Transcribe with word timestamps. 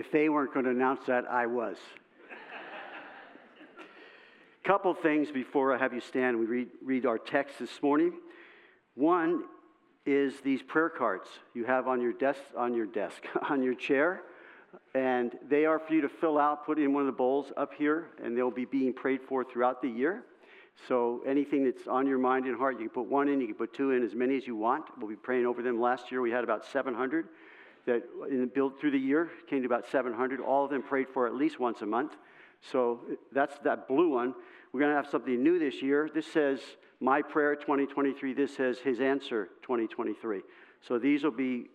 If 0.00 0.10
they 0.10 0.30
weren't 0.30 0.54
going 0.54 0.64
to 0.64 0.70
announce 0.70 1.04
that, 1.08 1.26
I 1.30 1.44
was. 1.44 1.76
Couple 4.64 4.94
things 4.94 5.30
before 5.30 5.74
I 5.74 5.78
have 5.78 5.92
you 5.92 6.00
stand 6.00 6.38
we 6.38 6.46
read, 6.46 6.68
read 6.82 7.04
our 7.04 7.18
text 7.18 7.58
this 7.58 7.82
morning. 7.82 8.14
One 8.94 9.44
is 10.06 10.40
these 10.40 10.62
prayer 10.62 10.88
cards 10.88 11.28
you 11.52 11.66
have 11.66 11.86
on 11.86 12.00
your 12.00 12.14
desk, 12.14 12.40
on 12.56 12.72
your 12.72 12.86
desk, 12.86 13.24
on 13.50 13.62
your 13.62 13.74
chair, 13.74 14.22
and 14.94 15.36
they 15.50 15.66
are 15.66 15.78
for 15.78 15.92
you 15.92 16.00
to 16.00 16.08
fill 16.08 16.38
out, 16.38 16.64
put 16.64 16.78
in 16.78 16.94
one 16.94 17.02
of 17.02 17.06
the 17.06 17.12
bowls 17.12 17.52
up 17.58 17.74
here, 17.74 18.06
and 18.24 18.34
they'll 18.34 18.50
be 18.50 18.64
being 18.64 18.94
prayed 18.94 19.20
for 19.20 19.44
throughout 19.44 19.82
the 19.82 19.88
year. 19.88 20.22
So 20.88 21.20
anything 21.26 21.62
that's 21.62 21.86
on 21.86 22.06
your 22.06 22.18
mind 22.18 22.46
and 22.46 22.56
heart, 22.56 22.76
you 22.80 22.88
can 22.88 22.94
put 22.94 23.10
one 23.10 23.28
in, 23.28 23.38
you 23.42 23.48
can 23.48 23.56
put 23.56 23.74
two 23.74 23.90
in, 23.90 24.02
as 24.02 24.14
many 24.14 24.38
as 24.38 24.46
you 24.46 24.56
want. 24.56 24.86
We'll 24.96 25.10
be 25.10 25.16
praying 25.16 25.44
over 25.44 25.60
them. 25.60 25.78
Last 25.78 26.10
year 26.10 26.22
we 26.22 26.30
had 26.30 26.42
about 26.42 26.64
700 26.64 27.26
that 27.86 28.54
build 28.54 28.78
through 28.80 28.92
the 28.92 28.98
year 28.98 29.30
came 29.48 29.60
to 29.60 29.66
about 29.66 29.88
700. 29.88 30.40
All 30.40 30.64
of 30.64 30.70
them 30.70 30.82
prayed 30.82 31.08
for 31.12 31.26
at 31.26 31.34
least 31.34 31.58
once 31.58 31.82
a 31.82 31.86
month. 31.86 32.16
So 32.60 33.00
that's 33.32 33.58
that 33.60 33.88
blue 33.88 34.10
one. 34.10 34.34
We're 34.72 34.80
going 34.80 34.92
to 34.92 34.96
have 34.96 35.08
something 35.08 35.42
new 35.42 35.58
this 35.58 35.82
year. 35.82 36.10
This 36.12 36.26
says 36.26 36.60
My 37.00 37.22
Prayer 37.22 37.56
2023. 37.56 38.34
This 38.34 38.54
says 38.54 38.78
His 38.78 39.00
Answer 39.00 39.46
2023. 39.62 40.42
So 40.86 40.98
these 40.98 41.24
will 41.24 41.30
be 41.30 41.66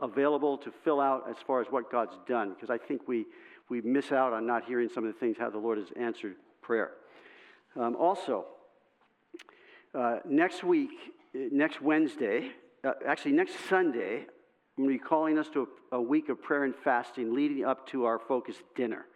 available 0.00 0.58
to 0.58 0.72
fill 0.84 1.00
out 1.00 1.24
as 1.30 1.36
far 1.46 1.60
as 1.60 1.68
what 1.68 1.90
God's 1.92 2.18
done, 2.26 2.54
because 2.54 2.70
I 2.70 2.78
think 2.78 3.06
we, 3.06 3.26
we 3.68 3.80
miss 3.80 4.10
out 4.10 4.32
on 4.32 4.46
not 4.46 4.64
hearing 4.64 4.88
some 4.92 5.06
of 5.06 5.12
the 5.12 5.18
things 5.18 5.36
how 5.38 5.50
the 5.50 5.58
Lord 5.58 5.78
has 5.78 5.88
answered 5.96 6.36
prayer. 6.62 6.92
Um, 7.76 7.94
also, 7.96 8.46
uh, 9.94 10.16
next 10.28 10.64
week, 10.64 10.90
next 11.34 11.80
Wednesday, 11.80 12.50
uh, 12.82 12.92
actually 13.06 13.32
next 13.32 13.54
Sunday, 13.68 14.26
I'm 14.78 14.84
going 14.84 14.96
to 14.96 15.02
be 15.02 15.08
calling 15.08 15.38
us 15.38 15.48
to 15.50 15.68
a, 15.90 15.96
a 15.96 16.00
week 16.00 16.28
of 16.28 16.40
prayer 16.40 16.62
and 16.62 16.74
fasting 16.74 17.34
leading 17.34 17.64
up 17.64 17.88
to 17.88 18.04
our 18.04 18.20
focus 18.20 18.54
dinner. 18.76 19.06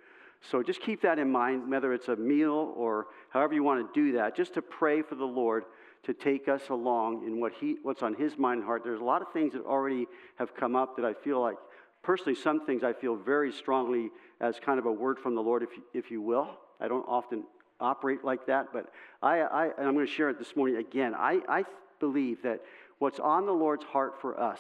So 0.41 0.60
just 0.60 0.80
keep 0.80 1.02
that 1.02 1.20
in 1.20 1.30
mind, 1.30 1.70
whether 1.70 1.92
it's 1.92 2.08
a 2.08 2.16
meal 2.16 2.74
or 2.77 3.06
however 3.28 3.55
you 3.55 3.62
want 3.62 3.94
to 3.94 4.00
do 4.00 4.16
that, 4.18 4.34
just 4.34 4.55
to 4.55 4.62
pray 4.62 5.02
for 5.02 5.14
the 5.14 5.24
Lord 5.24 5.64
to 6.02 6.14
take 6.14 6.48
us 6.48 6.62
along 6.68 7.24
in 7.24 7.40
what 7.40 7.52
he, 7.52 7.77
what's 7.84 8.02
on 8.02 8.14
his 8.14 8.36
mind 8.36 8.58
and 8.58 8.66
heart. 8.66 8.83
There's 8.83 9.00
a 9.00 9.05
lot 9.05 9.22
of 9.22 9.33
things 9.33 9.52
that 9.52 9.64
already 9.64 10.08
have 10.34 10.52
come 10.56 10.74
up 10.74 10.96
that 10.96 11.05
I 11.05 11.14
feel 11.14 11.40
like, 11.40 11.58
personally, 12.02 12.34
some 12.34 12.66
things 12.66 12.83
I 12.83 12.92
feel 12.92 13.14
very 13.14 13.52
strongly 13.52 14.10
as 14.40 14.58
kind 14.58 14.80
of 14.80 14.86
a 14.86 14.92
word 14.92 15.20
from 15.20 15.36
the 15.36 15.42
Lord, 15.42 15.62
if 15.62 15.77
you, 15.77 15.83
if 15.94 16.10
you 16.10 16.20
will. 16.20 16.50
I 16.80 16.88
don't 16.88 17.06
often 17.06 17.44
operate 17.78 18.24
like 18.24 18.46
that, 18.46 18.72
but 18.72 18.92
I, 19.22 19.38
I 19.38 19.64
and 19.66 19.86
I'm 19.86 19.94
going 19.94 20.06
to 20.06 20.12
share 20.12 20.28
it 20.28 20.40
this 20.40 20.56
morning 20.56 20.78
again. 20.78 21.14
I, 21.14 21.40
I 21.48 21.64
believe 22.00 22.42
that 22.42 22.62
what's 22.98 23.20
on 23.20 23.46
the 23.46 23.52
Lord's 23.52 23.84
heart 23.84 24.20
for 24.20 24.40
us 24.40 24.58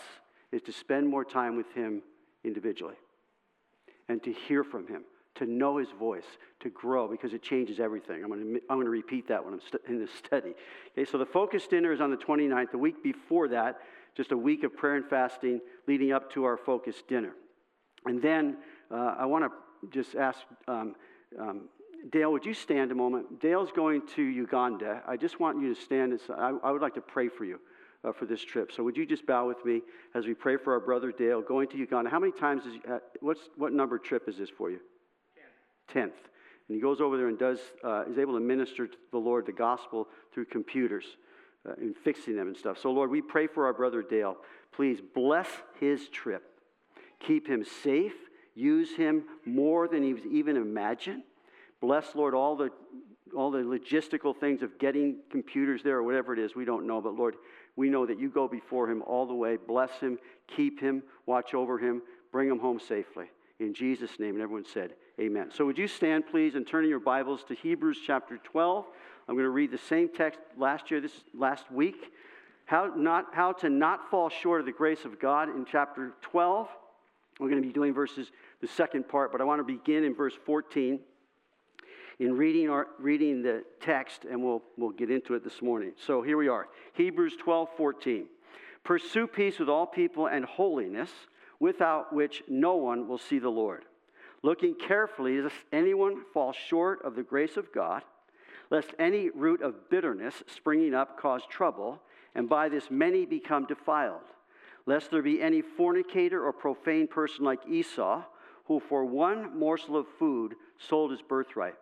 is 0.52 0.62
to 0.62 0.72
spend 0.72 1.08
more 1.08 1.24
time 1.24 1.56
with 1.56 1.72
him 1.72 2.02
individually 2.44 2.96
and 4.08 4.22
to 4.22 4.32
hear 4.32 4.62
from 4.62 4.86
him 4.86 5.04
to 5.34 5.46
know 5.46 5.78
his 5.78 5.88
voice, 5.98 6.26
to 6.60 6.70
grow, 6.70 7.08
because 7.08 7.32
it 7.32 7.42
changes 7.42 7.80
everything. 7.80 8.22
I'm 8.22 8.28
going 8.28 8.54
to, 8.54 8.60
I'm 8.68 8.76
going 8.76 8.86
to 8.86 8.90
repeat 8.90 9.28
that 9.28 9.44
when 9.44 9.54
I'm 9.54 9.60
st- 9.60 9.82
in 9.88 9.98
this 9.98 10.10
study. 10.12 10.54
Okay, 10.92 11.10
so 11.10 11.18
the 11.18 11.26
focus 11.26 11.66
dinner 11.66 11.92
is 11.92 12.00
on 12.00 12.10
the 12.10 12.16
29th. 12.16 12.70
The 12.70 12.78
week 12.78 13.02
before 13.02 13.48
that, 13.48 13.78
just 14.14 14.32
a 14.32 14.36
week 14.36 14.62
of 14.62 14.76
prayer 14.76 14.96
and 14.96 15.06
fasting 15.08 15.60
leading 15.88 16.12
up 16.12 16.30
to 16.32 16.44
our 16.44 16.56
focus 16.56 16.96
dinner. 17.08 17.32
And 18.04 18.20
then 18.20 18.58
uh, 18.90 19.14
I 19.18 19.26
want 19.26 19.44
to 19.44 19.88
just 19.88 20.14
ask 20.14 20.40
um, 20.68 20.94
um, 21.40 21.68
Dale, 22.10 22.32
would 22.32 22.44
you 22.44 22.52
stand 22.52 22.90
a 22.90 22.94
moment? 22.94 23.40
Dale's 23.40 23.70
going 23.70 24.02
to 24.16 24.22
Uganda. 24.22 25.02
I 25.06 25.16
just 25.16 25.38
want 25.40 25.62
you 25.62 25.72
to 25.72 25.80
stand. 25.80 26.18
I, 26.36 26.52
I 26.62 26.70
would 26.72 26.82
like 26.82 26.94
to 26.94 27.00
pray 27.00 27.28
for 27.28 27.44
you. 27.44 27.60
Uh, 28.04 28.10
for 28.10 28.26
this 28.26 28.44
trip. 28.44 28.72
So, 28.72 28.82
would 28.82 28.96
you 28.96 29.06
just 29.06 29.24
bow 29.26 29.46
with 29.46 29.64
me 29.64 29.80
as 30.16 30.26
we 30.26 30.34
pray 30.34 30.56
for 30.56 30.72
our 30.72 30.80
brother 30.80 31.12
Dale 31.12 31.40
going 31.40 31.68
to 31.68 31.76
Uganda? 31.76 32.10
How 32.10 32.18
many 32.18 32.32
times 32.32 32.66
is, 32.66 32.74
uh, 32.90 32.98
what's, 33.20 33.42
what 33.56 33.72
number 33.72 33.96
trip 33.96 34.28
is 34.28 34.38
this 34.38 34.50
for 34.50 34.72
you? 34.72 34.80
10th. 35.94 36.10
And 36.68 36.76
he 36.76 36.80
goes 36.80 37.00
over 37.00 37.16
there 37.16 37.28
and 37.28 37.38
does, 37.38 37.60
uh, 37.84 38.04
is 38.10 38.18
able 38.18 38.34
to 38.34 38.40
minister 38.40 38.86
to 38.86 38.96
the 39.10 39.18
Lord 39.18 39.46
the 39.46 39.52
gospel 39.52 40.08
through 40.32 40.46
computers 40.46 41.04
uh, 41.68 41.74
and 41.78 41.96
fixing 41.96 42.36
them 42.36 42.48
and 42.48 42.56
stuff. 42.56 42.78
So, 42.78 42.90
Lord, 42.90 43.10
we 43.10 43.20
pray 43.20 43.46
for 43.46 43.66
our 43.66 43.72
brother 43.72 44.02
Dale. 44.02 44.36
Please 44.72 45.00
bless 45.14 45.48
his 45.78 46.08
trip. 46.08 46.42
Keep 47.20 47.46
him 47.46 47.64
safe. 47.84 48.14
Use 48.54 48.96
him 48.96 49.24
more 49.44 49.86
than 49.88 50.02
he's 50.02 50.26
even 50.30 50.56
imagined. 50.56 51.22
Bless, 51.80 52.14
Lord, 52.14 52.34
all 52.34 52.56
the 52.56 52.70
all 53.34 53.50
the 53.50 53.58
logistical 53.58 54.36
things 54.36 54.62
of 54.62 54.78
getting 54.78 55.16
computers 55.30 55.82
there 55.82 55.96
or 55.96 56.02
whatever 56.02 56.34
it 56.34 56.38
is, 56.38 56.54
we 56.54 56.66
don't 56.66 56.86
know. 56.86 57.00
But 57.00 57.14
Lord, 57.14 57.36
we 57.76 57.88
know 57.88 58.06
that 58.06 58.18
you 58.20 58.28
go 58.28 58.48
before 58.48 58.90
him 58.90 59.02
all 59.06 59.26
the 59.26 59.34
way. 59.34 59.56
Bless 59.56 59.90
him, 60.00 60.18
keep 60.46 60.80
him, 60.80 61.02
watch 61.26 61.54
over 61.54 61.78
him, 61.78 62.02
bring 62.30 62.48
him 62.48 62.58
home 62.58 62.78
safely. 62.78 63.26
In 63.60 63.74
Jesus' 63.74 64.18
name. 64.18 64.34
And 64.34 64.42
everyone 64.42 64.66
said, 64.66 64.94
Amen. 65.20 65.50
So, 65.54 65.66
would 65.66 65.78
you 65.78 65.86
stand, 65.86 66.26
please, 66.26 66.54
and 66.54 66.66
turn 66.66 66.84
in 66.84 66.90
your 66.90 66.98
Bibles 66.98 67.44
to 67.44 67.54
Hebrews 67.54 67.98
chapter 68.06 68.38
12? 68.38 68.86
I'm 69.28 69.34
going 69.34 69.44
to 69.44 69.50
read 69.50 69.70
the 69.70 69.78
same 69.78 70.08
text 70.08 70.40
last 70.56 70.90
year, 70.90 71.00
this 71.00 71.12
last 71.34 71.70
week. 71.70 72.12
How, 72.64 72.92
not, 72.96 73.26
how 73.32 73.52
to 73.52 73.68
not 73.68 74.10
fall 74.10 74.30
short 74.30 74.60
of 74.60 74.66
the 74.66 74.72
grace 74.72 75.04
of 75.04 75.20
God 75.20 75.48
in 75.48 75.66
chapter 75.70 76.12
12. 76.22 76.68
We're 77.38 77.48
going 77.48 77.60
to 77.60 77.66
be 77.66 77.72
doing 77.72 77.92
verses, 77.92 78.30
the 78.60 78.66
second 78.66 79.08
part, 79.08 79.32
but 79.32 79.40
I 79.40 79.44
want 79.44 79.60
to 79.60 79.64
begin 79.64 80.04
in 80.04 80.14
verse 80.14 80.34
14 80.46 81.00
in 82.22 82.36
reading, 82.36 82.70
our, 82.70 82.86
reading 82.98 83.42
the 83.42 83.64
text, 83.80 84.24
and 84.24 84.42
we'll, 84.42 84.62
we'll 84.76 84.90
get 84.90 85.10
into 85.10 85.34
it 85.34 85.42
this 85.42 85.60
morning. 85.60 85.92
So 86.06 86.22
here 86.22 86.36
we 86.36 86.48
are 86.48 86.68
Hebrews 86.94 87.34
12 87.36 87.68
14. 87.76 88.26
Pursue 88.84 89.26
peace 89.26 89.58
with 89.58 89.68
all 89.68 89.86
people 89.86 90.26
and 90.28 90.44
holiness, 90.44 91.10
without 91.58 92.12
which 92.12 92.42
no 92.48 92.76
one 92.76 93.08
will 93.08 93.18
see 93.18 93.38
the 93.38 93.48
Lord 93.48 93.84
looking 94.42 94.74
carefully 94.74 95.40
lest 95.40 95.54
anyone 95.72 96.24
fall 96.32 96.52
short 96.52 97.00
of 97.04 97.14
the 97.14 97.22
grace 97.22 97.56
of 97.56 97.72
God, 97.72 98.02
lest 98.70 98.90
any 98.98 99.30
root 99.30 99.62
of 99.62 99.88
bitterness 99.88 100.42
springing 100.46 100.94
up 100.94 101.20
cause 101.20 101.42
trouble, 101.48 102.00
and 102.34 102.48
by 102.48 102.68
this 102.68 102.90
many 102.90 103.24
become 103.24 103.66
defiled, 103.66 104.22
lest 104.86 105.10
there 105.10 105.22
be 105.22 105.40
any 105.40 105.62
fornicator 105.62 106.44
or 106.44 106.52
profane 106.52 107.06
person 107.06 107.44
like 107.44 107.60
Esau, 107.68 108.24
who 108.64 108.80
for 108.80 109.04
one 109.04 109.56
morsel 109.58 109.96
of 109.96 110.06
food 110.18 110.54
sold 110.78 111.10
his 111.10 111.22
birthright. 111.22 111.74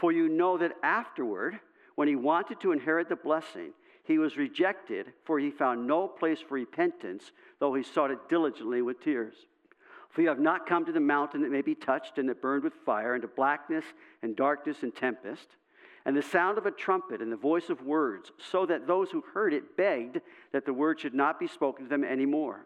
For 0.00 0.12
you 0.12 0.30
know 0.30 0.56
that 0.56 0.76
afterward, 0.82 1.60
when 1.94 2.08
he 2.08 2.16
wanted 2.16 2.58
to 2.60 2.72
inherit 2.72 3.10
the 3.10 3.16
blessing, 3.16 3.74
he 4.04 4.16
was 4.16 4.38
rejected, 4.38 5.12
for 5.24 5.38
he 5.38 5.50
found 5.50 5.86
no 5.86 6.08
place 6.08 6.38
for 6.40 6.54
repentance, 6.54 7.32
though 7.58 7.74
he 7.74 7.82
sought 7.82 8.10
it 8.10 8.30
diligently 8.30 8.80
with 8.80 9.02
tears. 9.02 9.34
For 10.08 10.22
you 10.22 10.28
have 10.28 10.40
not 10.40 10.66
come 10.66 10.86
to 10.86 10.92
the 10.92 11.00
mountain 11.00 11.42
that 11.42 11.52
may 11.52 11.60
be 11.60 11.74
touched 11.74 12.16
and 12.16 12.26
that 12.30 12.40
burned 12.40 12.64
with 12.64 12.72
fire, 12.86 13.12
and 13.12 13.20
to 13.20 13.28
blackness 13.28 13.84
and 14.22 14.34
darkness 14.34 14.78
and 14.82 14.96
tempest, 14.96 15.48
and 16.06 16.16
the 16.16 16.22
sound 16.22 16.56
of 16.56 16.64
a 16.64 16.70
trumpet 16.70 17.20
and 17.20 17.30
the 17.30 17.36
voice 17.36 17.68
of 17.68 17.82
words, 17.82 18.32
so 18.38 18.64
that 18.64 18.86
those 18.86 19.10
who 19.10 19.22
heard 19.34 19.52
it 19.52 19.76
begged 19.76 20.22
that 20.52 20.64
the 20.64 20.72
word 20.72 20.98
should 20.98 21.14
not 21.14 21.38
be 21.38 21.46
spoken 21.46 21.84
to 21.84 21.90
them 21.90 22.04
any 22.04 22.24
more. 22.24 22.64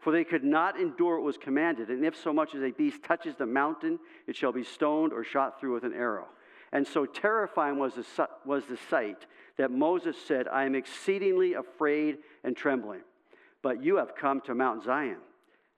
For 0.00 0.12
they 0.12 0.24
could 0.24 0.42
not 0.42 0.80
endure 0.80 1.14
what 1.18 1.26
was 1.26 1.38
commanded, 1.38 1.90
and 1.90 2.04
if 2.04 2.16
so 2.16 2.32
much 2.32 2.56
as 2.56 2.62
a 2.64 2.72
beast 2.72 3.04
touches 3.04 3.36
the 3.36 3.46
mountain, 3.46 4.00
it 4.26 4.34
shall 4.34 4.50
be 4.50 4.64
stoned 4.64 5.12
or 5.12 5.22
shot 5.22 5.60
through 5.60 5.74
with 5.74 5.84
an 5.84 5.94
arrow. 5.94 6.26
And 6.72 6.86
so 6.86 7.04
terrifying 7.04 7.78
was 7.78 7.94
the, 7.94 8.28
was 8.44 8.64
the 8.64 8.78
sight 8.88 9.26
that 9.58 9.70
Moses 9.70 10.16
said, 10.26 10.48
I 10.48 10.64
am 10.64 10.74
exceedingly 10.74 11.54
afraid 11.54 12.18
and 12.44 12.56
trembling. 12.56 13.02
But 13.60 13.82
you 13.82 13.96
have 13.96 14.14
come 14.16 14.40
to 14.42 14.54
Mount 14.54 14.82
Zion 14.84 15.18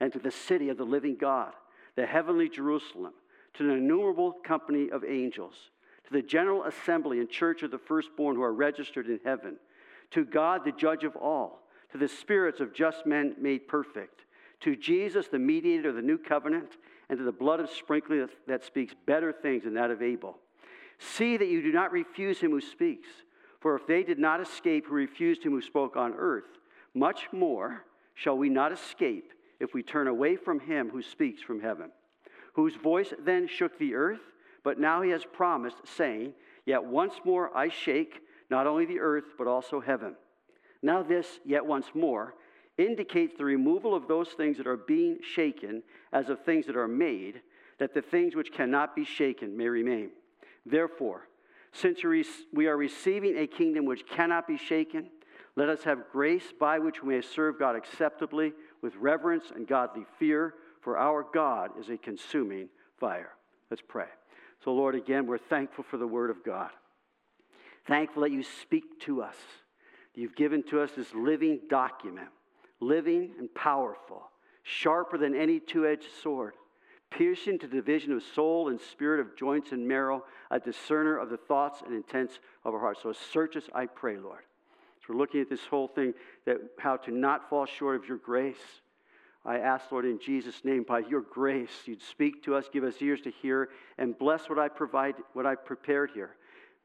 and 0.01 0.13
to 0.13 0.19
the 0.19 0.31
city 0.31 0.69
of 0.69 0.77
the 0.77 0.85
living 0.85 1.17
God, 1.17 1.53
the 1.97 2.07
heavenly 2.07 2.49
Jerusalem, 2.49 3.13
to 3.55 3.65
an 3.65 3.71
innumerable 3.71 4.33
company 4.45 4.91
of 4.91 5.05
angels, 5.05 5.55
to 6.07 6.13
the 6.13 6.23
general 6.23 6.65
assembly 6.65 7.21
and 7.21 7.29
church 7.29 7.63
of 7.63 7.71
the 7.71 7.79
firstborn 7.79 8.37
who 8.37 8.43
are 8.43 8.53
registered 8.53 9.07
in 9.07 9.21
heaven, 9.25 9.57
to 10.11 10.25
God, 10.25 10.65
the 10.65 10.73
judge 10.73 11.05
of 11.05 11.17
all, 11.17 11.63
to 11.93 11.99
the 11.99 12.09
spirits 12.09 12.61
of 12.61 12.73
just 12.73 13.07
men 13.07 13.35
made 13.41 13.69
perfect, 13.69 14.25
to 14.61 14.77
Jesus, 14.77 15.29
the 15.29 15.39
mediator 15.39 15.91
of 15.91 15.97
the 15.97 16.03
new 16.03 16.19
covenant, 16.19 16.77
and 17.09 17.19
to 17.19 17.25
the 17.25 17.33
blood 17.33 17.61
of 17.61 17.69
sprinkling 17.71 18.29
that 18.47 18.65
speaks 18.65 18.95
better 19.07 19.33
things 19.33 19.65
than 19.65 19.75
that 19.75 19.91
of 19.91 20.03
Abel. 20.03 20.39
See 20.99 21.37
that 21.37 21.49
you 21.49 21.63
do 21.63 21.73
not 21.73 21.93
refuse 21.93 22.41
him 22.41 22.51
who 22.51 22.61
speaks, 22.61 23.09
for 23.61 23.75
if 23.77 23.87
they 23.87 24.03
did 24.03 24.19
not 24.19 24.41
escape 24.41 24.87
who 24.87 24.95
refused 24.95 25.43
him 25.43 25.53
who 25.53 25.63
spoke 25.63 25.97
on 25.97 26.15
earth, 26.17 26.45
much 26.95 27.29
more 27.33 27.85
shall 28.15 28.37
we 28.37 28.49
not 28.49 28.73
escape 28.73 29.33
if 29.61 29.75
we 29.75 29.83
turn 29.83 30.07
away 30.07 30.37
from 30.37 30.61
him 30.61 30.91
who 30.91 31.03
speaks 31.03 31.43
from 31.43 31.61
heaven, 31.61 31.91
whose 32.55 32.77
voice 32.77 33.13
then 33.25 33.49
shook 33.49 33.79
the 33.79 33.95
earth, 33.95 34.21
but 34.63 34.79
now 34.79 35.03
he 35.03 35.11
has 35.11 35.25
promised, 35.25 35.77
saying, 35.85 36.33
Yet 36.67 36.85
once 36.85 37.15
more 37.25 37.57
I 37.57 37.69
shake 37.69 38.21
not 38.51 38.67
only 38.67 38.87
the 38.87 39.01
earth, 39.01 39.35
but 39.37 39.47
also 39.47 39.81
heaven. 39.81 40.17
Now, 40.83 41.03
this, 41.03 41.41
yet 41.45 41.65
once 41.65 41.87
more, 41.95 42.35
indicates 42.77 43.35
the 43.37 43.45
removal 43.45 43.95
of 43.95 44.09
those 44.09 44.29
things 44.31 44.59
that 44.59 44.67
are 44.67 44.77
being 44.77 45.19
shaken 45.23 45.83
as 46.13 46.29
of 46.29 46.45
things 46.45 46.67
that 46.67 46.77
are 46.77 46.89
made, 46.89 47.41
that 47.79 47.95
the 47.95 48.03
things 48.03 48.35
which 48.35 48.53
cannot 48.53 48.95
be 48.95 49.05
shaken 49.05 49.57
may 49.57 49.69
remain. 49.69 50.11
Therefore, 50.67 51.29
since 51.73 52.01
we 52.53 52.67
are 52.67 52.77
receiving 52.77 53.37
a 53.39 53.47
kingdom 53.47 53.85
which 53.85 54.07
cannot 54.07 54.47
be 54.47 54.57
shaken, 54.57 55.11
let 55.57 55.69
us 55.69 55.85
have 55.85 56.11
grace 56.11 56.53
by 56.59 56.79
which 56.79 57.03
we 57.03 57.15
may 57.15 57.23
serve 57.23 57.59
God 57.59 57.77
acceptably 57.77 58.53
with 58.83 58.97
reverence 58.97 59.47
and 59.55 59.67
godly 59.67 60.05
fear, 60.19 60.55
for 60.81 60.99
our 60.99 61.27
God 61.33 61.71
is 61.79 61.89
a 61.89 61.97
consuming 61.97 62.69
fire. 62.99 63.31
Let's 63.71 63.83
pray. 63.87 64.09
So, 64.63 64.73
Lord, 64.73 64.95
again, 64.95 65.27
we're 65.27 65.39
thankful 65.39 65.85
for 65.85 65.97
the 65.97 66.07
Word 66.07 66.31
of 66.31 66.45
God. 66.45 66.71
Thankful 67.87 68.23
that 68.23 68.33
you 68.33 68.43
speak 68.43 69.01
to 69.01 69.23
us. 69.23 69.37
You've 70.15 70.37
given 70.37 70.63
to 70.65 70.81
us 70.81 70.93
this 70.97 71.13
living 71.15 71.61
document, 71.69 72.29
living 72.81 73.33
and 73.39 73.53
powerful, 73.55 74.31
sharper 74.63 75.19
than 75.19 75.35
any 75.35 75.61
two 75.61 75.87
edged 75.87 76.07
sword, 76.23 76.55
piercing 77.17 77.59
to 77.61 77.67
the 77.67 77.77
division 77.77 78.13
of 78.13 78.23
soul 78.35 78.69
and 78.69 78.81
spirit, 78.81 79.21
of 79.21 79.37
joints 79.37 79.73
and 79.73 79.87
marrow, 79.87 80.25
a 80.51 80.59
discerner 80.59 81.17
of 81.17 81.31
the 81.31 81.37
thoughts 81.37 81.83
and 81.85 81.95
intents 81.95 82.39
of 82.65 82.75
our 82.75 82.81
hearts. 82.81 83.01
So, 83.03 83.13
search 83.13 83.57
us, 83.57 83.65
I 83.75 83.87
pray, 83.87 84.17
Lord. 84.17 84.43
So, 85.01 85.13
we're 85.13 85.19
looking 85.19 85.41
at 85.41 85.51
this 85.51 85.65
whole 85.67 85.89
thing 85.89 86.15
that 86.47 86.59
how 86.79 86.97
to 86.99 87.11
not 87.11 87.49
fall 87.49 87.67
short 87.67 87.97
of 87.97 88.09
your 88.09 88.19
grace. 88.19 88.57
I 89.45 89.59
ask, 89.59 89.93
Lord, 89.93 90.07
in 90.07 90.19
Jesus' 90.19 90.65
name, 90.65 90.85
by 90.89 91.01
your 91.01 91.21
grace, 91.21 91.83
you'd 91.85 92.03
speak 92.03 92.43
to 92.45 92.55
us, 92.55 92.65
give 92.73 92.83
us 92.83 92.95
ears 93.01 93.21
to 93.23 93.31
hear, 93.31 93.69
and 93.99 94.19
bless 94.19 94.49
what 94.49 94.59
I 94.59 94.69
provide, 94.69 95.17
what 95.35 95.45
I 95.45 95.55
prepared 95.55 96.13
here. 96.15 96.37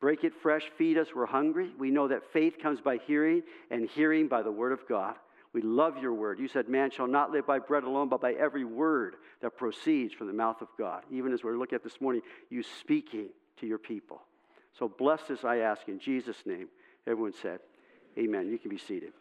Break 0.01 0.23
it 0.23 0.33
fresh, 0.33 0.69
feed 0.77 0.97
us. 0.97 1.07
We're 1.15 1.25
hungry. 1.25 1.71
We 1.77 1.91
know 1.91 2.07
that 2.07 2.31
faith 2.31 2.57
comes 2.61 2.81
by 2.81 2.97
hearing, 3.05 3.43
and 3.71 3.89
hearing 3.89 4.27
by 4.27 4.41
the 4.41 4.51
word 4.51 4.73
of 4.73 4.87
God. 4.87 5.15
We 5.53 5.61
love 5.61 5.97
your 5.97 6.13
word. 6.13 6.39
You 6.39 6.47
said, 6.47 6.69
Man 6.69 6.91
shall 6.91 7.07
not 7.07 7.31
live 7.31 7.47
by 7.47 7.59
bread 7.59 7.83
alone, 7.83 8.09
but 8.09 8.21
by 8.21 8.33
every 8.33 8.65
word 8.65 9.15
that 9.41 9.57
proceeds 9.57 10.13
from 10.13 10.27
the 10.27 10.33
mouth 10.33 10.61
of 10.61 10.67
God. 10.77 11.03
Even 11.11 11.33
as 11.33 11.43
we're 11.43 11.57
looking 11.57 11.75
at 11.75 11.83
this 11.83 11.99
morning, 11.99 12.21
you 12.49 12.63
speaking 12.63 13.29
to 13.57 13.67
your 13.67 13.79
people. 13.79 14.21
So 14.77 14.87
bless 14.87 15.23
this, 15.23 15.43
I 15.43 15.57
ask, 15.57 15.87
in 15.87 15.99
Jesus' 15.99 16.37
name. 16.45 16.67
Everyone 17.07 17.33
said, 17.41 17.59
Amen. 18.17 18.49
You 18.49 18.59
can 18.59 18.69
be 18.69 18.77
seated. 18.77 19.13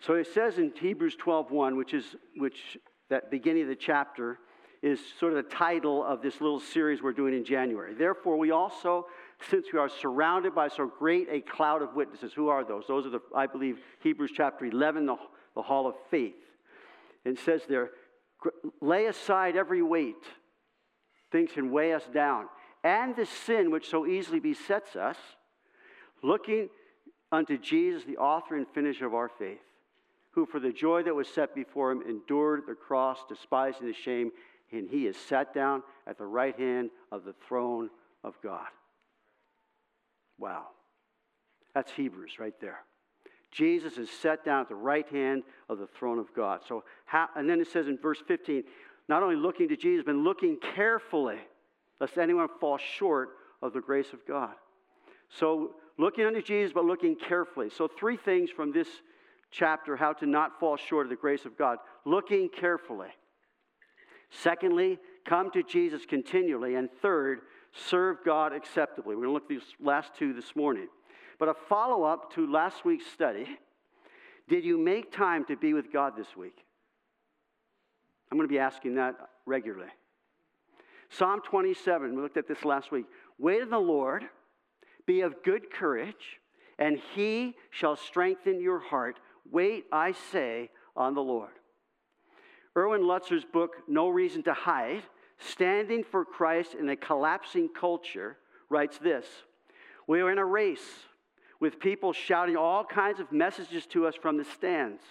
So 0.00 0.14
it 0.14 0.28
says 0.32 0.56
in 0.56 0.72
Hebrews 0.74 1.16
12:1, 1.16 1.76
which 1.76 1.92
is 1.92 2.16
which 2.36 2.78
that 3.10 3.30
beginning 3.30 3.62
of 3.62 3.68
the 3.68 3.76
chapter 3.76 4.38
is 4.82 4.98
sort 5.18 5.34
of 5.34 5.44
the 5.44 5.50
title 5.50 6.02
of 6.02 6.22
this 6.22 6.40
little 6.40 6.60
series 6.60 7.02
we're 7.02 7.12
doing 7.12 7.34
in 7.34 7.44
January. 7.44 7.92
Therefore, 7.92 8.38
we 8.38 8.50
also, 8.50 9.06
since 9.48 9.66
we 9.72 9.78
are 9.78 9.88
surrounded 9.88 10.54
by 10.54 10.68
so 10.68 10.86
great 10.86 11.28
a 11.30 11.40
cloud 11.40 11.82
of 11.82 11.94
witnesses, 11.94 12.32
who 12.32 12.48
are 12.48 12.64
those? 12.64 12.84
Those 12.86 13.06
are 13.06 13.10
the, 13.10 13.20
I 13.34 13.46
believe, 13.46 13.78
Hebrews 14.02 14.32
chapter 14.34 14.66
11, 14.66 15.06
the, 15.06 15.16
the 15.54 15.62
hall 15.62 15.86
of 15.86 15.94
faith. 16.10 16.34
It 17.24 17.38
says 17.38 17.62
there, 17.68 17.90
lay 18.80 19.06
aside 19.06 19.56
every 19.56 19.82
weight, 19.82 20.24
things 21.32 21.50
can 21.52 21.70
weigh 21.70 21.94
us 21.94 22.04
down, 22.12 22.46
and 22.82 23.14
the 23.16 23.26
sin 23.26 23.70
which 23.70 23.88
so 23.88 24.06
easily 24.06 24.40
besets 24.40 24.96
us, 24.96 25.16
looking 26.22 26.68
unto 27.32 27.56
Jesus, 27.56 28.04
the 28.04 28.16
author 28.16 28.56
and 28.56 28.66
finisher 28.68 29.06
of 29.06 29.14
our 29.14 29.30
faith 29.38 29.60
who 30.32 30.46
for 30.46 30.60
the 30.60 30.72
joy 30.72 31.02
that 31.02 31.14
was 31.14 31.28
set 31.28 31.54
before 31.54 31.90
him 31.90 32.02
endured 32.08 32.62
the 32.66 32.74
cross, 32.74 33.18
despising 33.28 33.86
the 33.86 33.92
shame, 33.92 34.30
and 34.72 34.88
he 34.88 35.06
is 35.06 35.16
sat 35.16 35.52
down 35.52 35.82
at 36.06 36.18
the 36.18 36.26
right 36.26 36.58
hand 36.58 36.90
of 37.10 37.24
the 37.24 37.34
throne 37.48 37.90
of 38.22 38.34
God. 38.42 38.68
Wow. 40.40 40.68
That's 41.74 41.92
Hebrews 41.92 42.40
right 42.40 42.54
there. 42.60 42.78
Jesus 43.52 43.98
is 43.98 44.08
set 44.10 44.44
down 44.44 44.62
at 44.62 44.68
the 44.68 44.74
right 44.74 45.08
hand 45.08 45.42
of 45.68 45.78
the 45.78 45.86
throne 45.86 46.18
of 46.18 46.32
God. 46.34 46.60
So, 46.66 46.84
how, 47.04 47.28
and 47.36 47.48
then 47.48 47.60
it 47.60 47.68
says 47.68 47.86
in 47.86 47.98
verse 47.98 48.22
15, 48.26 48.64
not 49.08 49.22
only 49.22 49.36
looking 49.36 49.68
to 49.68 49.76
Jesus, 49.76 50.04
but 50.06 50.14
looking 50.14 50.56
carefully, 50.74 51.38
lest 52.00 52.16
anyone 52.16 52.48
fall 52.60 52.78
short 52.78 53.30
of 53.60 53.72
the 53.72 53.80
grace 53.80 54.12
of 54.12 54.26
God. 54.26 54.54
So, 55.28 55.72
looking 55.98 56.24
unto 56.24 56.42
Jesus, 56.42 56.72
but 56.72 56.84
looking 56.84 57.16
carefully. 57.16 57.70
So, 57.70 57.88
three 57.88 58.16
things 58.16 58.50
from 58.50 58.72
this 58.72 58.88
chapter 59.50 59.96
how 59.96 60.12
to 60.14 60.26
not 60.26 60.58
fall 60.60 60.76
short 60.76 61.06
of 61.06 61.10
the 61.10 61.16
grace 61.16 61.44
of 61.44 61.58
God, 61.58 61.78
looking 62.04 62.48
carefully. 62.48 63.08
Secondly, 64.30 64.98
come 65.24 65.50
to 65.50 65.62
Jesus 65.64 66.06
continually. 66.06 66.76
And 66.76 66.88
third, 67.02 67.40
serve 67.72 68.18
God 68.24 68.52
acceptably. 68.52 69.14
We're 69.14 69.26
going 69.26 69.28
to 69.28 69.32
look 69.32 69.44
at 69.44 69.48
these 69.48 69.74
last 69.80 70.12
two 70.18 70.32
this 70.32 70.56
morning. 70.56 70.88
But 71.38 71.48
a 71.48 71.54
follow 71.54 72.04
up 72.04 72.34
to 72.34 72.50
last 72.50 72.84
week's 72.84 73.06
study 73.06 73.46
did 74.50 74.64
you 74.64 74.76
make 74.76 75.12
time 75.12 75.44
to 75.44 75.56
be 75.56 75.74
with 75.74 75.92
God 75.92 76.16
this 76.16 76.36
week? 76.36 76.64
I'm 78.30 78.36
going 78.36 78.48
to 78.48 78.52
be 78.52 78.58
asking 78.58 78.96
that 78.96 79.14
regularly. 79.46 79.90
Psalm 81.08 81.40
27, 81.44 82.16
we 82.16 82.20
looked 82.20 82.36
at 82.36 82.48
this 82.48 82.64
last 82.64 82.90
week. 82.90 83.06
Wait 83.38 83.62
on 83.62 83.70
the 83.70 83.78
Lord, 83.78 84.24
be 85.06 85.20
of 85.20 85.42
good 85.44 85.70
courage, 85.70 86.40
and 86.80 86.98
he 87.14 87.54
shall 87.70 87.94
strengthen 87.94 88.60
your 88.60 88.80
heart. 88.80 89.20
Wait, 89.50 89.84
I 89.92 90.14
say, 90.32 90.70
on 90.96 91.14
the 91.14 91.22
Lord. 91.22 91.52
Erwin 92.76 93.02
Lutzer's 93.02 93.44
book, 93.44 93.76
No 93.86 94.08
Reason 94.08 94.42
to 94.44 94.52
Hide, 94.52 95.02
Standing 95.40 96.04
for 96.04 96.24
Christ 96.24 96.74
in 96.74 96.88
a 96.90 96.96
Collapsing 96.96 97.70
Culture, 97.70 98.36
writes 98.68 98.98
this 98.98 99.26
We 100.06 100.20
are 100.20 100.30
in 100.30 100.38
a 100.38 100.44
race 100.44 101.06
with 101.58 101.80
people 101.80 102.12
shouting 102.12 102.56
all 102.56 102.84
kinds 102.84 103.20
of 103.20 103.32
messages 103.32 103.86
to 103.86 104.06
us 104.06 104.14
from 104.14 104.36
the 104.36 104.44
stands. 104.44 105.02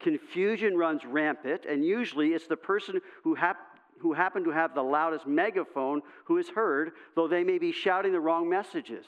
Confusion 0.00 0.76
runs 0.76 1.04
rampant, 1.04 1.64
and 1.64 1.84
usually 1.84 2.28
it's 2.28 2.46
the 2.46 2.56
person 2.56 3.00
who, 3.24 3.34
hap- 3.34 3.78
who 4.00 4.12
happened 4.12 4.44
to 4.44 4.52
have 4.52 4.74
the 4.74 4.82
loudest 4.82 5.26
megaphone 5.26 6.02
who 6.24 6.38
is 6.38 6.48
heard, 6.50 6.92
though 7.16 7.26
they 7.26 7.42
may 7.42 7.58
be 7.58 7.72
shouting 7.72 8.12
the 8.12 8.20
wrong 8.20 8.48
messages. 8.48 9.04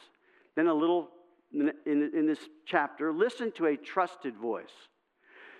Then 0.56 0.66
a 0.66 0.75
little 0.75 1.11
in, 1.52 1.73
in 1.87 2.26
this 2.26 2.49
chapter, 2.64 3.12
listen 3.12 3.50
to 3.52 3.66
a 3.66 3.76
trusted 3.76 4.37
voice. 4.37 4.88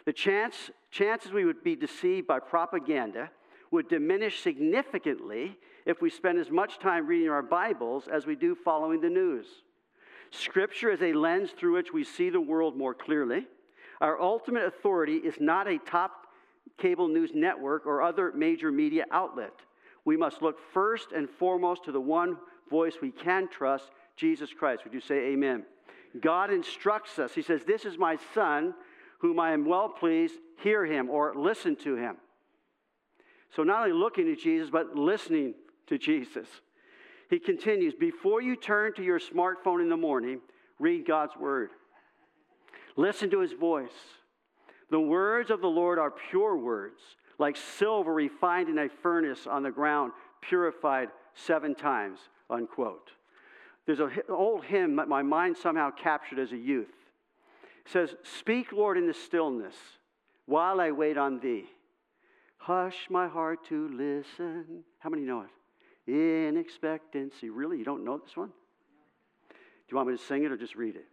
The 0.07 0.13
chance, 0.13 0.71
chances 0.91 1.33
we 1.33 1.45
would 1.45 1.63
be 1.63 1.77
deceived 1.77 2.27
by 2.27 2.39
propaganda 2.39 3.31
would 3.71 3.89
diminish 3.89 4.43
significantly 4.43 5.57
if 5.87 6.01
we 6.01 6.11
spend 6.11 6.39
as 6.39 6.51
much 6.51 6.79
time 6.79 7.07
reading 7.07 7.31
our 7.31 7.43
Bibles 7.43 8.09
as 8.09 8.27
we 8.27 8.35
do 8.35 8.55
following 8.55 9.01
the 9.01 9.09
news. 9.09 9.47
Scripture 10.31 10.91
is 10.91 11.03
a 11.03 11.13
lens 11.13 11.51
through 11.51 11.75
which 11.75 11.93
we 11.93 12.05
see 12.05 12.31
the 12.31 12.41
world 12.41 12.77
more 12.77 12.95
clearly. 12.95 13.47
Our 14.01 14.21
ultimate 14.21 14.65
authority 14.65 15.17
is 15.17 15.35
not 15.41 15.69
a 15.69 15.79
top 15.79 16.27
cable 16.79 17.09
news 17.09 17.31
network 17.35 17.87
or 17.87 18.03
other 18.03 18.33
major 18.33 18.71
media 18.71 19.05
outlet. 19.11 19.53
We 20.05 20.17
must 20.17 20.43
look 20.43 20.59
first 20.73 21.13
and 21.13 21.29
foremost 21.29 21.85
to 21.85 21.93
the 21.93 22.01
one 22.01 22.37
voice 22.71 22.95
we 23.03 23.11
can 23.11 23.49
trust, 23.49 23.91
Jesus 24.17 24.53
Christ. 24.53 24.85
Would 24.85 24.95
you 24.95 25.01
say 25.01 25.33
amen? 25.33 25.65
God 26.21 26.53
instructs 26.53 27.19
us. 27.19 27.35
He 27.35 27.43
says, 27.43 27.63
This 27.65 27.85
is 27.85 27.99
my 27.99 28.17
son, 28.35 28.75
whom 29.19 29.39
I 29.39 29.53
am 29.53 29.67
well 29.67 29.89
pleased. 29.89 30.35
Hear 30.63 30.85
him 30.85 31.11
or 31.11 31.35
listen 31.37 31.77
to 31.77 31.97
him. 31.97 32.17
So, 33.55 33.63
not 33.63 33.83
only 33.83 33.93
looking 33.93 34.31
at 34.31 34.39
Jesus, 34.39 34.71
but 34.71 34.95
listening 34.95 35.55
to 35.89 35.99
Jesus. 35.99 36.49
He 37.29 37.39
continues 37.39 37.95
Before 37.95 38.41
you 38.41 38.57
turn 38.57 38.95
to 38.95 39.03
your 39.03 39.21
smartphone 39.21 39.81
in 39.81 39.89
the 39.89 39.97
morning, 39.97 40.41
read 40.79 41.07
God's 41.07 41.37
word. 41.37 41.71
Listen 42.97 43.31
to 43.31 43.41
his 43.41 43.53
voice. 43.53 43.91
The 44.91 45.01
words 45.01 45.51
of 45.51 45.61
the 45.61 45.69
Lord 45.69 45.99
are 45.99 46.13
pure 46.31 46.57
words, 46.57 47.01
like 47.39 47.57
silver 47.57 48.13
refined 48.13 48.69
in 48.69 48.79
a 48.79 48.89
furnace 48.89 49.47
on 49.47 49.63
the 49.63 49.71
ground, 49.71 50.13
purified 50.41 51.09
seven 51.35 51.75
times. 51.75 52.19
Unquote. 52.49 53.13
There's 53.87 54.01
an 54.01 54.11
old 54.29 54.65
hymn 54.65 54.97
that 54.97 55.09
my 55.09 55.23
mind 55.23 55.57
somehow 55.57 55.91
captured 55.91 56.39
as 56.39 56.53
a 56.53 56.57
youth. 56.57 56.89
It 57.87 57.93
says, 57.93 58.15
Speak, 58.23 58.73
Lord, 58.73 58.99
in 58.99 59.07
the 59.07 59.15
stillness 59.15 59.75
while 60.47 60.81
I 60.81 60.91
wait 60.91 61.17
on 61.17 61.41
thee. 61.41 61.67
Hush 62.71 63.09
my 63.11 63.27
heart 63.27 63.65
to 63.67 63.89
listen. 63.89 64.85
How 65.01 65.11
many 65.11 65.23
know 65.23 65.43
it? 65.43 66.13
In 66.13 66.57
expectancy. 66.57 67.51
Really? 67.51 67.79
You 67.79 67.85
don't 67.85 68.05
know 68.05 68.19
this 68.19 68.37
one? 68.37 68.51
Do 69.49 69.55
you 69.91 69.97
want 69.97 70.09
me 70.09 70.17
to 70.17 70.23
sing 70.23 70.45
it 70.45 70.53
or 70.53 70.57
just 70.57 70.77
read 70.77 70.95
it? 70.95 71.07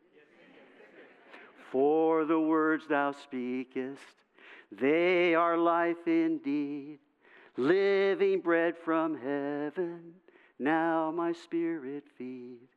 For 1.72 2.26
the 2.26 2.40
words 2.40 2.84
thou 2.88 3.12
speakest, 3.12 4.04
they 4.72 5.34
are 5.34 5.58
life 5.58 6.06
indeed, 6.06 7.00
living 7.58 8.42
bread 8.42 8.76
from 8.78 9.18
heaven 9.18 10.14
now 10.60 11.12
my 11.16 11.34
spirit 11.34 12.04
feed. 12.18 12.68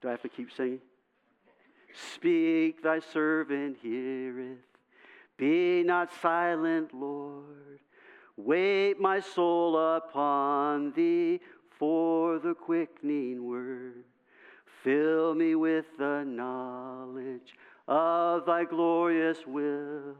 Do 0.00 0.08
I 0.08 0.10
have 0.12 0.22
to 0.22 0.28
keep 0.28 0.50
singing? 0.52 0.80
Speak, 2.14 2.82
thy 2.82 3.00
servant 3.00 3.78
heareth. 3.80 4.58
Be 5.38 5.82
not 5.84 6.10
silent, 6.20 6.92
Lord. 6.92 7.78
Wait 8.36 9.00
my 9.00 9.20
soul 9.20 9.78
upon 9.96 10.92
thee 10.92 11.40
for 11.70 12.38
the 12.40 12.54
quickening 12.54 13.46
word. 13.46 14.04
Fill 14.82 15.34
me 15.34 15.54
with 15.54 15.86
the 15.96 16.24
knowledge 16.24 17.54
of 17.86 18.46
thy 18.46 18.64
glorious 18.64 19.46
will, 19.46 20.16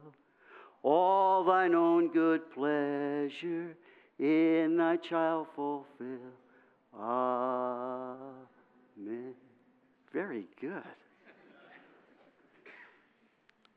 all 0.83 1.45
thine 1.45 1.75
own 1.75 2.09
good 2.13 2.51
pleasure 2.53 3.77
in 4.19 4.77
thy 4.77 4.97
child 4.97 5.49
fulfill. 5.55 6.33
Amen. 6.97 8.35
Very 10.13 10.47
good. 10.61 10.83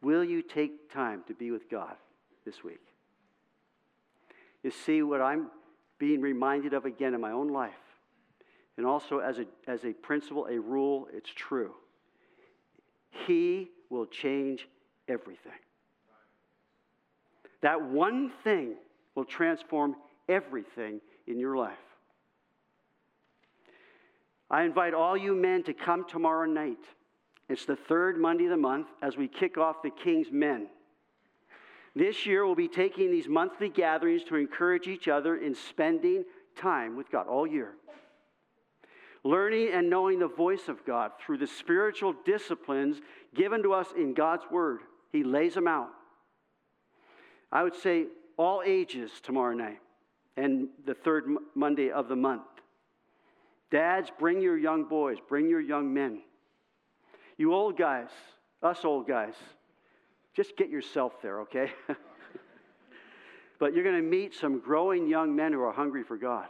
Will 0.02 0.24
you 0.24 0.42
take 0.42 0.92
time 0.92 1.24
to 1.28 1.34
be 1.34 1.52
with 1.52 1.70
God 1.70 1.96
this 2.46 2.64
week? 2.64 2.82
You 4.64 4.72
see 4.72 5.02
what 5.02 5.22
I'm 5.22 5.50
being 6.00 6.22
reminded 6.22 6.74
of 6.74 6.86
again 6.86 7.14
in 7.14 7.22
my 7.22 7.32
own 7.32 7.50
life. 7.50 7.74
And 8.78 8.86
also 8.86 9.20
as 9.20 9.38
a, 9.38 9.46
as 9.68 9.84
a 9.86 9.94
principle, 9.94 10.48
a 10.50 10.60
rule, 10.60 11.08
it's 11.14 11.30
true. 11.30 11.74
He 13.28 13.70
will 13.90 14.06
change 14.06 14.68
everything. 15.08 15.52
That 17.62 17.82
one 17.82 18.32
thing 18.44 18.76
will 19.14 19.26
transform 19.26 19.96
everything 20.28 21.02
in 21.28 21.38
your 21.38 21.56
life. 21.56 21.78
I 24.50 24.64
invite 24.64 24.94
all 24.94 25.16
you 25.16 25.36
men 25.36 25.64
to 25.64 25.74
come 25.74 26.06
tomorrow 26.08 26.46
night. 26.46 26.84
It's 27.52 27.66
the 27.66 27.76
third 27.76 28.18
Monday 28.18 28.46
of 28.46 28.52
the 28.52 28.56
month 28.56 28.88
as 29.02 29.18
we 29.18 29.28
kick 29.28 29.58
off 29.58 29.82
the 29.84 29.90
King's 29.90 30.32
Men. 30.32 30.68
This 31.94 32.26
year, 32.26 32.46
we'll 32.46 32.56
be 32.56 32.70
taking 32.70 33.12
these 33.12 33.28
monthly 33.28 33.68
gatherings 33.68 34.24
to 34.30 34.38
encourage 34.38 34.88
each 34.88 35.10
other 35.10 35.36
in 35.36 35.54
spending 35.54 36.24
time 36.56 36.96
with 36.96 37.12
God 37.12 37.28
all 37.28 37.46
year. 37.46 37.74
Learning 39.26 39.70
and 39.74 39.90
knowing 39.90 40.18
the 40.18 40.30
voice 40.30 40.70
of 40.70 40.86
God 40.86 41.12
through 41.20 41.40
the 41.40 41.48
spiritual 41.48 42.16
disciplines 42.24 43.02
given 43.36 43.62
to 43.64 43.74
us 43.74 43.88
in 43.98 44.14
God's 44.14 44.46
Word. 44.50 44.80
He 45.12 45.26
lays 45.26 45.54
them 45.56 45.68
out. 45.68 45.90
I 47.52 47.64
would 47.64 47.76
say 47.76 48.06
all 48.38 48.64
ages 48.66 49.12
tomorrow 49.22 49.54
night 49.54 49.80
and 50.38 50.70
the 50.86 50.94
third 50.94 51.26
Monday 51.54 51.92
of 51.92 52.08
the 52.08 52.16
month. 52.16 52.44
Dads, 53.72 54.10
bring 54.18 54.42
your 54.42 54.58
young 54.58 54.86
boys, 54.86 55.18
bring 55.28 55.50
your 55.50 55.60
young 55.60 55.94
men. 55.94 56.22
You 57.42 57.56
old 57.56 57.76
guys, 57.76 58.10
us 58.62 58.86
old 58.86 59.08
guys, 59.08 59.34
just 60.36 60.56
get 60.58 60.70
yourself 60.70 61.24
there, 61.24 61.40
okay? 61.42 61.72
but 63.60 63.74
you're 63.74 63.84
going 63.84 63.96
to 63.96 64.08
meet 64.08 64.36
some 64.36 64.60
growing 64.60 65.08
young 65.08 65.36
men 65.36 65.52
who 65.52 65.64
are 65.64 65.74
hungry 65.74 66.04
for 66.04 66.18
God. 66.18 66.46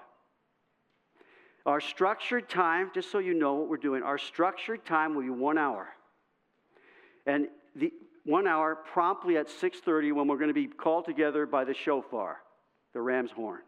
Our 1.65 1.79
structured 1.79 2.49
time, 2.49 2.91
just 2.93 3.09
so 3.09 3.19
you 3.19 3.33
know 3.33 3.53
what 3.53 3.69
we're 3.69 3.77
doing, 3.77 4.03
our 4.03 4.17
structured 4.17 4.83
time 4.85 5.15
will 5.15 5.21
be 5.21 5.29
one 5.29 5.57
hour. 5.57 5.87
And 7.25 7.47
the 7.73 7.93
one 8.25 8.45
hour 8.45 8.75
promptly 8.75 9.37
at 9.37 9.47
6.30 9.47 10.13
when 10.13 10.27
we're 10.27 10.35
going 10.35 10.49
to 10.49 10.53
be 10.53 10.67
called 10.67 11.05
together 11.05 11.45
by 11.45 11.63
the 11.63 11.73
shofar, 11.73 12.41
the 12.91 12.99
ram's 12.99 13.31
horn. 13.31 13.61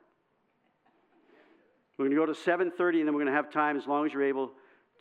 We're 1.98 2.10
going 2.10 2.18
to 2.18 2.25
go 2.25 2.25
to 2.25 2.38
7.30 2.38 3.00
and 3.00 3.08
then 3.08 3.15
we're 3.15 3.22
going 3.22 3.27
to 3.27 3.32
have 3.32 3.50
time 3.50 3.77
as 3.77 3.88
long 3.88 4.06
as 4.06 4.12
you're 4.12 4.24
able 4.24 4.51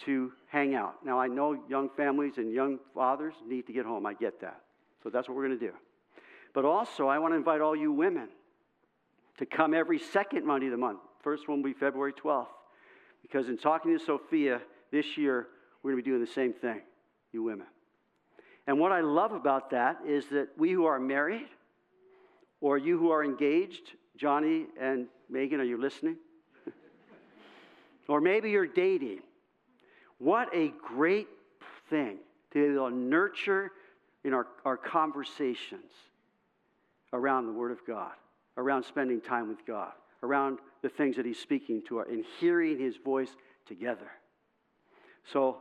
to 0.04 0.32
hang 0.48 0.74
out. 0.74 1.04
Now, 1.04 1.18
I 1.18 1.28
know 1.28 1.58
young 1.68 1.88
families 1.96 2.34
and 2.36 2.52
young 2.52 2.78
fathers 2.94 3.34
need 3.46 3.66
to 3.66 3.72
get 3.72 3.84
home. 3.84 4.06
I 4.06 4.14
get 4.14 4.40
that. 4.40 4.60
So 5.02 5.10
that's 5.10 5.28
what 5.28 5.36
we're 5.36 5.46
going 5.46 5.58
to 5.58 5.66
do. 5.66 5.72
But 6.54 6.64
also, 6.64 7.08
I 7.08 7.18
want 7.18 7.32
to 7.32 7.36
invite 7.36 7.60
all 7.60 7.74
you 7.74 7.92
women 7.92 8.28
to 9.38 9.46
come 9.46 9.74
every 9.74 9.98
second 9.98 10.46
Monday 10.46 10.66
of 10.66 10.72
the 10.72 10.78
month. 10.78 11.00
First 11.22 11.48
one 11.48 11.62
will 11.62 11.70
be 11.70 11.72
February 11.72 12.12
12th. 12.12 12.46
Because 13.22 13.48
in 13.48 13.56
talking 13.56 13.96
to 13.96 14.04
Sophia 14.04 14.60
this 14.90 15.16
year, 15.16 15.48
we're 15.82 15.92
going 15.92 16.02
to 16.02 16.04
be 16.04 16.10
doing 16.10 16.24
the 16.24 16.30
same 16.30 16.52
thing, 16.52 16.80
you 17.32 17.42
women. 17.42 17.66
And 18.66 18.78
what 18.78 18.92
I 18.92 19.00
love 19.00 19.32
about 19.32 19.70
that 19.70 19.98
is 20.06 20.26
that 20.26 20.48
we 20.56 20.70
who 20.70 20.84
are 20.84 21.00
married, 21.00 21.48
or 22.60 22.78
you 22.78 22.98
who 22.98 23.10
are 23.10 23.24
engaged, 23.24 23.92
Johnny 24.16 24.66
and 24.80 25.06
Megan, 25.28 25.60
are 25.60 25.64
you 25.64 25.80
listening? 25.80 26.16
or 28.08 28.20
maybe 28.20 28.50
you're 28.50 28.66
dating. 28.66 29.20
What 30.22 30.54
a 30.54 30.72
great 30.80 31.26
thing 31.90 32.18
to 32.52 32.88
nurture 32.90 33.72
in 34.22 34.32
our, 34.32 34.46
our 34.64 34.76
conversations 34.76 35.90
around 37.12 37.46
the 37.46 37.52
Word 37.52 37.72
of 37.72 37.84
God, 37.84 38.12
around 38.56 38.84
spending 38.84 39.20
time 39.20 39.48
with 39.48 39.66
God, 39.66 39.90
around 40.22 40.60
the 40.80 40.88
things 40.88 41.16
that 41.16 41.26
He's 41.26 41.40
speaking 41.40 41.82
to 41.88 41.98
us, 41.98 42.06
and 42.08 42.24
hearing 42.38 42.78
His 42.78 42.98
voice 42.98 43.30
together. 43.66 44.12
So, 45.32 45.56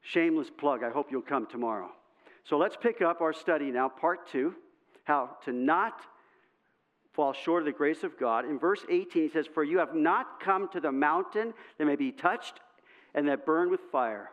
shameless 0.00 0.50
plug. 0.50 0.82
I 0.82 0.90
hope 0.90 1.12
you'll 1.12 1.22
come 1.22 1.46
tomorrow. 1.46 1.92
So, 2.42 2.58
let's 2.58 2.76
pick 2.76 3.00
up 3.00 3.20
our 3.20 3.32
study 3.32 3.70
now, 3.70 3.88
part 3.88 4.28
two 4.28 4.56
how 5.04 5.36
to 5.44 5.52
not 5.52 6.00
fall 7.12 7.32
short 7.32 7.62
of 7.62 7.66
the 7.66 7.72
grace 7.72 8.02
of 8.02 8.18
God. 8.18 8.44
In 8.44 8.58
verse 8.58 8.84
18, 8.90 9.22
he 9.22 9.28
says, 9.28 9.46
For 9.46 9.62
you 9.62 9.78
have 9.78 9.94
not 9.94 10.40
come 10.40 10.68
to 10.70 10.80
the 10.80 10.90
mountain 10.90 11.54
that 11.78 11.84
may 11.84 11.94
be 11.94 12.10
touched 12.10 12.58
and 13.14 13.28
that 13.28 13.46
burn 13.46 13.70
with 13.70 13.80
fire, 13.92 14.30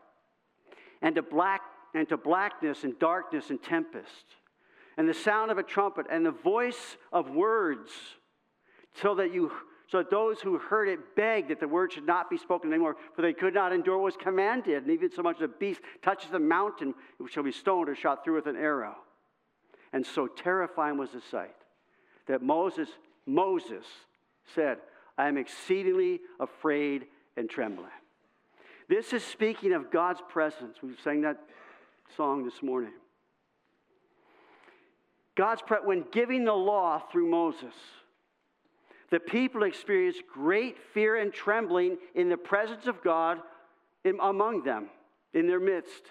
and 1.01 1.15
to 1.15 1.21
black 1.21 1.61
and 1.93 2.07
to 2.09 2.17
blackness 2.17 2.83
and 2.83 2.97
darkness 2.99 3.49
and 3.49 3.61
tempest, 3.61 4.25
and 4.97 5.07
the 5.07 5.13
sound 5.13 5.51
of 5.51 5.57
a 5.57 5.63
trumpet 5.63 6.05
and 6.09 6.25
the 6.25 6.31
voice 6.31 6.97
of 7.11 7.29
words, 7.29 7.91
so 8.93 9.15
that 9.15 9.33
you 9.33 9.51
so 9.87 9.97
that 9.97 10.09
those 10.09 10.39
who 10.39 10.57
heard 10.57 10.87
it 10.87 11.17
begged 11.17 11.49
that 11.49 11.59
the 11.59 11.67
word 11.67 11.91
should 11.91 12.07
not 12.07 12.29
be 12.29 12.37
spoken 12.37 12.71
anymore, 12.71 12.95
for 13.13 13.21
they 13.21 13.33
could 13.33 13.53
not 13.53 13.73
endure 13.73 13.97
what 13.97 14.05
was 14.05 14.15
commanded. 14.15 14.83
And 14.83 14.91
even 14.91 15.11
so 15.11 15.21
much 15.21 15.35
as 15.37 15.41
a 15.41 15.47
beast 15.49 15.81
touches 16.01 16.31
the 16.31 16.39
mountain, 16.39 16.93
it 17.19 17.29
shall 17.29 17.43
be 17.43 17.51
stoned 17.51 17.89
or 17.89 17.95
shot 17.95 18.23
through 18.23 18.35
with 18.35 18.47
an 18.47 18.55
arrow. 18.55 18.95
And 19.91 20.05
so 20.05 20.27
terrifying 20.27 20.97
was 20.97 21.09
the 21.11 21.19
sight 21.29 21.55
that 22.27 22.41
Moses, 22.41 22.87
Moses 23.25 23.83
said, 24.55 24.77
I 25.17 25.27
am 25.27 25.37
exceedingly 25.37 26.21
afraid 26.39 27.07
and 27.35 27.49
trembling. 27.49 27.91
This 28.91 29.13
is 29.13 29.23
speaking 29.23 29.71
of 29.71 29.89
God's 29.89 30.19
presence. 30.27 30.75
We 30.83 30.89
sang 31.01 31.21
that 31.21 31.37
song 32.17 32.43
this 32.43 32.61
morning. 32.61 32.91
God's 35.33 35.61
presence, 35.61 35.87
when 35.87 36.03
giving 36.11 36.43
the 36.43 36.51
law 36.51 37.01
through 37.09 37.29
Moses, 37.29 37.73
the 39.09 39.21
people 39.21 39.63
experienced 39.63 40.23
great 40.27 40.77
fear 40.93 41.15
and 41.15 41.31
trembling 41.31 41.99
in 42.15 42.27
the 42.27 42.35
presence 42.35 42.85
of 42.85 43.01
God 43.01 43.39
in, 44.03 44.17
among 44.21 44.63
them, 44.63 44.89
in 45.33 45.47
their 45.47 45.61
midst. 45.61 46.03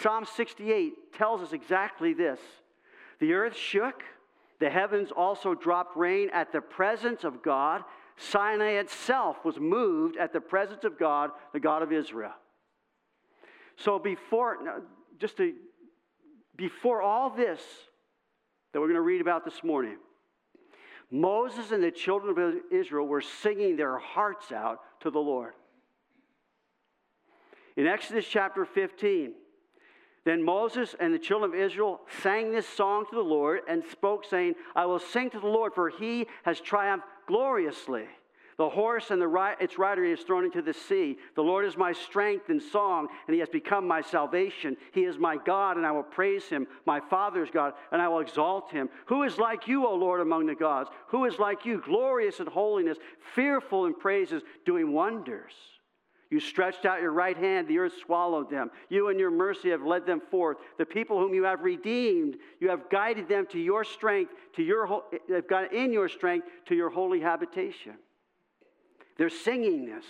Psalm 0.00 0.24
68 0.24 1.12
tells 1.12 1.42
us 1.42 1.52
exactly 1.52 2.14
this 2.14 2.40
The 3.20 3.34
earth 3.34 3.58
shook, 3.58 4.02
the 4.58 4.70
heavens 4.70 5.10
also 5.14 5.54
dropped 5.54 5.98
rain 5.98 6.30
at 6.32 6.50
the 6.50 6.62
presence 6.62 7.24
of 7.24 7.42
God. 7.42 7.84
Sinai 8.16 8.72
itself 8.72 9.44
was 9.44 9.58
moved 9.58 10.16
at 10.16 10.32
the 10.32 10.40
presence 10.40 10.84
of 10.84 10.98
God, 10.98 11.30
the 11.52 11.60
God 11.60 11.82
of 11.82 11.92
Israel. 11.92 12.32
So 13.76 13.98
before, 13.98 14.56
just 15.18 15.36
to, 15.36 15.54
before 16.56 17.02
all 17.02 17.30
this 17.30 17.60
that 18.72 18.80
we're 18.80 18.86
going 18.86 18.94
to 18.94 19.02
read 19.02 19.20
about 19.20 19.44
this 19.44 19.62
morning, 19.62 19.98
Moses 21.10 21.70
and 21.70 21.82
the 21.82 21.90
children 21.90 22.36
of 22.38 22.72
Israel 22.72 23.06
were 23.06 23.20
singing 23.20 23.76
their 23.76 23.98
hearts 23.98 24.50
out 24.50 24.80
to 25.00 25.10
the 25.10 25.18
Lord. 25.18 25.52
In 27.76 27.86
Exodus 27.86 28.26
chapter 28.26 28.64
15, 28.64 29.34
then 30.24 30.42
Moses 30.42 30.96
and 30.98 31.14
the 31.14 31.18
children 31.18 31.52
of 31.52 31.58
Israel 31.58 32.00
sang 32.22 32.50
this 32.50 32.66
song 32.66 33.04
to 33.10 33.14
the 33.14 33.22
Lord 33.22 33.60
and 33.68 33.84
spoke, 33.92 34.24
saying, 34.24 34.54
I 34.74 34.86
will 34.86 34.98
sing 34.98 35.30
to 35.30 35.38
the 35.38 35.46
Lord, 35.46 35.72
for 35.74 35.90
he 35.90 36.26
has 36.44 36.60
triumphed 36.60 37.06
gloriously. 37.26 38.06
The 38.58 38.70
horse 38.70 39.10
and 39.10 39.20
the 39.20 39.56
its 39.60 39.78
rider 39.78 40.02
is 40.02 40.20
thrown 40.20 40.46
into 40.46 40.62
the 40.62 40.72
sea. 40.72 41.18
The 41.34 41.42
Lord 41.42 41.66
is 41.66 41.76
my 41.76 41.92
strength 41.92 42.48
and 42.48 42.62
song, 42.62 43.08
and 43.26 43.34
he 43.34 43.40
has 43.40 43.50
become 43.50 43.86
my 43.86 44.00
salvation. 44.00 44.78
He 44.92 45.04
is 45.04 45.18
my 45.18 45.36
God, 45.36 45.76
and 45.76 45.84
I 45.84 45.92
will 45.92 46.02
praise 46.02 46.46
him, 46.46 46.66
my 46.86 46.98
Father's 46.98 47.50
God, 47.50 47.74
and 47.92 48.00
I 48.00 48.08
will 48.08 48.20
exalt 48.20 48.70
him. 48.70 48.88
Who 49.06 49.24
is 49.24 49.36
like 49.36 49.68
you, 49.68 49.86
O 49.86 49.94
Lord, 49.94 50.20
among 50.20 50.46
the 50.46 50.54
gods? 50.54 50.88
Who 51.08 51.26
is 51.26 51.38
like 51.38 51.66
you, 51.66 51.82
glorious 51.84 52.40
in 52.40 52.46
holiness, 52.46 52.96
fearful 53.34 53.84
in 53.84 53.92
praises, 53.92 54.42
doing 54.64 54.90
wonders? 54.90 55.52
You 56.30 56.40
stretched 56.40 56.84
out 56.84 57.00
your 57.00 57.12
right 57.12 57.36
hand, 57.36 57.68
the 57.68 57.78
earth 57.78 57.92
swallowed 58.04 58.50
them. 58.50 58.70
You 58.88 59.08
and 59.08 59.20
your 59.20 59.30
mercy 59.30 59.70
have 59.70 59.82
led 59.82 60.06
them 60.06 60.20
forth. 60.20 60.56
The 60.76 60.84
people 60.84 61.18
whom 61.18 61.34
you 61.34 61.44
have 61.44 61.60
redeemed, 61.60 62.36
you 62.58 62.68
have 62.68 62.90
guided 62.90 63.28
them 63.28 63.46
to 63.52 63.58
your 63.60 63.84
strength, 63.84 64.32
to 64.56 64.62
your 64.62 65.02
have 65.28 65.48
got 65.48 65.72
in 65.72 65.92
your 65.92 66.08
strength 66.08 66.48
to 66.66 66.74
your 66.74 66.90
holy 66.90 67.20
habitation. 67.20 67.94
They're 69.16 69.30
singing 69.30 69.86
this, 69.86 70.04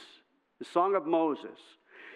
the 0.58 0.64
song 0.64 0.94
of 0.94 1.06
Moses. 1.06 1.58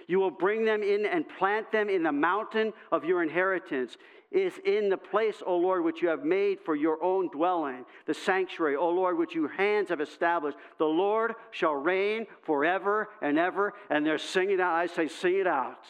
You 0.07 0.19
will 0.19 0.31
bring 0.31 0.65
them 0.65 0.83
in 0.83 1.07
and 1.07 1.25
plant 1.39 1.71
them 1.71 1.89
in 1.89 2.03
the 2.03 2.11
mountain 2.11 2.73
of 2.91 3.05
your 3.05 3.23
inheritance. 3.23 3.97
Is 4.31 4.53
in 4.65 4.89
the 4.89 4.97
place, 4.97 5.43
O 5.45 5.57
Lord, 5.57 5.83
which 5.83 6.03
you 6.03 6.09
have 6.09 6.25
made 6.25 6.61
for 6.61 6.77
your 6.77 7.03
own 7.03 7.29
dwelling, 7.29 7.85
the 8.07 8.15
sanctuary, 8.15 8.77
O 8.77 8.89
Lord, 8.89 9.19
which 9.19 9.35
your 9.35 9.49
hands 9.49 9.89
have 9.89 10.01
established. 10.01 10.57
The 10.79 10.85
Lord 10.85 11.35
shall 11.51 11.75
reign 11.75 12.27
forever 12.43 13.09
and 13.21 13.39
ever. 13.39 13.75
And 13.91 14.07
they're 14.07 14.19
singing 14.19 14.61
out. 14.61 14.73
I 14.73 14.87
say, 14.87 15.09
sing 15.09 15.41
it 15.41 15.49
out. 15.49 15.85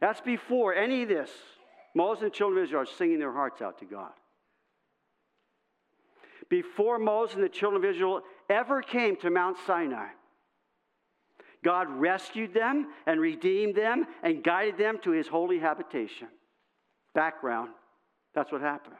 That's 0.00 0.20
before 0.20 0.74
any 0.74 1.04
of 1.04 1.08
this. 1.08 1.30
Moses 1.94 2.22
and 2.22 2.32
the 2.32 2.34
children 2.34 2.58
of 2.58 2.64
Israel 2.64 2.82
are 2.82 2.86
singing 2.86 3.20
their 3.20 3.32
hearts 3.32 3.62
out 3.62 3.78
to 3.78 3.84
God. 3.84 4.10
Before 6.48 6.98
Moses 6.98 7.36
and 7.36 7.44
the 7.44 7.48
children 7.48 7.84
of 7.84 7.88
Israel 7.88 8.22
ever 8.50 8.82
came 8.82 9.14
to 9.16 9.30
Mount 9.30 9.56
Sinai. 9.66 10.08
God 11.64 11.88
rescued 11.90 12.52
them 12.52 12.88
and 13.06 13.20
redeemed 13.20 13.76
them 13.76 14.04
and 14.24 14.42
guided 14.42 14.78
them 14.78 14.98
to 15.04 15.12
his 15.12 15.28
holy 15.28 15.60
habitation. 15.60 16.28
Background 17.16 17.70
that's 18.36 18.52
what 18.52 18.60
happened. 18.60 18.94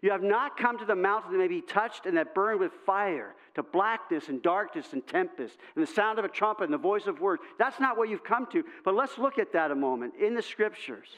You 0.00 0.12
have 0.12 0.22
not 0.22 0.56
come 0.56 0.78
to 0.78 0.84
the 0.84 0.94
mountain 0.94 1.32
that 1.32 1.38
may 1.38 1.48
be 1.48 1.60
touched 1.60 2.06
and 2.06 2.16
that 2.16 2.32
burned 2.32 2.60
with 2.60 2.70
fire, 2.86 3.34
to 3.56 3.64
blackness 3.64 4.28
and 4.28 4.40
darkness 4.40 4.92
and 4.92 5.04
tempest, 5.04 5.58
and 5.74 5.84
the 5.84 5.92
sound 5.92 6.20
of 6.20 6.24
a 6.24 6.28
trumpet 6.28 6.64
and 6.64 6.72
the 6.72 6.78
voice 6.78 7.08
of 7.08 7.20
words. 7.20 7.42
That's 7.58 7.80
not 7.80 7.98
what 7.98 8.08
you've 8.08 8.22
come 8.22 8.46
to. 8.52 8.62
But 8.84 8.94
let's 8.94 9.18
look 9.18 9.40
at 9.40 9.52
that 9.54 9.72
a 9.72 9.74
moment 9.74 10.14
in 10.20 10.36
the 10.36 10.42
scriptures. 10.42 11.08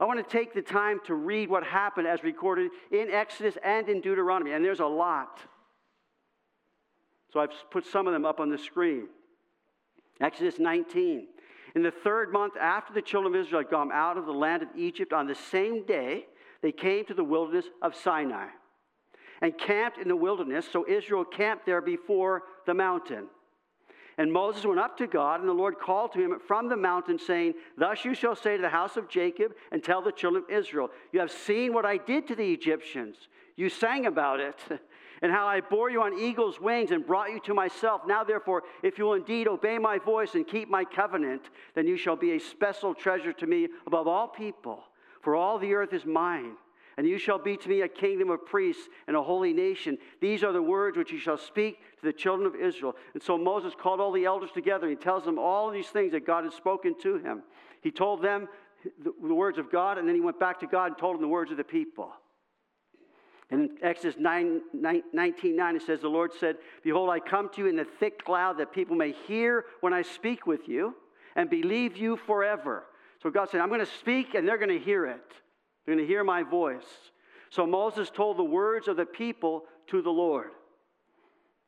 I 0.00 0.04
want 0.04 0.18
to 0.18 0.28
take 0.28 0.52
the 0.52 0.62
time 0.62 0.98
to 1.06 1.14
read 1.14 1.48
what 1.48 1.62
happened 1.62 2.08
as 2.08 2.24
recorded 2.24 2.72
in 2.90 3.08
Exodus 3.08 3.56
and 3.62 3.88
in 3.88 4.00
Deuteronomy, 4.00 4.50
and 4.50 4.64
there's 4.64 4.80
a 4.80 4.86
lot. 4.86 5.38
So 7.32 7.38
I've 7.38 7.52
put 7.70 7.86
some 7.86 8.08
of 8.08 8.12
them 8.12 8.24
up 8.24 8.40
on 8.40 8.50
the 8.50 8.58
screen. 8.58 9.06
Exodus 10.20 10.58
19. 10.58 11.28
In 11.74 11.82
the 11.82 11.90
third 11.90 12.32
month 12.32 12.54
after 12.56 12.92
the 12.92 13.02
children 13.02 13.34
of 13.34 13.40
Israel 13.40 13.62
had 13.62 13.70
gone 13.70 13.90
out 13.92 14.18
of 14.18 14.26
the 14.26 14.32
land 14.32 14.62
of 14.62 14.68
Egypt, 14.76 15.12
on 15.12 15.26
the 15.26 15.34
same 15.34 15.84
day, 15.84 16.26
they 16.60 16.72
came 16.72 17.04
to 17.06 17.14
the 17.14 17.24
wilderness 17.24 17.66
of 17.80 17.94
Sinai 17.94 18.48
and 19.40 19.56
camped 19.58 19.98
in 19.98 20.08
the 20.08 20.16
wilderness. 20.16 20.66
So 20.70 20.86
Israel 20.88 21.24
camped 21.24 21.66
there 21.66 21.80
before 21.80 22.44
the 22.66 22.74
mountain. 22.74 23.26
And 24.18 24.30
Moses 24.30 24.64
went 24.64 24.78
up 24.78 24.98
to 24.98 25.06
God, 25.06 25.40
and 25.40 25.48
the 25.48 25.54
Lord 25.54 25.78
called 25.78 26.12
to 26.12 26.20
him 26.20 26.38
from 26.46 26.68
the 26.68 26.76
mountain, 26.76 27.18
saying, 27.18 27.54
Thus 27.78 28.04
you 28.04 28.14
shall 28.14 28.36
say 28.36 28.56
to 28.56 28.62
the 28.62 28.68
house 28.68 28.96
of 28.96 29.08
Jacob 29.08 29.52
and 29.72 29.82
tell 29.82 30.02
the 30.02 30.12
children 30.12 30.44
of 30.44 30.50
Israel, 30.50 30.90
You 31.12 31.20
have 31.20 31.32
seen 31.32 31.72
what 31.72 31.86
I 31.86 31.96
did 31.96 32.28
to 32.28 32.36
the 32.36 32.52
Egyptians. 32.52 33.16
You 33.56 33.70
sang 33.70 34.06
about 34.06 34.38
it, 34.38 34.56
and 35.22 35.32
how 35.32 35.46
I 35.46 35.60
bore 35.60 35.88
you 35.88 36.02
on 36.02 36.18
eagle's 36.18 36.60
wings 36.60 36.90
and 36.90 37.06
brought 37.06 37.30
you 37.30 37.40
to 37.40 37.54
myself. 37.54 38.02
Now, 38.06 38.24
therefore, 38.24 38.64
if 38.82 38.98
you 38.98 39.04
will 39.04 39.14
indeed 39.14 39.48
obey 39.48 39.78
my 39.78 39.98
voice 39.98 40.34
and 40.34 40.46
keep 40.46 40.68
my 40.68 40.84
covenant, 40.84 41.48
then 41.74 41.86
you 41.86 41.96
shall 41.96 42.16
be 42.16 42.32
a 42.32 42.38
special 42.38 42.94
treasure 42.94 43.32
to 43.32 43.46
me 43.46 43.68
above 43.86 44.06
all 44.08 44.28
people 44.28 44.84
for 45.22 45.36
all 45.36 45.58
the 45.58 45.72
earth 45.74 45.92
is 45.92 46.04
mine. 46.04 46.56
And 46.98 47.06
you 47.06 47.16
shall 47.16 47.38
be 47.38 47.56
to 47.56 47.68
me 47.70 47.80
a 47.80 47.88
kingdom 47.88 48.28
of 48.28 48.44
priests 48.44 48.88
and 49.06 49.16
a 49.16 49.22
holy 49.22 49.54
nation. 49.54 49.96
These 50.20 50.44
are 50.44 50.52
the 50.52 50.60
words 50.60 50.98
which 50.98 51.10
you 51.10 51.18
shall 51.18 51.38
speak 51.38 51.78
to 52.00 52.04
the 52.04 52.12
children 52.12 52.46
of 52.46 52.54
Israel. 52.54 52.94
And 53.14 53.22
so 53.22 53.38
Moses 53.38 53.72
called 53.78 53.98
all 53.98 54.12
the 54.12 54.26
elders 54.26 54.50
together. 54.52 54.86
And 54.86 54.98
he 54.98 55.02
tells 55.02 55.24
them 55.24 55.38
all 55.38 55.70
these 55.70 55.88
things 55.88 56.12
that 56.12 56.26
God 56.26 56.44
had 56.44 56.52
spoken 56.52 56.94
to 57.00 57.16
him. 57.16 57.44
He 57.80 57.90
told 57.90 58.20
them 58.20 58.46
the, 59.02 59.34
words 59.34 59.56
of 59.56 59.70
God, 59.70 59.96
and 59.96 60.06
then 60.06 60.14
he 60.14 60.20
went 60.20 60.38
back 60.38 60.60
to 60.60 60.66
God 60.66 60.86
and 60.86 60.98
told 60.98 61.14
them 61.14 61.22
the 61.22 61.28
words 61.28 61.50
of 61.50 61.56
the 61.56 61.64
people. 61.64 62.12
In 63.52 63.68
Exodus 63.82 64.16
9, 64.18 64.62
19, 65.12 65.56
9, 65.56 65.76
it 65.76 65.82
says, 65.82 66.00
The 66.00 66.08
Lord 66.08 66.32
said, 66.40 66.56
Behold, 66.82 67.10
I 67.10 67.20
come 67.20 67.50
to 67.50 67.60
you 67.60 67.66
in 67.68 67.76
the 67.76 67.84
thick 67.84 68.24
cloud 68.24 68.56
that 68.58 68.72
people 68.72 68.96
may 68.96 69.12
hear 69.12 69.66
when 69.82 69.92
I 69.92 70.00
speak 70.00 70.46
with 70.46 70.66
you 70.68 70.94
and 71.36 71.50
believe 71.50 71.98
you 71.98 72.16
forever. 72.16 72.84
So 73.22 73.28
God 73.28 73.50
said, 73.50 73.60
I'm 73.60 73.68
going 73.68 73.80
to 73.80 73.92
speak 74.00 74.32
and 74.32 74.48
they're 74.48 74.56
going 74.56 74.70
to 74.70 74.82
hear 74.82 75.04
it. 75.04 75.20
They're 75.84 75.94
going 75.94 76.04
to 76.04 76.10
hear 76.10 76.24
my 76.24 76.42
voice. 76.42 76.86
So 77.50 77.66
Moses 77.66 78.08
told 78.08 78.38
the 78.38 78.44
words 78.44 78.88
of 78.88 78.96
the 78.96 79.04
people 79.04 79.64
to 79.88 80.00
the 80.00 80.10
Lord. 80.10 80.52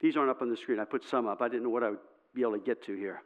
These 0.01 0.17
aren't 0.17 0.31
up 0.31 0.41
on 0.41 0.49
the 0.49 0.57
screen. 0.57 0.81
I 0.81 0.87
put 0.87 1.05
some 1.05 1.29
up. 1.29 1.43
I 1.43 1.49
didn't 1.49 1.65
know 1.65 1.69
what 1.69 1.83
I 1.83 1.91
would 1.91 1.99
be 2.35 2.41
able 2.41 2.53
to 2.53 2.59
get 2.59 2.83
to 2.87 2.97
here. 2.97 3.21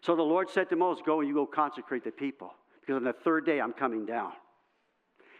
So 0.00 0.16
the 0.16 0.22
Lord 0.22 0.48
said 0.48 0.70
to 0.70 0.76
Moses, 0.76 1.02
Go 1.04 1.20
and 1.20 1.28
you 1.28 1.34
go 1.34 1.44
consecrate 1.44 2.04
the 2.04 2.10
people, 2.10 2.54
because 2.80 2.96
on 2.96 3.04
the 3.04 3.12
third 3.12 3.44
day 3.44 3.60
I'm 3.60 3.74
coming 3.74 4.06
down. 4.06 4.32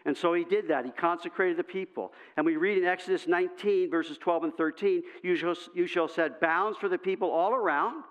And 0.08 0.16
so 0.16 0.32
he 0.32 0.42
did 0.42 0.68
that. 0.68 0.86
He 0.86 0.90
consecrated 0.90 1.58
the 1.58 1.64
people. 1.64 2.14
And 2.38 2.46
we 2.46 2.56
read 2.56 2.78
in 2.78 2.86
Exodus 2.86 3.26
19, 3.26 3.90
verses 3.90 4.16
12 4.16 4.44
and 4.44 4.54
13, 4.56 5.02
You 5.22 5.36
shall, 5.36 5.54
you 5.74 5.86
shall 5.86 6.08
set 6.08 6.40
bounds 6.40 6.78
for 6.78 6.88
the 6.88 6.96
people 6.96 7.30
all 7.30 7.52
around 7.52 8.04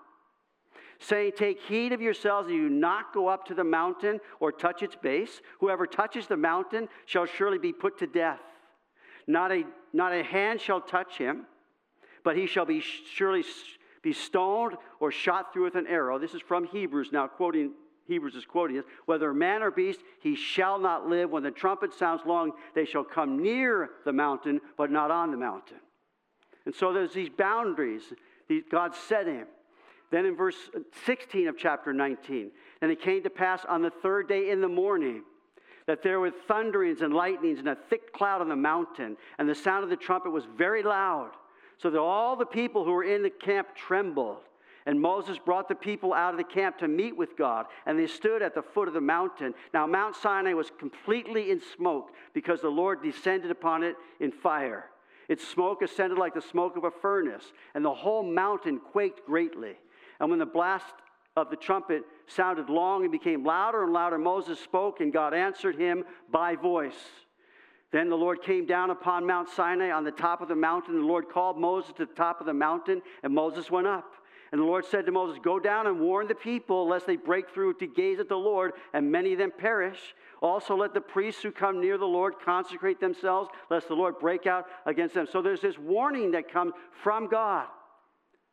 saying, 1.00 1.32
Take 1.36 1.60
heed 1.62 1.92
of 1.92 2.00
yourselves 2.00 2.46
that 2.46 2.54
you 2.54 2.68
not 2.68 3.12
go 3.12 3.26
up 3.26 3.46
to 3.46 3.54
the 3.54 3.64
mountain 3.64 4.20
or 4.38 4.52
touch 4.52 4.84
its 4.84 4.94
base. 4.94 5.40
Whoever 5.58 5.88
touches 5.88 6.28
the 6.28 6.36
mountain 6.36 6.88
shall 7.04 7.26
surely 7.26 7.58
be 7.58 7.72
put 7.72 7.98
to 7.98 8.06
death. 8.06 8.38
Not 9.26 9.50
a, 9.50 9.64
not 9.92 10.12
a 10.12 10.22
hand 10.22 10.60
shall 10.60 10.80
touch 10.80 11.18
him, 11.18 11.46
but 12.22 12.36
he 12.36 12.46
shall 12.46 12.64
be 12.64 12.78
surely 12.78 13.44
be 14.02 14.12
stoned 14.12 14.76
or 15.00 15.10
shot 15.10 15.52
through 15.52 15.64
with 15.64 15.74
an 15.74 15.88
arrow. 15.88 16.20
This 16.20 16.34
is 16.34 16.42
from 16.42 16.62
Hebrews, 16.62 17.08
now 17.10 17.26
quoting 17.26 17.72
Hebrews 18.08 18.34
is 18.34 18.44
quoting 18.44 18.76
this. 18.76 18.86
Whether 19.04 19.32
man 19.32 19.62
or 19.62 19.70
beast, 19.70 20.00
he 20.20 20.34
shall 20.34 20.78
not 20.78 21.06
live. 21.06 21.30
When 21.30 21.42
the 21.42 21.50
trumpet 21.50 21.94
sounds 21.94 22.22
long, 22.26 22.52
they 22.74 22.86
shall 22.86 23.04
come 23.04 23.40
near 23.42 23.90
the 24.04 24.12
mountain, 24.12 24.60
but 24.76 24.90
not 24.90 25.10
on 25.10 25.30
the 25.30 25.36
mountain. 25.36 25.76
And 26.64 26.74
so 26.74 26.92
there's 26.92 27.12
these 27.12 27.28
boundaries 27.28 28.02
God 28.70 28.94
set 28.94 29.26
him. 29.26 29.46
Then 30.10 30.24
in 30.24 30.34
verse 30.34 30.56
16 31.04 31.48
of 31.48 31.58
chapter 31.58 31.92
19, 31.92 32.50
and 32.80 32.90
it 32.90 33.02
came 33.02 33.22
to 33.22 33.30
pass 33.30 33.64
on 33.68 33.82
the 33.82 33.90
third 33.90 34.26
day 34.26 34.50
in 34.50 34.62
the 34.62 34.68
morning 34.68 35.22
that 35.86 36.02
there 36.02 36.18
were 36.18 36.30
thunderings 36.30 37.02
and 37.02 37.12
lightnings 37.12 37.58
and 37.58 37.68
a 37.68 37.76
thick 37.90 38.12
cloud 38.14 38.40
on 38.40 38.48
the 38.48 38.56
mountain, 38.56 39.18
and 39.38 39.46
the 39.46 39.54
sound 39.54 39.84
of 39.84 39.90
the 39.90 39.96
trumpet 39.96 40.30
was 40.30 40.44
very 40.56 40.82
loud, 40.82 41.32
so 41.76 41.90
that 41.90 42.00
all 42.00 42.36
the 42.36 42.46
people 42.46 42.84
who 42.84 42.92
were 42.92 43.04
in 43.04 43.22
the 43.22 43.30
camp 43.30 43.68
trembled. 43.76 44.47
And 44.88 44.98
Moses 44.98 45.36
brought 45.36 45.68
the 45.68 45.74
people 45.74 46.14
out 46.14 46.32
of 46.32 46.38
the 46.38 46.44
camp 46.44 46.78
to 46.78 46.88
meet 46.88 47.14
with 47.14 47.36
God, 47.36 47.66
and 47.84 47.98
they 47.98 48.06
stood 48.06 48.40
at 48.40 48.54
the 48.54 48.62
foot 48.62 48.88
of 48.88 48.94
the 48.94 49.02
mountain. 49.02 49.52
Now, 49.74 49.86
Mount 49.86 50.16
Sinai 50.16 50.54
was 50.54 50.72
completely 50.78 51.50
in 51.50 51.60
smoke 51.76 52.12
because 52.32 52.62
the 52.62 52.70
Lord 52.70 53.02
descended 53.02 53.50
upon 53.50 53.82
it 53.82 53.96
in 54.18 54.32
fire. 54.32 54.86
Its 55.28 55.46
smoke 55.46 55.82
ascended 55.82 56.16
like 56.16 56.32
the 56.32 56.40
smoke 56.40 56.78
of 56.78 56.84
a 56.84 56.90
furnace, 56.90 57.52
and 57.74 57.84
the 57.84 57.92
whole 57.92 58.22
mountain 58.22 58.80
quaked 58.80 59.26
greatly. 59.26 59.74
And 60.20 60.30
when 60.30 60.38
the 60.38 60.46
blast 60.46 60.94
of 61.36 61.50
the 61.50 61.56
trumpet 61.56 62.04
sounded 62.26 62.70
long 62.70 63.02
and 63.02 63.12
became 63.12 63.44
louder 63.44 63.84
and 63.84 63.92
louder, 63.92 64.16
Moses 64.16 64.58
spoke, 64.58 65.00
and 65.00 65.12
God 65.12 65.34
answered 65.34 65.76
him 65.76 66.02
by 66.32 66.56
voice. 66.56 66.96
Then 67.92 68.08
the 68.08 68.16
Lord 68.16 68.40
came 68.40 68.64
down 68.64 68.88
upon 68.88 69.26
Mount 69.26 69.50
Sinai 69.50 69.90
on 69.90 70.04
the 70.04 70.12
top 70.12 70.40
of 70.40 70.48
the 70.48 70.56
mountain. 70.56 70.94
The 70.94 71.06
Lord 71.06 71.28
called 71.28 71.58
Moses 71.58 71.92
to 71.98 72.06
the 72.06 72.14
top 72.14 72.40
of 72.40 72.46
the 72.46 72.54
mountain, 72.54 73.02
and 73.22 73.34
Moses 73.34 73.70
went 73.70 73.86
up. 73.86 74.14
And 74.50 74.60
the 74.60 74.64
Lord 74.64 74.84
said 74.86 75.04
to 75.06 75.12
Moses, 75.12 75.38
Go 75.42 75.58
down 75.58 75.86
and 75.86 76.00
warn 76.00 76.26
the 76.26 76.34
people, 76.34 76.88
lest 76.88 77.06
they 77.06 77.16
break 77.16 77.50
through 77.50 77.74
to 77.74 77.86
gaze 77.86 78.18
at 78.18 78.28
the 78.28 78.36
Lord, 78.36 78.72
and 78.94 79.10
many 79.10 79.32
of 79.32 79.38
them 79.38 79.52
perish. 79.56 80.14
Also, 80.40 80.76
let 80.76 80.94
the 80.94 81.00
priests 81.00 81.42
who 81.42 81.50
come 81.50 81.80
near 81.80 81.98
the 81.98 82.06
Lord 82.06 82.34
consecrate 82.44 83.00
themselves, 83.00 83.50
lest 83.70 83.88
the 83.88 83.94
Lord 83.94 84.18
break 84.18 84.46
out 84.46 84.66
against 84.86 85.14
them. 85.14 85.26
So 85.30 85.42
there's 85.42 85.60
this 85.60 85.78
warning 85.78 86.30
that 86.30 86.50
comes 86.50 86.72
from 87.02 87.28
God 87.28 87.66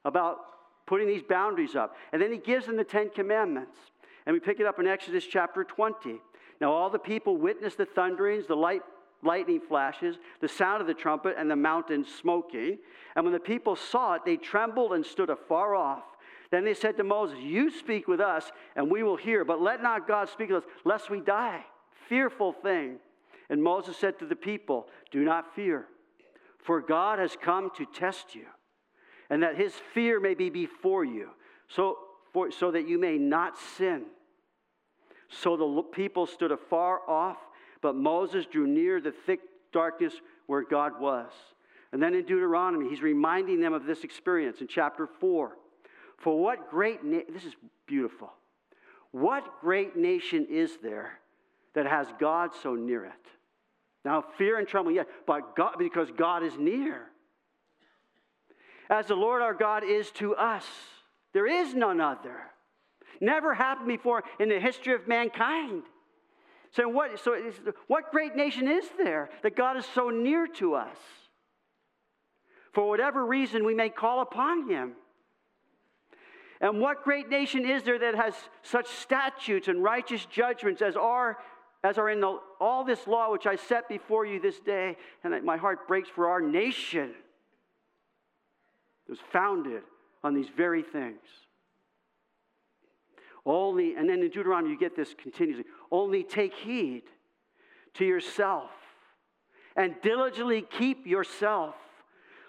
about 0.04 0.38
putting 0.86 1.08
these 1.08 1.24
boundaries 1.24 1.76
up. 1.76 1.96
And 2.12 2.22
then 2.22 2.32
he 2.32 2.38
gives 2.38 2.66
them 2.66 2.78
the 2.78 2.84
Ten 2.84 3.10
Commandments. 3.10 3.78
And 4.26 4.34
we 4.34 4.40
pick 4.40 4.60
it 4.60 4.66
up 4.66 4.80
in 4.80 4.88
Exodus 4.88 5.26
chapter 5.26 5.64
20. 5.64 6.20
Now, 6.60 6.72
all 6.72 6.90
the 6.90 7.00
people 7.00 7.38
witnessed 7.38 7.78
the 7.78 7.86
thunderings, 7.86 8.48
the 8.48 8.56
light, 8.56 8.82
lightning 9.26 9.60
flashes, 9.60 10.18
the 10.42 10.48
sound 10.48 10.82
of 10.82 10.88
the 10.88 10.94
trumpet, 10.94 11.36
and 11.38 11.50
the 11.50 11.56
mountain 11.56 12.06
smoking. 12.06 12.78
And 13.16 13.26
when 13.26 13.34
the 13.34 13.40
people 13.40 13.76
saw 13.76 14.14
it, 14.14 14.22
they 14.26 14.38
trembled 14.38 14.94
and 14.94 15.06
stood 15.06 15.30
afar 15.30 15.76
off. 15.76 16.04
Then 16.52 16.64
they 16.64 16.74
said 16.74 16.98
to 16.98 17.04
Moses, 17.04 17.40
You 17.40 17.72
speak 17.72 18.08
with 18.08 18.22
us, 18.22 18.52
and 18.76 18.90
we 18.90 19.04
will 19.04 19.18
hear, 19.18 19.44
but 19.44 19.62
let 19.62 19.82
not 19.82 20.08
God 20.08 20.30
speak 20.30 20.50
with 20.50 20.64
us, 20.64 20.70
lest 20.84 21.10
we 21.10 21.20
die. 21.20 21.66
Fearful 22.08 22.54
thing. 22.54 22.98
And 23.50 23.62
Moses 23.62 23.98
said 23.98 24.20
to 24.20 24.26
the 24.26 24.36
people, 24.36 24.88
Do 25.12 25.24
not 25.24 25.56
fear, 25.56 25.86
for 26.64 26.82
God 26.82 27.20
has 27.20 27.36
come 27.42 27.72
to 27.78 27.86
test 27.86 28.36
you 28.36 28.46
and 29.30 29.44
that 29.44 29.56
his 29.56 29.74
fear 29.94 30.20
may 30.20 30.34
be 30.34 30.50
before 30.50 31.04
you, 31.04 31.30
so, 31.68 31.98
for, 32.34 32.52
so 32.52 32.72
that 32.72 32.88
you 32.88 33.00
may 33.00 33.18
not 33.18 33.58
sin. 33.78 34.04
So 35.30 35.58
the 35.58 35.82
people 35.82 36.28
stood 36.28 36.52
afar 36.52 37.00
off, 37.10 37.38
but 37.86 37.96
Moses 37.96 38.48
drew 38.48 38.66
near 38.66 39.00
the 39.00 39.14
thick 39.28 39.42
darkness 39.72 40.12
where 40.48 40.64
God 40.64 41.00
was. 41.00 41.30
And 41.92 42.02
then 42.02 42.16
in 42.16 42.26
Deuteronomy, 42.26 42.90
he's 42.90 43.04
reminding 43.04 43.60
them 43.60 43.74
of 43.74 43.86
this 43.86 44.04
experience 44.04 44.60
in 44.60 44.66
chapter 44.68 45.06
4. 45.06 45.56
For 46.18 46.40
what 46.42 46.72
great, 46.72 47.04
na- 47.04 47.20
this 47.32 47.46
is 47.46 47.54
beautiful. 47.86 48.34
What 49.12 49.62
great 49.62 49.96
nation 49.96 50.48
is 50.50 50.80
there 50.82 51.20
that 51.76 51.86
has 51.86 52.08
God 52.20 52.56
so 52.64 52.74
near 52.74 53.06
it? 53.06 53.12
Now, 54.04 54.24
fear 54.36 54.58
and 54.58 54.68
trembling, 54.68 54.96
yeah, 54.96 55.04
but 55.28 55.56
God, 55.56 55.76
because 55.78 56.10
God 56.10 56.42
is 56.42 56.58
near 56.58 57.04
as 58.90 59.06
the 59.06 59.16
Lord 59.16 59.44
our 59.44 59.54
God 59.54 59.84
is 59.84 60.10
to 60.14 60.34
us. 60.34 60.66
There 61.34 61.46
is 61.46 61.76
none 61.76 62.02
other. 62.02 62.36
Never 63.22 63.54
happened 63.54 63.90
before 63.90 64.24
in 64.40 64.50
the 64.50 64.60
history 64.60 64.96
of 64.96 65.08
mankind. 65.08 65.84
So, 66.76 66.90
what, 66.90 67.20
so 67.20 67.38
what 67.88 68.12
great 68.12 68.36
nation 68.36 68.68
is 68.68 68.84
there 68.98 69.30
that 69.44 69.56
God 69.56 69.78
is 69.78 69.86
so 69.94 70.10
near 70.10 70.46
to 70.60 70.76
us? 70.76 70.98
For 72.74 72.90
whatever 72.90 73.26
reason, 73.26 73.66
we 73.66 73.74
may 73.74 73.88
call 73.88 74.22
upon 74.22 74.70
him. 74.70 74.94
And 76.60 76.82
what 76.82 77.04
great 77.04 77.30
nation 77.30 77.66
is 77.66 77.84
there 77.84 78.00
that 78.00 78.16
has 78.16 78.34
such 78.62 78.88
statutes 78.88 79.70
and 79.70 79.82
righteous 79.82 80.26
judgments 80.26 80.82
as 80.82 80.98
are, 80.98 81.38
as 81.82 81.98
are 81.98 82.10
in 82.10 82.20
the, 82.20 82.40
all 82.60 82.84
this 82.84 83.08
law 83.08 83.32
which 83.32 83.46
I 83.46 83.56
set 83.56 83.88
before 83.88 84.26
you 84.26 84.42
this 84.42 84.60
day? 84.60 84.98
And 85.24 85.46
my 85.46 85.56
heart 85.56 85.88
breaks 85.88 86.10
for 86.10 86.28
our 86.28 86.42
nation. 86.42 87.14
It 89.08 89.12
was 89.12 89.20
founded 89.32 89.84
on 90.26 90.34
these 90.34 90.50
very 90.50 90.84
things. 90.84 91.22
Only, 93.46 93.96
and 93.96 94.10
then 94.10 94.22
in 94.22 94.30
Deuteronomy, 94.30 94.72
you 94.72 94.80
get 94.80 94.96
this 94.96 95.14
continuously 95.14 95.66
only 95.92 96.24
take 96.24 96.54
heed 96.54 97.04
to 97.94 98.06
yourself 98.06 98.72
and 99.76 99.96
diligently 100.02 100.62
keep 100.62 101.06
yourself, 101.06 101.76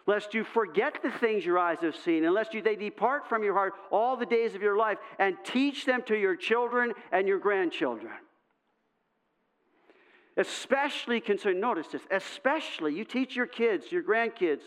lest 0.06 0.32
you 0.32 0.44
forget 0.44 1.02
the 1.02 1.10
things 1.10 1.44
your 1.44 1.58
eyes 1.58 1.80
have 1.80 1.96
seen, 1.96 2.24
and 2.24 2.32
lest 2.32 2.54
you, 2.54 2.62
they 2.62 2.76
depart 2.76 3.28
from 3.28 3.42
your 3.42 3.54
heart 3.54 3.74
all 3.90 4.16
the 4.16 4.26
days 4.26 4.54
of 4.54 4.62
your 4.62 4.76
life, 4.76 4.98
and 5.18 5.36
teach 5.44 5.84
them 5.84 6.02
to 6.06 6.16
your 6.16 6.36
children 6.36 6.92
and 7.10 7.26
your 7.26 7.38
grandchildren. 7.38 8.12
Especially 10.36 11.20
concerning, 11.20 11.60
notice 11.60 11.88
this, 11.88 12.02
especially, 12.10 12.94
you 12.94 13.04
teach 13.04 13.34
your 13.34 13.46
kids, 13.46 13.90
your 13.90 14.02
grandkids, 14.02 14.60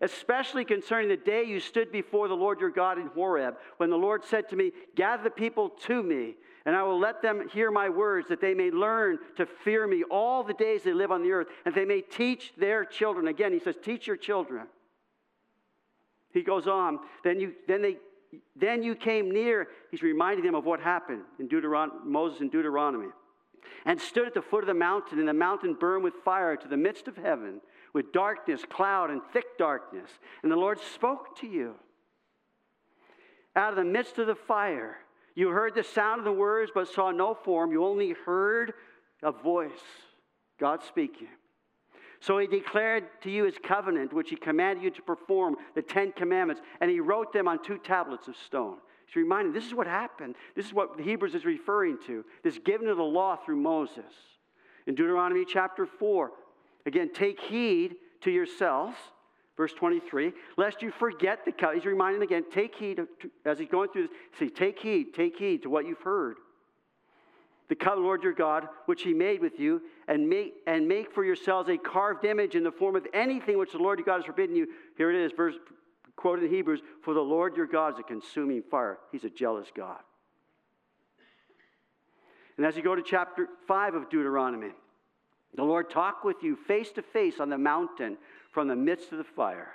especially 0.00 0.64
concerning 0.64 1.08
the 1.08 1.16
day 1.16 1.44
you 1.44 1.60
stood 1.60 1.90
before 1.92 2.28
the 2.28 2.34
Lord 2.34 2.60
your 2.60 2.70
God 2.70 2.98
in 2.98 3.08
Horeb, 3.08 3.56
when 3.78 3.90
the 3.90 3.96
Lord 3.96 4.24
said 4.24 4.48
to 4.50 4.56
me, 4.56 4.72
Gather 4.94 5.24
the 5.24 5.30
people 5.30 5.70
to 5.86 6.02
me, 6.02 6.34
and 6.64 6.74
I 6.74 6.82
will 6.82 6.98
let 6.98 7.22
them 7.22 7.48
hear 7.52 7.70
my 7.70 7.88
words, 7.88 8.28
that 8.28 8.40
they 8.40 8.54
may 8.54 8.70
learn 8.70 9.18
to 9.36 9.46
fear 9.46 9.86
me 9.86 10.04
all 10.10 10.42
the 10.42 10.54
days 10.54 10.82
they 10.82 10.92
live 10.92 11.10
on 11.10 11.22
the 11.22 11.32
earth, 11.32 11.48
and 11.64 11.74
they 11.74 11.84
may 11.84 12.00
teach 12.00 12.52
their 12.56 12.84
children. 12.84 13.28
Again, 13.28 13.52
he 13.52 13.60
says, 13.60 13.76
Teach 13.82 14.06
your 14.06 14.16
children. 14.16 14.66
He 16.32 16.42
goes 16.42 16.66
on, 16.66 16.98
then 17.24 17.40
you, 17.40 17.54
then 17.66 17.80
they, 17.80 17.96
then 18.54 18.82
you 18.82 18.94
came 18.94 19.30
near. 19.30 19.68
He's 19.90 20.02
reminding 20.02 20.44
them 20.44 20.54
of 20.54 20.64
what 20.64 20.80
happened 20.80 21.22
in 21.38 21.48
Deuteron- 21.48 22.04
Moses 22.04 22.40
in 22.40 22.50
Deuteronomy 22.50 23.08
and 23.84 24.00
stood 24.00 24.26
at 24.26 24.34
the 24.34 24.42
foot 24.42 24.62
of 24.62 24.66
the 24.66 24.74
mountain, 24.74 25.18
and 25.18 25.28
the 25.28 25.32
mountain 25.34 25.74
burned 25.74 26.04
with 26.04 26.14
fire 26.24 26.56
to 26.56 26.68
the 26.68 26.76
midst 26.76 27.08
of 27.08 27.16
heaven, 27.16 27.60
with 27.96 28.12
darkness, 28.12 28.60
cloud, 28.68 29.10
and 29.10 29.22
thick 29.32 29.56
darkness. 29.56 30.10
And 30.42 30.52
the 30.52 30.56
Lord 30.56 30.78
spoke 30.94 31.40
to 31.40 31.46
you. 31.46 31.76
Out 33.56 33.70
of 33.70 33.76
the 33.76 33.90
midst 33.90 34.18
of 34.18 34.26
the 34.26 34.34
fire, 34.34 34.98
you 35.34 35.48
heard 35.48 35.74
the 35.74 35.82
sound 35.82 36.18
of 36.18 36.26
the 36.26 36.30
words, 36.30 36.70
but 36.74 36.88
saw 36.88 37.10
no 37.10 37.32
form. 37.32 37.72
You 37.72 37.86
only 37.86 38.14
heard 38.26 38.74
a 39.22 39.32
voice, 39.32 39.70
God 40.60 40.82
speaking. 40.84 41.28
So 42.20 42.36
he 42.36 42.46
declared 42.46 43.04
to 43.22 43.30
you 43.30 43.44
his 43.44 43.56
covenant, 43.62 44.12
which 44.12 44.28
he 44.28 44.36
commanded 44.36 44.84
you 44.84 44.90
to 44.90 45.00
perform, 45.00 45.56
the 45.74 45.80
Ten 45.80 46.12
Commandments, 46.12 46.60
and 46.82 46.90
he 46.90 47.00
wrote 47.00 47.32
them 47.32 47.48
on 47.48 47.64
two 47.64 47.78
tablets 47.78 48.28
of 48.28 48.36
stone. 48.36 48.76
He's 49.06 49.16
reminding, 49.16 49.54
this 49.54 49.64
is 49.64 49.72
what 49.72 49.86
happened. 49.86 50.34
This 50.54 50.66
is 50.66 50.74
what 50.74 50.98
the 50.98 51.02
Hebrews 51.02 51.34
is 51.34 51.46
referring 51.46 51.96
to. 52.08 52.26
This 52.44 52.58
giving 52.62 52.88
of 52.88 52.98
the 52.98 53.02
law 53.04 53.36
through 53.36 53.56
Moses. 53.56 54.12
In 54.86 54.94
Deuteronomy 54.94 55.46
chapter 55.46 55.86
4, 55.86 56.30
again, 56.86 57.10
take 57.12 57.40
heed 57.40 57.96
to 58.22 58.30
yourselves, 58.30 58.96
verse 59.56 59.72
23, 59.72 60.32
lest 60.56 60.80
you 60.82 60.90
forget 60.90 61.44
the 61.44 61.52
covenant. 61.52 61.82
He's 61.82 61.86
reminding 61.86 62.22
again, 62.22 62.44
take 62.50 62.74
heed, 62.74 63.00
as 63.44 63.58
he's 63.58 63.68
going 63.68 63.90
through 63.90 64.08
this, 64.08 64.16
see, 64.38 64.48
take 64.48 64.78
heed, 64.78 65.12
take 65.14 65.36
heed 65.36 65.62
to 65.62 65.70
what 65.70 65.86
you've 65.86 66.00
heard. 66.00 66.36
The 67.68 67.74
covenant, 67.74 68.04
Lord 68.04 68.22
your 68.22 68.32
God, 68.32 68.68
which 68.86 69.02
he 69.02 69.12
made 69.12 69.40
with 69.40 69.58
you, 69.58 69.82
and 70.06 70.28
make, 70.28 70.54
and 70.66 70.86
make 70.86 71.12
for 71.12 71.24
yourselves 71.24 71.68
a 71.68 71.76
carved 71.76 72.24
image 72.24 72.54
in 72.54 72.62
the 72.62 72.70
form 72.70 72.94
of 72.94 73.06
anything 73.12 73.58
which 73.58 73.72
the 73.72 73.78
Lord 73.78 73.98
your 73.98 74.06
God 74.06 74.16
has 74.16 74.24
forbidden 74.24 74.54
you. 74.54 74.68
Here 74.96 75.10
it 75.10 75.16
is, 75.16 75.32
verse 75.32 75.56
quoted 76.16 76.44
in 76.44 76.50
Hebrews, 76.50 76.80
For 77.02 77.14
the 77.14 77.20
Lord 77.20 77.56
your 77.56 77.66
God 77.66 77.94
is 77.94 77.98
a 77.98 78.02
consuming 78.02 78.62
fire. 78.62 78.98
He's 79.12 79.24
a 79.24 79.30
jealous 79.30 79.68
God. 79.74 80.00
And 82.56 82.64
as 82.64 82.76
you 82.76 82.82
go 82.82 82.94
to 82.94 83.02
chapter 83.02 83.48
5 83.68 83.94
of 83.94 84.10
Deuteronomy, 84.10 84.70
the 85.54 85.64
Lord 85.64 85.90
talked 85.90 86.24
with 86.24 86.42
you 86.42 86.56
face 86.56 86.90
to 86.92 87.02
face 87.02 87.40
on 87.40 87.48
the 87.48 87.58
mountain 87.58 88.18
from 88.52 88.68
the 88.68 88.76
midst 88.76 89.12
of 89.12 89.18
the 89.18 89.24
fire. 89.24 89.72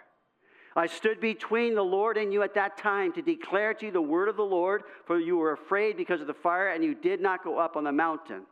I 0.76 0.88
stood 0.88 1.20
between 1.20 1.76
the 1.76 1.84
Lord 1.84 2.18
and 2.18 2.32
you 2.32 2.44
at 2.44 2.54
that 2.54 2.78
time 2.78 3.12
to 3.14 3.22
declare 3.22 3.74
to 3.74 3.88
you 3.88 3.92
the 3.92 4.02
word 4.02 4.30
of 4.30 4.38
the 4.38 4.44
Lord, 4.44 4.84
for 5.06 5.20
you 5.20 5.38
were 5.38 5.52
afraid 5.52 5.98
because 5.98 6.22
of 6.22 6.28
the 6.28 6.34
fire, 6.34 6.70
and 6.70 6.84
you 6.84 6.96
did 6.96 7.20
not 7.20 7.44
go 7.44 7.58
up 7.60 7.76
on 7.76 7.84
the 7.84 7.92
mountain. 7.92 8.38
And 8.38 8.46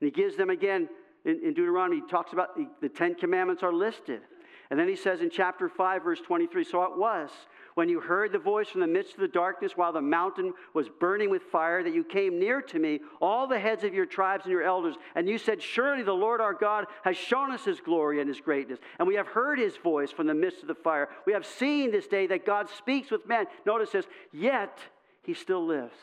he 0.00 0.10
gives 0.10 0.36
them 0.36 0.50
again 0.50 0.88
in, 1.24 1.40
in 1.44 1.54
Deuteronomy, 1.54 1.96
he 1.96 2.08
talks 2.08 2.32
about 2.32 2.56
the, 2.56 2.66
the 2.80 2.88
Ten 2.88 3.14
Commandments 3.14 3.62
are 3.62 3.72
listed. 3.72 4.22
And 4.70 4.78
then 4.78 4.88
he 4.88 4.96
says 4.96 5.20
in 5.20 5.30
chapter 5.30 5.68
5, 5.68 6.02
verse 6.02 6.20
23 6.20 6.64
So 6.64 6.82
it 6.84 6.96
was 6.96 7.30
when 7.74 7.88
you 7.88 8.00
heard 8.00 8.32
the 8.32 8.38
voice 8.38 8.68
from 8.68 8.80
the 8.80 8.86
midst 8.86 9.14
of 9.14 9.20
the 9.20 9.28
darkness 9.28 9.72
while 9.76 9.92
the 9.92 10.00
mountain 10.00 10.52
was 10.74 10.88
burning 10.88 11.30
with 11.30 11.42
fire 11.42 11.82
that 11.82 11.94
you 11.94 12.04
came 12.04 12.38
near 12.38 12.60
to 12.62 12.78
me, 12.78 13.00
all 13.20 13.46
the 13.46 13.58
heads 13.58 13.84
of 13.84 13.94
your 13.94 14.06
tribes 14.06 14.44
and 14.44 14.52
your 14.52 14.62
elders, 14.62 14.96
and 15.14 15.28
you 15.28 15.38
said, 15.38 15.62
Surely 15.62 16.02
the 16.02 16.12
Lord 16.12 16.40
our 16.40 16.54
God 16.54 16.86
has 17.04 17.16
shown 17.16 17.50
us 17.50 17.64
his 17.64 17.80
glory 17.80 18.20
and 18.20 18.28
his 18.28 18.40
greatness. 18.40 18.78
And 18.98 19.06
we 19.06 19.14
have 19.14 19.28
heard 19.28 19.58
his 19.58 19.76
voice 19.76 20.10
from 20.10 20.26
the 20.26 20.34
midst 20.34 20.62
of 20.62 20.68
the 20.68 20.74
fire. 20.74 21.08
We 21.26 21.32
have 21.32 21.46
seen 21.46 21.90
this 21.90 22.06
day 22.06 22.26
that 22.28 22.46
God 22.46 22.68
speaks 22.68 23.10
with 23.10 23.26
men. 23.28 23.46
Notice 23.66 23.90
this, 23.90 24.06
yet 24.32 24.78
he 25.22 25.34
still 25.34 25.64
lives. 25.64 25.96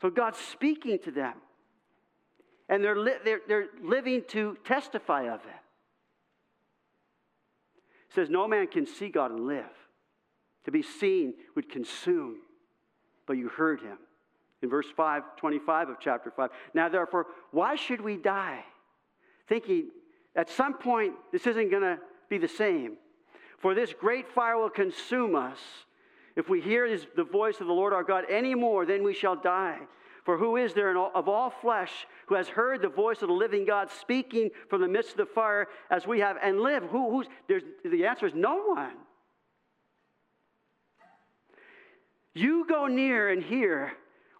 So 0.00 0.10
God's 0.10 0.38
speaking 0.38 0.98
to 1.04 1.10
them. 1.10 1.34
And 2.68 2.82
they're, 2.82 2.96
li- 2.96 3.18
they're, 3.24 3.40
they're 3.46 3.68
living 3.82 4.22
to 4.28 4.56
testify 4.64 5.32
of 5.32 5.40
it 8.14 8.20
says, 8.20 8.30
No 8.30 8.46
man 8.46 8.68
can 8.68 8.86
see 8.86 9.08
God 9.08 9.32
and 9.32 9.46
live. 9.46 9.64
To 10.66 10.70
be 10.70 10.82
seen 10.82 11.34
would 11.56 11.68
consume, 11.68 12.36
but 13.26 13.36
you 13.36 13.48
heard 13.48 13.80
him. 13.80 13.98
In 14.62 14.70
verse 14.70 14.86
5, 14.96 15.36
25 15.36 15.88
of 15.90 15.96
chapter 16.00 16.30
5. 16.30 16.50
Now, 16.72 16.88
therefore, 16.88 17.26
why 17.50 17.74
should 17.74 18.00
we 18.00 18.16
die? 18.16 18.64
Thinking 19.48 19.90
at 20.36 20.48
some 20.48 20.74
point 20.74 21.14
this 21.32 21.46
isn't 21.46 21.70
going 21.70 21.82
to 21.82 21.98
be 22.30 22.38
the 22.38 22.48
same. 22.48 22.96
For 23.58 23.74
this 23.74 23.92
great 23.92 24.28
fire 24.28 24.56
will 24.56 24.70
consume 24.70 25.34
us. 25.34 25.58
If 26.36 26.48
we 26.48 26.60
hear 26.60 26.88
the 27.16 27.24
voice 27.24 27.60
of 27.60 27.66
the 27.66 27.72
Lord 27.72 27.92
our 27.92 28.04
God 28.04 28.24
any 28.30 28.54
more, 28.54 28.86
then 28.86 29.02
we 29.02 29.12
shall 29.12 29.36
die. 29.36 29.80
For 30.24 30.38
who 30.38 30.56
is 30.56 30.72
there 30.72 30.96
all, 30.96 31.12
of 31.14 31.28
all 31.28 31.50
flesh 31.50 32.06
who 32.26 32.34
has 32.34 32.48
heard 32.48 32.80
the 32.80 32.88
voice 32.88 33.20
of 33.20 33.28
the 33.28 33.34
living 33.34 33.66
God 33.66 33.90
speaking 33.90 34.50
from 34.68 34.80
the 34.80 34.88
midst 34.88 35.12
of 35.12 35.16
the 35.18 35.26
fire 35.26 35.68
as 35.90 36.06
we 36.06 36.20
have 36.20 36.38
and 36.42 36.60
live? 36.60 36.82
Who, 36.84 37.10
who's, 37.10 37.26
there's, 37.46 37.62
the 37.84 38.06
answer 38.06 38.26
is 38.26 38.34
no 38.34 38.62
one. 38.62 38.96
You 42.32 42.66
go 42.66 42.86
near 42.86 43.28
and 43.30 43.42
hear 43.42 43.92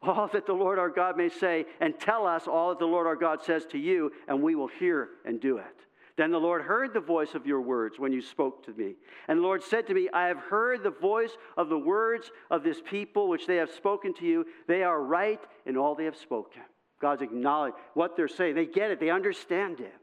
all 0.02 0.28
that 0.32 0.46
the 0.46 0.52
Lord 0.52 0.78
our 0.78 0.88
God 0.88 1.16
may 1.16 1.28
say, 1.28 1.66
and 1.80 1.98
tell 1.98 2.26
us 2.26 2.46
all 2.46 2.70
that 2.70 2.78
the 2.78 2.86
Lord 2.86 3.06
our 3.06 3.16
God 3.16 3.42
says 3.42 3.64
to 3.66 3.78
you, 3.78 4.10
and 4.26 4.42
we 4.42 4.54
will 4.54 4.68
hear 4.68 5.10
and 5.24 5.40
do 5.40 5.58
it. 5.58 5.83
Then 6.16 6.30
the 6.30 6.38
Lord 6.38 6.62
heard 6.62 6.94
the 6.94 7.00
voice 7.00 7.34
of 7.34 7.46
your 7.46 7.60
words 7.60 7.98
when 7.98 8.12
you 8.12 8.22
spoke 8.22 8.64
to 8.66 8.72
me. 8.72 8.94
And 9.26 9.38
the 9.38 9.42
Lord 9.42 9.64
said 9.64 9.86
to 9.88 9.94
me, 9.94 10.08
I 10.12 10.28
have 10.28 10.38
heard 10.38 10.82
the 10.82 10.90
voice 10.90 11.36
of 11.56 11.68
the 11.68 11.78
words 11.78 12.30
of 12.50 12.62
this 12.62 12.80
people 12.80 13.28
which 13.28 13.46
they 13.46 13.56
have 13.56 13.70
spoken 13.70 14.14
to 14.14 14.24
you. 14.24 14.46
They 14.68 14.84
are 14.84 15.02
right 15.02 15.40
in 15.66 15.76
all 15.76 15.96
they 15.96 16.04
have 16.04 16.16
spoken. 16.16 16.62
God's 17.00 17.22
acknowledged 17.22 17.76
what 17.94 18.16
they're 18.16 18.28
saying. 18.28 18.54
They 18.54 18.66
get 18.66 18.92
it, 18.92 19.00
they 19.00 19.10
understand 19.10 19.80
it. 19.80 19.94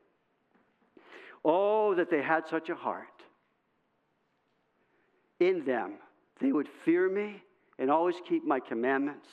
Oh, 1.46 1.96
that 1.96 2.10
they 2.10 2.22
had 2.22 2.48
such 2.48 2.70
a 2.70 2.76
heart. 2.76 3.08
In 5.40 5.64
them, 5.66 5.94
they 6.40 6.52
would 6.52 6.68
fear 6.84 7.10
me 7.10 7.42
and 7.80 7.90
always 7.90 8.16
keep 8.28 8.46
my 8.46 8.60
commandments, 8.60 9.28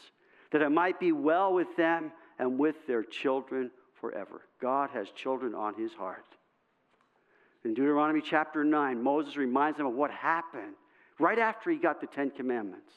that 0.52 0.62
it 0.62 0.70
might 0.70 0.98
be 0.98 1.12
well 1.12 1.52
with 1.52 1.76
them 1.76 2.12
and 2.38 2.58
with 2.58 2.76
their 2.86 3.02
children 3.02 3.70
forever. 4.00 4.42
God 4.62 4.90
has 4.94 5.10
children 5.10 5.54
on 5.54 5.74
his 5.74 5.92
heart. 5.92 6.24
In 7.68 7.74
Deuteronomy 7.74 8.22
chapter 8.22 8.64
9, 8.64 9.02
Moses 9.02 9.36
reminds 9.36 9.76
them 9.76 9.86
of 9.86 9.92
what 9.92 10.10
happened 10.10 10.72
right 11.18 11.38
after 11.38 11.70
he 11.70 11.76
got 11.76 12.00
the 12.00 12.06
Ten 12.06 12.30
Commandments. 12.30 12.90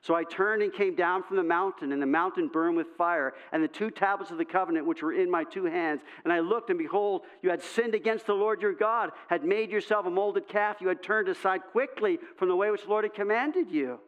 So 0.00 0.14
I 0.14 0.24
turned 0.24 0.62
and 0.62 0.72
came 0.72 0.94
down 0.94 1.24
from 1.24 1.36
the 1.36 1.42
mountain, 1.42 1.92
and 1.92 2.00
the 2.00 2.06
mountain 2.06 2.48
burned 2.48 2.78
with 2.78 2.86
fire, 2.96 3.34
and 3.52 3.62
the 3.62 3.68
two 3.68 3.90
tablets 3.90 4.30
of 4.30 4.38
the 4.38 4.46
covenant 4.46 4.86
which 4.86 5.02
were 5.02 5.12
in 5.12 5.30
my 5.30 5.44
two 5.44 5.66
hands. 5.66 6.00
And 6.24 6.32
I 6.32 6.40
looked, 6.40 6.70
and 6.70 6.78
behold, 6.78 7.26
you 7.42 7.50
had 7.50 7.62
sinned 7.62 7.94
against 7.94 8.24
the 8.24 8.32
Lord 8.32 8.62
your 8.62 8.72
God, 8.72 9.10
had 9.28 9.44
made 9.44 9.70
yourself 9.70 10.06
a 10.06 10.10
molded 10.10 10.48
calf. 10.48 10.80
You 10.80 10.88
had 10.88 11.02
turned 11.02 11.28
aside 11.28 11.60
quickly 11.70 12.18
from 12.38 12.48
the 12.48 12.56
way 12.56 12.70
which 12.70 12.84
the 12.84 12.88
Lord 12.88 13.04
had 13.04 13.12
commanded 13.12 13.70
you. 13.70 14.00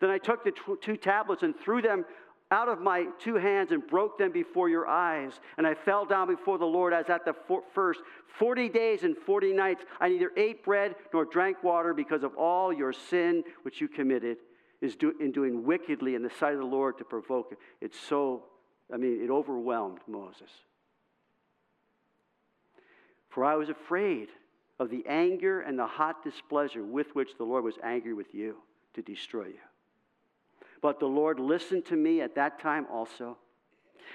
Then 0.00 0.10
I 0.10 0.18
took 0.18 0.44
the 0.44 0.52
two 0.82 0.98
tablets 0.98 1.42
and 1.42 1.58
threw 1.58 1.80
them 1.80 2.04
out 2.50 2.68
of 2.68 2.80
my 2.80 3.06
two 3.18 3.36
hands 3.36 3.70
and 3.70 3.86
broke 3.86 4.18
them 4.18 4.32
before 4.32 4.68
your 4.68 4.86
eyes. 4.86 5.32
And 5.56 5.66
I 5.66 5.74
fell 5.74 6.04
down 6.04 6.28
before 6.28 6.58
the 6.58 6.64
Lord 6.64 6.92
as 6.92 7.08
at 7.08 7.24
the 7.24 7.34
first. 7.72 8.00
Forty 8.26 8.68
days 8.68 9.02
and 9.02 9.16
forty 9.16 9.52
nights 9.52 9.84
I 10.00 10.08
neither 10.08 10.32
ate 10.36 10.64
bread 10.64 10.96
nor 11.12 11.24
drank 11.24 11.62
water 11.62 11.94
because 11.94 12.22
of 12.22 12.34
all 12.36 12.72
your 12.72 12.92
sin 12.92 13.44
which 13.62 13.80
you 13.80 13.88
committed 13.88 14.38
is 14.80 14.96
do, 14.96 15.14
in 15.20 15.30
doing 15.30 15.64
wickedly 15.64 16.14
in 16.14 16.22
the 16.22 16.30
sight 16.30 16.54
of 16.54 16.60
the 16.60 16.66
Lord 16.66 16.98
to 16.98 17.04
provoke 17.04 17.52
it. 17.52 17.58
It's 17.80 17.98
so, 17.98 18.44
I 18.92 18.96
mean, 18.96 19.22
it 19.22 19.30
overwhelmed 19.30 20.00
Moses. 20.08 20.50
For 23.28 23.44
I 23.44 23.54
was 23.54 23.68
afraid 23.68 24.28
of 24.80 24.90
the 24.90 25.04
anger 25.06 25.60
and 25.60 25.78
the 25.78 25.86
hot 25.86 26.24
displeasure 26.24 26.82
with 26.82 27.14
which 27.14 27.36
the 27.36 27.44
Lord 27.44 27.62
was 27.62 27.76
angry 27.84 28.14
with 28.14 28.34
you 28.34 28.56
to 28.94 29.02
destroy 29.02 29.46
you. 29.46 29.69
But 30.82 30.98
the 30.98 31.06
Lord 31.06 31.38
listened 31.38 31.84
to 31.86 31.96
me 31.96 32.20
at 32.20 32.34
that 32.36 32.60
time 32.60 32.86
also. 32.90 33.36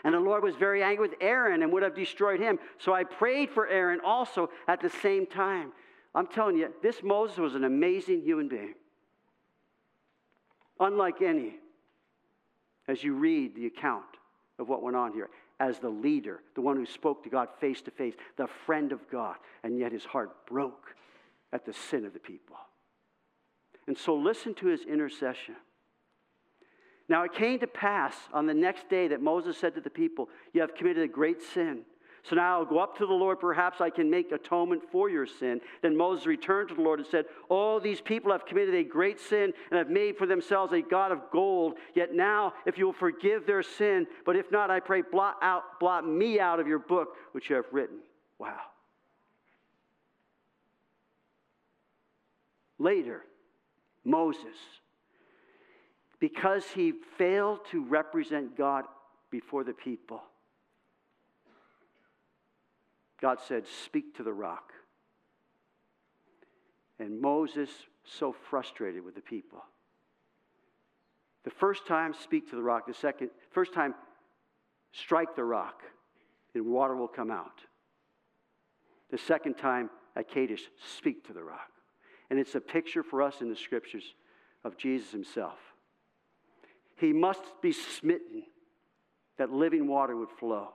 And 0.04 0.14
the 0.14 0.20
Lord 0.20 0.44
was 0.44 0.56
very 0.56 0.84
angry 0.84 1.08
with 1.08 1.18
Aaron 1.22 1.64
and 1.64 1.72
would 1.72 1.84
have 1.84 1.96
destroyed 1.96 2.40
him. 2.40 2.60
So 2.80 2.94
I 2.94 3.04
prayed 3.04 3.50
for 3.50 3.68
Aaron 3.68 4.02
also 4.04 4.50
at 4.68 4.82
the 4.82 4.90
same 4.90 5.26
time. 5.26 5.72
I'm 6.14 6.28
telling 6.28 6.58
you, 6.58 6.74
this 6.82 7.02
Moses 7.04 7.38
was 7.38 7.56
an 7.56 7.64
amazing 7.64 8.22
human 8.22 8.48
being. 8.48 8.76
Unlike 10.80 11.22
any, 11.22 11.56
as 12.88 13.04
you 13.04 13.16
read 13.16 13.56
the 13.56 13.68
account 13.68 14.06
of 14.60 14.68
what 14.68 14.82
went 14.82 14.96
on 14.96 15.14
here. 15.14 15.30
as 15.60 15.80
the 15.80 15.90
leader, 15.90 16.42
the 16.56 16.62
one 16.62 16.76
who 16.76 16.86
spoke 16.86 17.24
to 17.24 17.30
God 17.30 17.48
face 17.60 17.82
to 17.84 17.92
face, 17.92 18.14
the 18.38 18.48
friend 18.66 18.92
of 18.92 19.10
God, 19.10 19.36
and 19.64 19.78
yet 19.80 19.92
his 19.92 20.04
heart 20.04 20.46
broke 20.46 20.96
at 21.54 21.66
the 21.66 21.74
sin 21.74 22.06
of 22.06 22.14
the 22.14 22.20
people. 22.20 22.58
And 23.88 23.98
so 23.98 24.16
listen 24.16 24.54
to 24.56 24.68
his 24.68 24.82
intercession. 24.82 25.56
Now 27.08 27.24
it 27.24 27.34
came 27.34 27.60
to 27.60 27.68
pass 27.68 28.16
on 28.34 28.48
the 28.48 28.54
next 28.54 28.90
day 28.90 29.08
that 29.10 29.22
Moses 29.22 29.58
said 29.58 29.76
to 29.76 29.82
the 29.82 29.90
people, 29.90 30.30
You 30.54 30.62
have 30.62 30.76
committed 30.76 31.04
a 31.04 31.08
great 31.08 31.42
sin. 31.42 31.82
So 32.28 32.36
now 32.36 32.58
I'll 32.58 32.66
go 32.66 32.80
up 32.80 32.98
to 32.98 33.06
the 33.06 33.14
Lord. 33.14 33.40
Perhaps 33.40 33.82
I 33.82 33.92
can 33.92 34.10
make 34.10 34.32
atonement 34.32 34.82
for 34.92 35.12
your 35.12 35.28
sin. 35.28 35.62
Then 35.84 35.96
Moses 35.96 36.26
returned 36.26 36.70
to 36.70 36.76
the 36.76 36.82
Lord 36.82 37.00
and 37.00 37.08
said, 37.08 37.26
All 37.50 37.80
these 37.80 38.02
people 38.02 38.32
have 38.32 38.48
committed 38.48 38.74
a 38.74 38.84
great 38.84 39.20
sin 39.20 39.54
and 39.70 39.78
have 39.78 39.92
made 39.92 40.18
for 40.18 40.26
themselves 40.26 40.74
a 40.74 40.82
God 40.82 41.12
of 41.12 41.20
gold. 41.32 41.76
Yet 41.94 42.16
now, 42.16 42.54
if 42.66 42.80
you 42.80 42.88
will 42.88 42.94
forgive 42.94 43.46
their 43.46 43.62
sin, 43.62 44.08
but 44.26 44.36
if 44.36 44.52
not, 44.52 44.72
I 44.72 44.80
pray, 44.80 45.04
blot 45.04 45.36
out, 45.44 45.80
blot 45.80 46.08
me 46.08 46.40
out 46.40 46.60
of 46.60 46.68
your 46.68 46.80
book 46.80 47.10
which 47.34 47.52
you 47.52 47.58
have 47.58 47.66
written. 47.72 48.00
Wow. 48.40 48.60
Later, 52.80 53.22
Moses, 54.04 54.58
because 56.26 56.66
he 56.74 56.92
failed 57.20 57.60
to 57.70 57.86
represent 57.86 58.58
God 58.58 58.86
before 59.30 59.64
the 59.64 59.74
people, 59.74 60.24
God 63.22 63.38
said, 63.48 63.68
Speak 63.86 64.16
to 64.18 64.24
the 64.24 64.34
rock. 64.34 64.74
And 66.98 67.22
Moses, 67.22 67.70
so 68.04 68.34
frustrated 68.50 69.06
with 69.06 69.14
the 69.14 69.22
people. 69.22 69.60
The 71.44 71.52
first 71.52 71.86
time, 71.86 72.16
speak 72.20 72.50
to 72.50 72.56
the 72.56 72.64
rock. 72.64 72.88
The 72.88 72.96
second, 72.96 73.30
first 73.52 73.76
time, 73.76 73.94
strike 74.94 75.36
the 75.36 75.44
rock, 75.44 75.84
and 76.56 76.66
water 76.66 76.96
will 76.96 77.08
come 77.08 77.30
out. 77.30 77.62
The 79.12 79.20
second 79.20 79.60
time, 79.60 79.92
at 80.16 80.28
Kadesh, 80.28 80.64
speak 80.98 81.28
to 81.28 81.34
the 81.34 81.44
rock. 81.44 81.70
And 82.32 82.40
it's 82.40 82.56
a 82.56 82.62
picture 82.62 83.04
for 83.04 83.22
us 83.22 83.42
in 83.42 83.50
the 83.52 83.56
scriptures 83.56 84.16
of 84.64 84.76
Jesus 84.76 85.12
himself. 85.12 85.60
He 86.98 87.14
must 87.14 87.42
be 87.62 87.72
smitten 87.72 88.44
that 89.38 89.52
living 89.52 89.88
water 89.88 90.16
would 90.16 90.30
flow. 90.40 90.70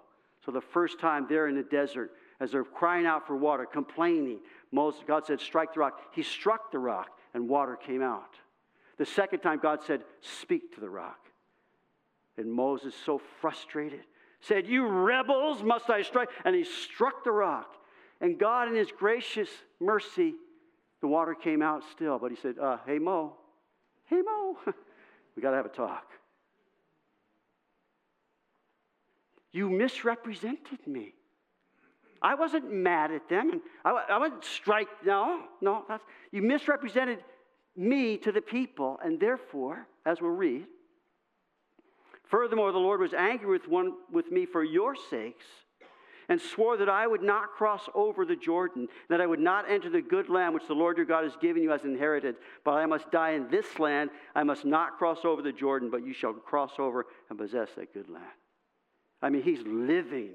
So 0.45 0.53
the 0.53 0.61
first 0.61 0.99
time 1.01 1.27
there 1.29 1.49
in 1.49 1.57
the 1.57 1.63
desert, 1.63 2.13
as 2.41 2.53
they're 2.53 2.65
crying 2.65 3.07
out 3.07 3.27
for 3.27 3.37
water, 3.37 3.67
complaining, 3.67 4.41
Moses, 4.73 5.03
God 5.07 5.27
said, 5.27 5.41
Strike 5.41 5.75
the 5.75 5.81
rock. 5.81 6.01
He 6.13 6.23
struck 6.23 6.73
the 6.73 6.79
rock, 6.79 7.09
and 7.35 7.49
water 7.49 7.77
came 7.77 8.03
out. 8.03 8.37
The 8.99 9.07
second 9.07 9.41
time, 9.41 9.61
God 9.63 9.81
said, 9.87 10.03
Speak 10.21 10.75
to 10.75 10.81
the 10.81 10.89
rock. 10.89 11.19
And 12.37 12.51
Moses, 12.51 12.95
so 13.05 13.21
frustrated, 13.41 14.01
said, 14.41 14.67
You 14.67 14.87
rebels, 14.87 15.63
must 15.63 15.91
I 15.91 16.03
strike? 16.03 16.29
And 16.45 16.55
he 16.55 16.65
struck 16.65 17.25
the 17.25 17.33
rock. 17.33 17.75
And 18.21 18.39
God, 18.39 18.69
in 18.69 18.75
his 18.75 18.91
gracious 18.91 19.49
mercy, 19.79 20.35
the 21.01 21.07
water 21.07 21.35
came 21.35 21.63
out 21.63 21.83
still. 21.93 22.19
But 22.19 22.31
he 22.31 22.37
said, 22.37 22.59
uh, 22.59 22.79
Hey, 22.87 22.99
Mo, 22.99 23.35
hey, 24.07 24.21
Mo, 24.23 24.57
we 25.37 25.43
got 25.43 25.51
to 25.51 25.57
have 25.57 25.67
a 25.67 25.71
talk. 25.71 26.07
You 29.53 29.69
misrepresented 29.69 30.87
me. 30.87 31.15
I 32.23 32.35
wasn't 32.35 32.73
mad 32.73 33.11
at 33.11 33.29
them, 33.29 33.51
and 33.51 33.61
I, 33.85 33.91
I 34.11 34.19
wasn't 34.19 34.45
strike. 34.45 34.89
No, 35.05 35.45
no, 35.61 35.85
that's, 35.89 36.05
you 36.31 36.43
misrepresented 36.43 37.25
me 37.77 38.19
to 38.19 38.31
the 38.31 38.43
people, 38.43 38.99
and 39.03 39.19
therefore, 39.19 39.87
as 40.05 40.21
we'll 40.21 40.33
read, 40.33 40.67
furthermore, 42.25 42.73
the 42.73 42.79
Lord 42.79 43.01
was 43.01 43.15
angry 43.15 43.51
with 43.51 43.69
one 43.69 43.95
with 44.13 44.31
me 44.31 44.45
for 44.45 44.63
your 44.63 44.95
sakes, 44.95 45.47
and 46.31 46.41
swore 46.41 46.77
that 46.77 46.89
I 46.89 47.09
would 47.09 47.25
not 47.25 47.51
cross 47.51 47.89
over 47.93 48.25
the 48.25 48.37
Jordan, 48.37 48.87
that 49.09 49.21
I 49.21 49.27
would 49.27 49.41
not 49.41 49.69
enter 49.69 49.91
the 49.91 50.01
good 50.01 50.29
land 50.29 50.55
which 50.55 50.69
the 50.69 50.75
Lord 50.75 50.97
your 50.97 51.05
God 51.05 51.25
has 51.25 51.37
given 51.37 51.61
you 51.61 51.73
as 51.73 51.85
inherited. 51.85 52.37
But 52.65 52.75
I 52.75 52.87
must 52.87 53.11
die 53.11 53.33
in 53.33 53.51
this 53.51 53.81
land. 53.81 54.11
I 54.35 54.45
must 54.45 54.65
not 54.65 54.97
cross 54.97 55.25
over 55.25 55.43
the 55.43 55.53
Jordan, 55.53 55.91
but 55.91 56.07
you 56.07 56.15
shall 56.15 56.33
cross 56.33 56.71
over 56.79 57.07
and 57.29 57.39
possess 57.39 57.69
that 57.77 57.93
good 57.93 58.09
land. 58.09 58.25
I 59.21 59.29
mean, 59.29 59.43
he's 59.43 59.61
living 59.67 60.31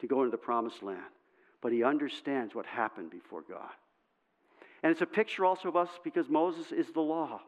to 0.00 0.08
go 0.08 0.24
into 0.24 0.32
the 0.32 0.36
promised 0.36 0.82
land, 0.82 1.00
but 1.62 1.70
he 1.72 1.84
understands 1.84 2.52
what 2.52 2.66
happened 2.66 3.12
before 3.12 3.42
God. 3.48 3.70
And 4.82 4.90
it's 4.90 5.00
a 5.00 5.06
picture 5.06 5.44
also 5.44 5.68
of 5.68 5.76
us 5.76 5.90
because 6.02 6.28
Moses 6.28 6.72
is 6.72 6.90
the 6.92 7.00
law. 7.00 7.40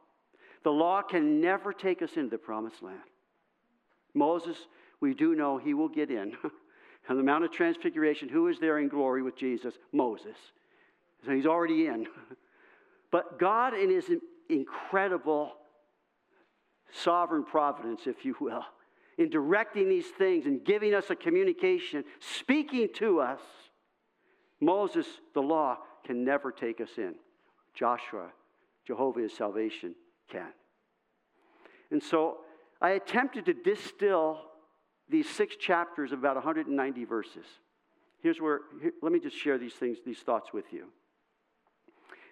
The 0.63 0.71
law 0.71 1.03
can 1.03 1.41
never 1.41 1.73
take 1.73 2.01
us 2.01 2.13
into 2.15 2.31
the 2.31 2.39
promised 2.39 2.81
land. 2.81 3.01
Moses, 4.15 4.57
we 5.01 5.15
do 5.15 5.35
know 5.35 5.59
he 5.59 5.75
will 5.75 5.89
get 5.89 6.13
in. 6.13 6.37
On 7.09 7.17
the 7.17 7.23
Mount 7.23 7.45
of 7.45 7.53
Transfiguration, 7.53 8.29
who 8.29 8.49
is 8.49 8.59
there 8.59 8.79
in 8.79 8.89
glory 8.89 9.23
with 9.23 9.37
Jesus? 9.37 9.75
Moses. 9.93 10.37
So 11.25 11.33
he's 11.33 11.47
already 11.47 11.87
in. 11.87 12.07
But 13.11 13.39
God, 13.39 13.75
in 13.75 13.91
his 13.91 14.11
incredible 14.49 15.53
sovereign 16.91 17.45
providence, 17.45 18.09
if 18.09 18.25
you 18.25 18.35
will, 18.41 18.65
in 19.19 19.31
directing 19.31 19.89
these 19.89 20.09
things 20.19 20.47
and 20.47 20.65
giving 20.65 20.95
us 20.95 21.11
a 21.11 21.15
communication, 21.15 22.03
speaking 22.19 22.89
to 22.95 23.21
us, 23.21 23.39
Moses, 24.61 25.07
the 25.33 25.41
law, 25.41 25.79
can 26.05 26.25
never 26.25 26.51
take 26.51 26.81
us 26.81 26.91
in. 26.97 27.15
Joshua, 27.73 28.33
Jehovah's 28.85 29.33
salvation, 29.33 29.95
can. 30.29 30.53
And 31.93 32.03
so 32.03 32.39
I 32.81 32.91
attempted 32.91 33.47
to 33.47 33.55
distill 33.55 34.41
these 35.09 35.29
six 35.29 35.57
chapters 35.57 36.13
of 36.13 36.19
about 36.19 36.37
190 36.37 37.05
verses. 37.05 37.45
Here's 38.23 38.41
where, 38.41 38.61
here, 38.81 38.93
let 39.03 39.13
me 39.13 39.21
just 39.21 39.37
share 39.37 39.59
these 39.59 39.75
things, 39.75 39.99
these 40.05 40.19
thoughts 40.19 40.53
with 40.53 40.73
you. 40.73 40.87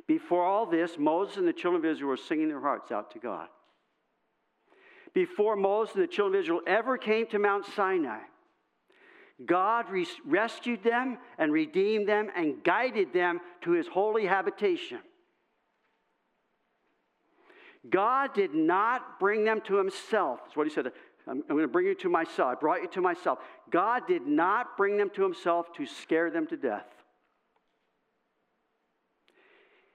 Before 0.07 0.45
all 0.45 0.67
this, 0.67 0.97
Moses 0.99 1.37
and 1.37 1.47
the 1.47 1.53
children 1.53 1.85
of 1.85 1.91
Israel 1.91 2.11
were 2.11 2.17
singing 2.17 2.49
their 2.49 2.61
hearts 2.61 2.91
out 2.91 3.13
to 3.13 3.19
God. 3.19 3.49
Before 5.15 5.57
Moses 5.57 5.95
and 5.95 6.05
the 6.05 6.09
children 6.09 6.39
of 6.39 6.45
Israel 6.45 6.61
ever 6.67 6.97
came 6.97 7.27
to 7.29 7.39
Mount 7.39 7.67
Sinai, 7.77 8.21
God 9.45 9.91
res- 9.91 10.09
rescued 10.25 10.83
them 10.83 11.19
and 11.39 11.53
redeemed 11.53 12.09
them 12.09 12.29
and 12.35 12.63
guided 12.65 13.13
them 13.13 13.41
to 13.63 13.73
his 13.73 13.87
holy 13.87 14.27
habitation. 14.27 15.01
God 17.89 18.33
did 18.35 18.55
not 18.55 19.19
bring 19.19 19.45
them 19.45 19.61
to 19.63 19.77
himself. 19.77 20.41
That's 20.45 20.57
what 20.57 20.67
he 20.67 20.73
said. 20.73 20.93
I'm, 21.27 21.43
I'm 21.49 21.57
going 21.57 21.63
to 21.63 21.69
bring 21.69 21.87
you 21.87 21.95
to 21.97 22.09
myself. 22.09 22.49
I 22.49 22.55
brought 22.55 22.83
you 22.83 22.89
to 22.89 23.01
myself. 23.01 23.39
God 23.71 24.07
did 24.07 24.27
not 24.27 24.77
bring 24.77 24.97
them 24.97 25.11
to 25.11 25.23
himself 25.23 25.73
to 25.75 25.87
scare 25.87 26.31
them 26.31 26.47
to 26.49 26.57
death. 26.57 26.87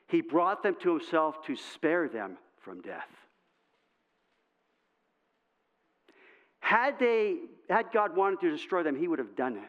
He 0.07 0.21
brought 0.21 0.63
them 0.63 0.75
to 0.81 0.97
himself 0.97 1.45
to 1.45 1.55
spare 1.55 2.07
them 2.07 2.37
from 2.61 2.81
death. 2.81 3.09
Had 6.59 6.99
they 6.99 7.37
had 7.69 7.91
God 7.93 8.15
wanted 8.15 8.39
to 8.41 8.51
destroy 8.51 8.83
them, 8.83 8.95
he 8.95 9.07
would 9.07 9.19
have 9.19 9.35
done 9.35 9.57
it. 9.57 9.63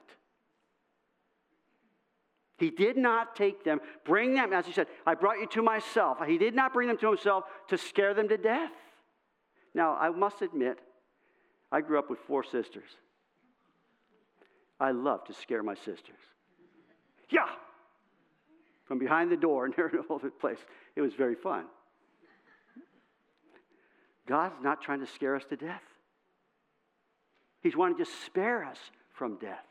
He 2.57 2.71
did 2.71 2.97
not 2.97 3.37
take 3.37 3.63
them, 3.63 3.81
bring 4.05 4.35
them, 4.35 4.53
as 4.53 4.67
he 4.67 4.73
said, 4.73 4.89
I 5.07 5.15
brought 5.15 5.39
you 5.39 5.47
to 5.49 5.63
myself. 5.63 6.19
He 6.27 6.39
did 6.39 6.55
not 6.55 6.73
bring 6.73 6.89
them 6.89 6.99
to 6.99 7.09
himself 7.09 7.45
to 7.69 7.79
scare 7.79 8.15
them 8.15 8.29
to 8.29 8.37
death. 8.37 8.73
Now, 9.75 9.95
I 9.95 10.11
must 10.11 10.43
admit, 10.43 10.81
I 11.71 11.81
grew 11.81 11.99
up 11.99 12.11
with 12.11 12.19
four 12.21 12.45
sisters. 12.45 12.89
I 14.81 14.93
love 14.93 15.25
to 15.25 15.35
scare 15.35 15.63
my 15.63 15.75
sisters. 15.75 16.21
Yeah! 17.31 17.49
From 18.85 18.99
behind 18.99 19.31
the 19.31 19.37
door 19.37 19.67
and 19.67 19.75
there 19.75 19.91
all 20.09 20.19
the 20.19 20.31
place. 20.31 20.59
It 20.97 21.01
was 21.01 21.15
very 21.15 21.35
fun. 21.35 21.65
God's 24.27 24.57
not 24.63 24.83
trying 24.83 25.01
to 25.01 25.07
scare 25.07 25.37
us 25.37 25.45
to 25.51 25.57
death. 25.57 25.83
He's 27.63 27.77
wanting 27.77 27.99
to 27.99 28.11
spare 28.25 28.65
us 28.65 28.79
from 29.15 29.37
death. 29.37 29.65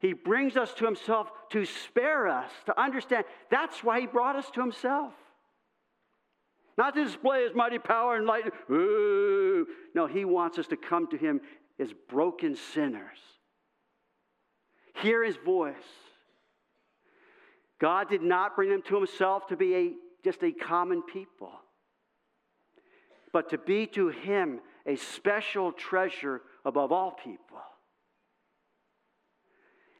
He 0.00 0.12
brings 0.12 0.56
us 0.56 0.74
to 0.74 0.84
Himself 0.84 1.30
to 1.50 1.64
spare 1.64 2.28
us, 2.28 2.50
to 2.66 2.78
understand 2.78 3.24
that's 3.50 3.82
why 3.82 4.00
He 4.00 4.06
brought 4.06 4.36
us 4.36 4.50
to 4.50 4.60
Himself. 4.60 5.14
Not 6.76 6.94
to 6.94 7.04
display 7.04 7.44
His 7.44 7.54
mighty 7.54 7.78
power 7.78 8.16
and 8.16 8.26
light. 8.26 8.44
Ooh. 8.70 9.66
No, 9.94 10.06
He 10.06 10.24
wants 10.24 10.58
us 10.58 10.66
to 10.68 10.76
come 10.76 11.06
to 11.08 11.16
Him 11.16 11.40
as 11.78 11.92
broken 12.08 12.56
sinners. 12.56 13.18
Hear 14.96 15.22
His 15.24 15.36
voice. 15.36 15.74
God 17.80 18.08
did 18.08 18.22
not 18.22 18.56
bring 18.56 18.70
them 18.70 18.82
to 18.82 18.96
Himself 18.96 19.46
to 19.48 19.56
be 19.56 19.74
a, 19.74 19.92
just 20.24 20.42
a 20.42 20.52
common 20.52 21.02
people, 21.02 21.52
but 23.32 23.50
to 23.50 23.58
be 23.58 23.86
to 23.88 24.08
Him 24.08 24.60
a 24.86 24.96
special 24.96 25.72
treasure 25.72 26.42
above 26.64 26.92
all 26.92 27.12
people, 27.12 27.58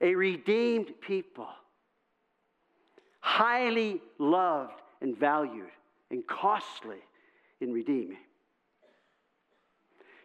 a 0.00 0.14
redeemed 0.14 0.92
people, 1.00 1.48
highly 3.20 4.00
loved 4.18 4.80
and 5.00 5.16
valued 5.16 5.70
and 6.14 6.26
costly 6.26 6.98
in 7.60 7.72
redeeming. 7.72 8.18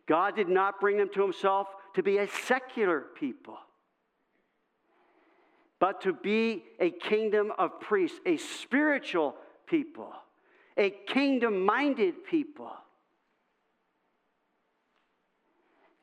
God 0.08 0.36
did 0.36 0.47
not 0.47 0.80
bring 0.80 0.97
them 0.97 1.10
to 1.15 1.21
himself 1.21 1.67
to 1.95 2.04
be 2.04 2.19
a 2.19 2.28
secular 2.28 3.02
people, 3.19 3.58
but 5.80 6.02
to 6.02 6.13
be 6.13 6.63
a 6.80 6.91
kingdom 6.91 7.52
of 7.58 7.80
priests, 7.80 8.19
a 8.25 8.38
spiritual 8.38 9.36
people, 9.65 10.13
a 10.78 10.91
kingdom 11.08 11.65
minded 11.65 12.23
people. 12.23 12.71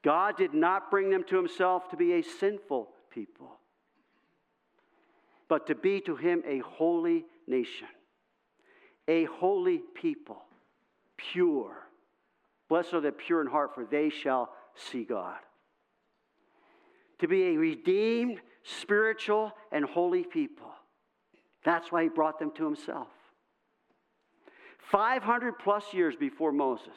God 0.02 0.36
did 0.36 0.54
not 0.54 0.90
bring 0.90 1.10
them 1.10 1.24
to 1.28 1.36
himself 1.36 1.88
to 1.90 1.96
be 1.96 2.14
a 2.14 2.22
sinful 2.22 2.88
people, 3.10 3.52
but 5.48 5.66
to 5.68 5.74
be 5.74 6.00
to 6.02 6.16
him 6.16 6.42
a 6.46 6.58
holy 6.58 7.24
nation, 7.46 7.88
a 9.08 9.24
holy 9.24 9.82
people, 9.94 10.42
pure. 11.16 11.76
Blessed 12.68 12.94
are 12.94 13.00
the 13.00 13.12
pure 13.12 13.40
in 13.40 13.46
heart, 13.46 13.74
for 13.74 13.84
they 13.84 14.10
shall 14.10 14.50
see 14.74 15.04
God. 15.04 15.38
To 17.20 17.28
be 17.28 17.44
a 17.44 17.56
redeemed, 17.56 18.40
spiritual, 18.62 19.52
and 19.72 19.84
holy 19.84 20.24
people. 20.24 20.70
That's 21.64 21.90
why 21.90 22.04
he 22.04 22.08
brought 22.08 22.38
them 22.38 22.52
to 22.56 22.64
himself. 22.64 23.08
500 24.90 25.58
plus 25.58 25.84
years 25.92 26.14
before 26.14 26.52
Moses, 26.52 26.96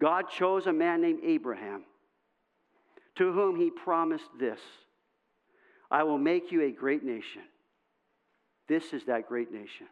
God 0.00 0.28
chose 0.28 0.66
a 0.66 0.72
man 0.72 1.00
named 1.00 1.20
Abraham 1.24 1.84
to 3.16 3.32
whom 3.32 3.56
he 3.56 3.70
promised 3.70 4.28
this 4.38 4.60
I 5.90 6.04
will 6.04 6.18
make 6.18 6.50
you 6.50 6.62
a 6.62 6.70
great 6.70 7.04
nation. 7.04 7.42
This 8.66 8.92
is 8.94 9.04
that 9.04 9.28
great 9.28 9.52
nation. 9.52 9.86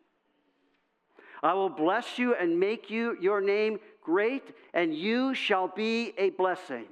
I 1.43 1.55
will 1.55 1.71
bless 1.71 2.19
you 2.19 2.35
and 2.35 2.61
make 2.61 2.91
you 2.91 3.17
your 3.21 3.41
name 3.41 3.81
great, 4.03 4.55
and 4.75 4.95
you 4.95 5.35
shall 5.35 5.69
be 5.69 6.13
a 6.19 6.31
blessing. 6.31 6.87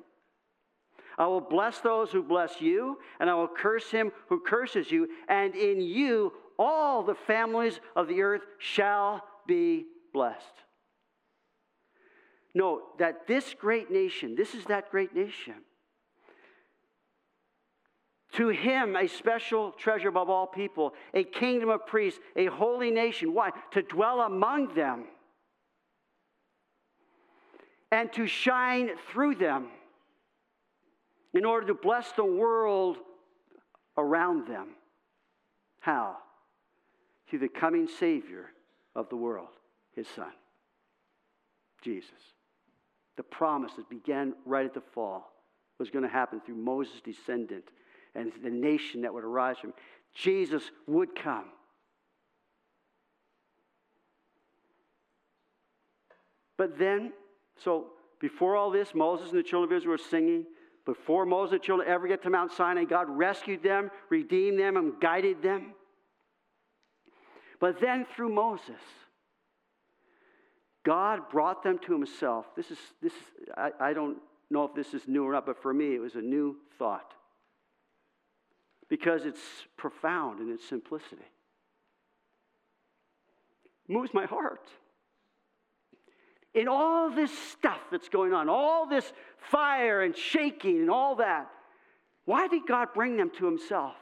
I 1.19 1.27
will 1.27 1.41
bless 1.41 1.81
those 1.81 2.11
who 2.11 2.23
bless 2.23 2.61
you, 2.61 2.99
and 3.19 3.29
I 3.29 3.35
will 3.35 3.49
curse 3.49 3.91
him 3.91 4.13
who 4.29 4.41
curses 4.41 4.91
you, 4.91 5.09
and 5.29 5.55
in 5.55 5.81
you 5.81 6.33
all 6.59 7.03
the 7.03 7.15
families 7.15 7.81
of 7.95 8.09
the 8.09 8.23
earth 8.23 8.43
shall 8.59 9.25
be 9.47 9.87
blessed. 10.13 10.45
Note 12.55 12.99
that 12.99 13.27
this 13.27 13.55
great 13.55 13.91
nation, 13.91 14.35
this 14.35 14.55
is 14.55 14.65
that 14.65 14.91
great 14.91 15.15
nation. 15.15 15.55
To 18.33 18.49
him, 18.49 18.95
a 18.95 19.09
special 19.09 19.73
treasure 19.73 20.09
above 20.09 20.29
all 20.29 20.47
people, 20.47 20.95
a 21.15 21.25
kingdom 21.25 21.71
of 21.71 21.87
priests, 21.87 22.21
a 22.37 22.47
holy 22.47 22.91
nation. 22.91 23.33
Why? 23.33 23.51
To 23.73 23.83
dwell 23.83 24.21
among 24.21 24.75
them 24.75 25.05
and 27.91 28.13
to 28.13 28.27
shine 28.27 28.91
through 29.11 29.37
them 29.37 29.69
in 31.33 31.45
order 31.45 31.69
to 31.69 31.75
bless 31.75 32.13
the 32.13 32.25
world 32.25 32.99
around 33.97 34.47
them. 34.47 34.69
How? 35.81 36.19
Through 37.29 37.41
the 37.41 37.49
coming 37.49 37.89
Savior 37.89 38.51
of 38.95 39.09
the 39.09 39.17
world, 39.17 39.49
his 39.95 40.07
Son, 40.09 40.33
Jesus. 41.83 42.11
The 43.17 43.23
promise 43.23 43.73
that 43.77 43.89
began 43.89 44.35
right 44.45 44.67
at 44.67 44.75
the 44.75 44.81
fall 44.81 45.33
was 45.79 45.91
going 45.91 46.05
to 46.05 46.11
happen 46.11 46.41
through 46.41 46.57
Moses' 46.57 47.01
descendant 47.03 47.65
and 48.19 48.33
the 48.43 48.51
nation 48.51 49.03
that 49.03 49.15
would 49.15 49.25
arise 49.25 49.59
from 49.59 49.73
Jesus 50.15 50.63
would 50.87 51.15
come. 51.15 51.47
But 56.57 56.79
then, 56.79 57.13
so 57.63 57.87
before 58.21 58.57
all 58.57 58.71
this, 58.71 58.95
Moses 58.95 59.31
and 59.31 59.39
the 59.39 59.45
children 59.45 59.73
of 59.73 59.77
Israel 59.77 59.93
were 59.93 59.99
singing. 59.99 60.45
Before 60.85 61.25
Moses 61.25 61.53
and 61.53 61.61
the 61.61 61.65
children 61.65 61.89
ever 61.89 62.09
get 62.09 62.23
to 62.25 62.31
Mount 62.31 62.51
Sinai, 62.53 62.85
God 62.85 63.07
rescued 63.09 63.63
them, 63.63 63.91
redeemed 64.11 64.59
them, 64.59 64.77
and 64.77 65.01
guided 65.01 65.43
them. 65.43 65.75
But 67.61 67.81
then 67.81 68.07
through 68.17 68.31
Moses, 68.31 68.81
God 70.85 71.29
brought 71.31 71.63
them 71.63 71.79
to 71.87 71.93
himself. 71.93 72.47
This 72.57 72.71
is, 72.71 72.79
this 73.03 73.13
is 73.13 73.49
I, 73.57 73.71
I 73.81 73.93
don't 73.93 74.19
know 74.51 74.65
if 74.65 74.75
this 74.75 74.95
is 74.95 75.07
new 75.07 75.25
or 75.25 75.33
not, 75.33 75.47
but 75.47 75.61
for 75.63 75.73
me, 75.73 75.95
it 75.95 76.01
was 76.01 76.15
a 76.15 76.23
new 76.23 76.57
thought 76.79 77.15
because 78.89 79.25
it's 79.25 79.41
profound 79.77 80.41
in 80.41 80.51
its 80.51 80.67
simplicity. 80.67 81.23
It 83.89 83.93
moves 83.93 84.13
my 84.15 84.27
heart. 84.27 84.69
In 86.55 86.69
all 86.69 87.11
this 87.11 87.37
stuff 87.37 87.81
that's 87.91 88.09
going 88.09 88.33
on, 88.33 88.49
all 88.49 88.87
this 88.87 89.13
fire 89.39 90.03
and 90.03 90.17
shaking 90.17 90.81
and 90.81 90.91
all 90.91 91.17
that, 91.17 91.49
why 92.25 92.49
did 92.49 92.63
God 92.67 92.89
bring 92.95 93.17
them 93.17 93.31
to 93.39 93.47
Himself? 93.47 93.97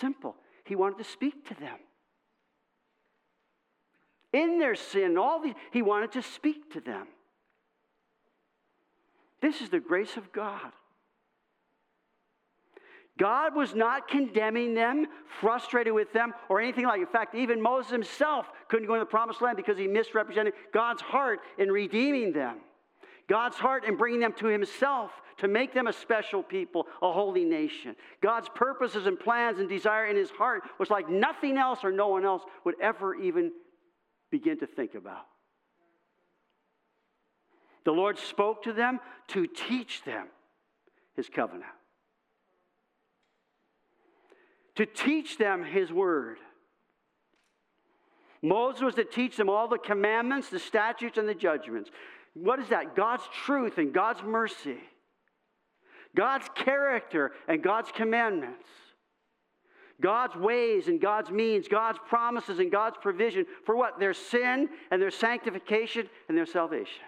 Simple. 0.00 0.34
He 0.64 0.74
wanted 0.74 0.98
to 0.98 1.04
speak 1.04 1.46
to 1.48 1.54
them. 1.54 1.78
In 4.32 4.58
their 4.58 4.74
sin, 4.74 5.16
all 5.16 5.40
these, 5.40 5.54
He 5.70 5.82
wanted 5.82 6.12
to 6.12 6.22
speak 6.22 6.72
to 6.72 6.80
them. 6.80 7.06
This 9.40 9.60
is 9.60 9.68
the 9.68 9.80
grace 9.80 10.16
of 10.16 10.32
God. 10.32 10.72
God 13.18 13.54
was 13.54 13.74
not 13.74 14.08
condemning 14.08 14.74
them, 14.74 15.06
frustrated 15.40 15.92
with 15.92 16.12
them, 16.12 16.34
or 16.48 16.60
anything 16.60 16.84
like. 16.84 16.98
It. 16.98 17.02
In 17.02 17.08
fact, 17.08 17.34
even 17.34 17.62
Moses 17.62 17.92
himself 17.92 18.46
couldn't 18.68 18.86
go 18.86 18.94
into 18.94 19.04
the 19.04 19.10
promised 19.10 19.40
land 19.40 19.56
because 19.56 19.78
he 19.78 19.86
misrepresented 19.86 20.54
God's 20.72 21.00
heart 21.00 21.40
in 21.58 21.70
redeeming 21.70 22.32
them. 22.32 22.56
God's 23.28 23.56
heart 23.56 23.84
in 23.84 23.96
bringing 23.96 24.20
them 24.20 24.34
to 24.38 24.46
himself 24.46 25.12
to 25.38 25.48
make 25.48 25.72
them 25.72 25.86
a 25.86 25.92
special 25.92 26.42
people, 26.42 26.86
a 27.02 27.12
holy 27.12 27.44
nation. 27.44 27.94
God's 28.20 28.48
purposes 28.54 29.06
and 29.06 29.18
plans 29.18 29.60
and 29.60 29.68
desire 29.68 30.06
in 30.06 30.16
his 30.16 30.30
heart 30.30 30.64
was 30.78 30.90
like 30.90 31.08
nothing 31.08 31.56
else 31.56 31.84
or 31.84 31.92
no 31.92 32.08
one 32.08 32.24
else 32.24 32.42
would 32.64 32.74
ever 32.80 33.14
even 33.14 33.52
begin 34.30 34.58
to 34.58 34.66
think 34.66 34.94
about. 34.94 35.26
The 37.84 37.92
Lord 37.92 38.18
spoke 38.18 38.64
to 38.64 38.72
them 38.72 38.98
to 39.28 39.46
teach 39.46 40.02
them 40.04 40.26
his 41.16 41.28
covenant 41.28 41.70
to 44.76 44.86
teach 44.86 45.38
them 45.38 45.64
his 45.64 45.92
word. 45.92 46.38
Moses 48.42 48.82
was 48.82 48.94
to 48.96 49.04
teach 49.04 49.36
them 49.36 49.48
all 49.48 49.68
the 49.68 49.78
commandments, 49.78 50.50
the 50.50 50.58
statutes, 50.58 51.16
and 51.16 51.28
the 51.28 51.34
judgments. 51.34 51.90
What 52.34 52.58
is 52.58 52.68
that? 52.68 52.94
God's 52.94 53.24
truth 53.44 53.78
and 53.78 53.92
God's 53.92 54.22
mercy, 54.22 54.78
God's 56.14 56.48
character 56.54 57.32
and 57.48 57.62
God's 57.62 57.90
commandments, 57.90 58.66
God's 60.00 60.36
ways 60.36 60.88
and 60.88 61.00
God's 61.00 61.30
means, 61.30 61.68
God's 61.68 61.98
promises 62.06 62.58
and 62.58 62.70
God's 62.70 62.96
provision 63.00 63.46
for 63.64 63.76
what? 63.76 63.98
Their 63.98 64.12
sin 64.12 64.68
and 64.90 65.00
their 65.00 65.10
sanctification 65.10 66.10
and 66.28 66.36
their 66.36 66.46
salvation. 66.46 67.04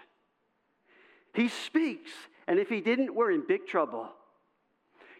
He 1.35 1.49
speaks, 1.49 2.09
and 2.47 2.57
if 2.57 2.69
he 2.69 2.81
didn't, 2.81 3.13
we're 3.13 3.31
in 3.31 3.43
big 3.45 3.67
trouble. 3.67 4.09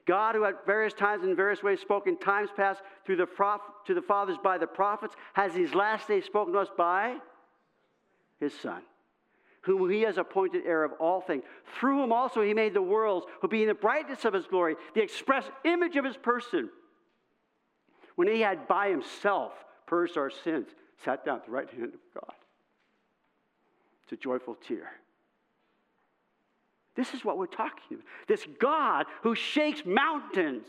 God, 0.08 0.36
who 0.36 0.46
at 0.46 0.66
various 0.66 0.94
times 0.94 1.24
in 1.24 1.36
various 1.36 1.62
ways 1.62 1.82
spoke 1.82 2.08
in 2.08 2.18
times 2.18 2.50
past 2.56 2.82
through 3.06 3.18
the 3.18 3.26
prof- 3.26 3.62
to 3.86 3.94
the 3.94 4.02
fathers 4.02 4.38
by 4.42 4.58
the 4.58 4.66
prophets, 4.66 5.16
has 5.34 5.54
these 5.54 5.76
last 5.76 6.08
days 6.08 6.26
spoken 6.26 6.54
to 6.54 6.60
us 6.60 6.70
by 6.78 7.18
his 8.40 8.54
Son, 8.54 8.82
whom 9.62 9.90
he 9.92 10.02
has 10.02 10.18
appointed 10.18 10.66
heir 10.66 10.86
of 10.86 10.94
all 10.94 11.20
things. 11.20 11.44
Through 11.78 11.98
whom 11.98 12.14
also 12.14 12.42
he 12.42 12.54
made 12.54 12.74
the 12.74 12.82
worlds, 12.82 13.26
who 13.42 13.50
being 13.50 13.68
the 13.68 13.74
brightness 13.74 14.24
of 14.24 14.34
his 14.34 14.48
glory, 14.48 14.76
the 14.96 15.04
express 15.04 15.44
image 15.66 15.98
of 15.98 16.06
his 16.06 16.18
person, 16.18 16.70
when 18.16 18.28
he 18.28 18.42
had 18.42 18.68
by 18.68 18.90
himself 18.90 19.54
purged 19.86 20.18
our 20.18 20.32
sins, 20.32 20.70
sat 21.04 21.26
down 21.26 21.38
at 21.38 21.46
the 21.46 21.52
right 21.52 21.70
hand 21.70 21.94
of 21.94 22.22
God. 22.22 22.34
It's 24.04 24.14
a 24.14 24.16
joyful 24.16 24.56
tear. 24.56 24.90
This 26.98 27.14
is 27.14 27.24
what 27.24 27.38
we're 27.38 27.46
talking 27.46 27.84
about. 27.92 28.06
This 28.28 28.46
God 28.60 29.06
who 29.22 29.36
shakes 29.36 29.84
mountains 29.86 30.66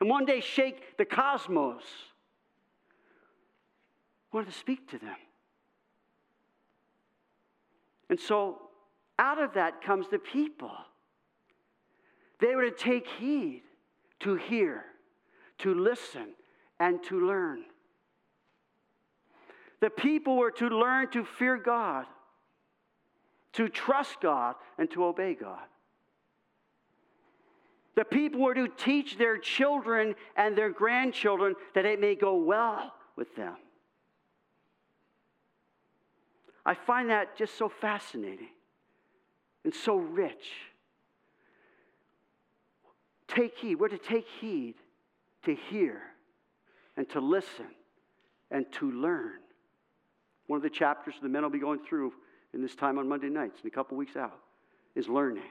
and 0.00 0.08
one 0.08 0.24
day 0.24 0.40
shake 0.40 0.96
the 0.96 1.04
cosmos. 1.04 1.82
wanted 4.32 4.50
to 4.50 4.58
speak 4.58 4.90
to 4.90 4.98
them. 4.98 5.16
And 8.08 8.18
so 8.18 8.62
out 9.18 9.38
of 9.38 9.54
that 9.54 9.82
comes 9.82 10.08
the 10.08 10.18
people. 10.18 10.72
They 12.40 12.54
were 12.54 12.70
to 12.70 12.76
take 12.76 13.06
heed, 13.18 13.64
to 14.20 14.36
hear, 14.36 14.84
to 15.58 15.74
listen, 15.74 16.28
and 16.80 17.02
to 17.04 17.26
learn. 17.26 17.64
The 19.80 19.90
people 19.90 20.36
were 20.36 20.52
to 20.52 20.68
learn 20.68 21.10
to 21.10 21.24
fear 21.24 21.58
God 21.58 22.06
to 23.54 23.68
trust 23.68 24.20
God 24.20 24.54
and 24.78 24.90
to 24.92 25.04
obey 25.04 25.34
God. 25.34 25.66
The 27.96 28.04
people 28.04 28.40
were 28.40 28.54
to 28.54 28.68
teach 28.68 29.18
their 29.18 29.38
children 29.38 30.14
and 30.36 30.56
their 30.56 30.70
grandchildren 30.70 31.54
that 31.74 31.84
it 31.84 32.00
may 32.00 32.14
go 32.14 32.36
well 32.36 32.94
with 33.16 33.34
them. 33.34 33.56
I 36.64 36.74
find 36.74 37.10
that 37.10 37.36
just 37.36 37.56
so 37.56 37.68
fascinating 37.68 38.50
and 39.64 39.74
so 39.74 39.96
rich. 39.96 40.50
take 43.26 43.56
heed. 43.58 43.76
We're 43.76 43.88
to 43.88 43.98
take 43.98 44.26
heed 44.40 44.76
to 45.44 45.54
hear 45.54 46.00
and 46.96 47.08
to 47.10 47.20
listen 47.20 47.66
and 48.50 48.70
to 48.72 48.90
learn. 48.90 49.40
One 50.46 50.58
of 50.58 50.62
the 50.62 50.70
chapters 50.70 51.14
the 51.20 51.28
men 51.28 51.42
will 51.42 51.50
be 51.50 51.58
going 51.58 51.80
through 51.80 52.12
in 52.54 52.62
this 52.62 52.74
time 52.74 52.98
on 52.98 53.08
Monday 53.08 53.28
nights 53.28 53.60
and 53.62 53.70
a 53.70 53.74
couple 53.74 53.96
weeks 53.96 54.16
out 54.16 54.38
is 54.94 55.08
learning. 55.08 55.44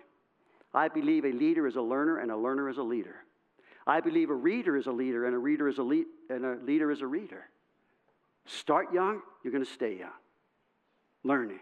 I 0.73 0.87
believe 0.87 1.25
a 1.25 1.31
leader 1.31 1.67
is 1.67 1.75
a 1.75 1.81
learner 1.81 2.19
and 2.19 2.31
a 2.31 2.37
learner 2.37 2.69
is 2.69 2.77
a 2.77 2.83
leader. 2.83 3.15
I 3.85 4.01
believe 4.01 4.29
a 4.29 4.35
reader 4.35 4.75
is 4.75 4.87
a 4.87 4.91
leader 4.91 5.25
and 5.25 5.33
a 5.33 5.37
reader 5.37 5.67
is 5.67 5.77
a 5.77 5.83
le- 5.83 6.03
and 6.29 6.45
a 6.45 6.57
leader 6.63 6.91
is 6.91 7.01
a 7.01 7.07
reader. 7.07 7.45
Start 8.45 8.93
young, 8.93 9.21
you're 9.43 9.53
going 9.53 9.63
to 9.63 9.71
stay 9.71 9.97
young. 9.99 10.09
Learning. 11.23 11.59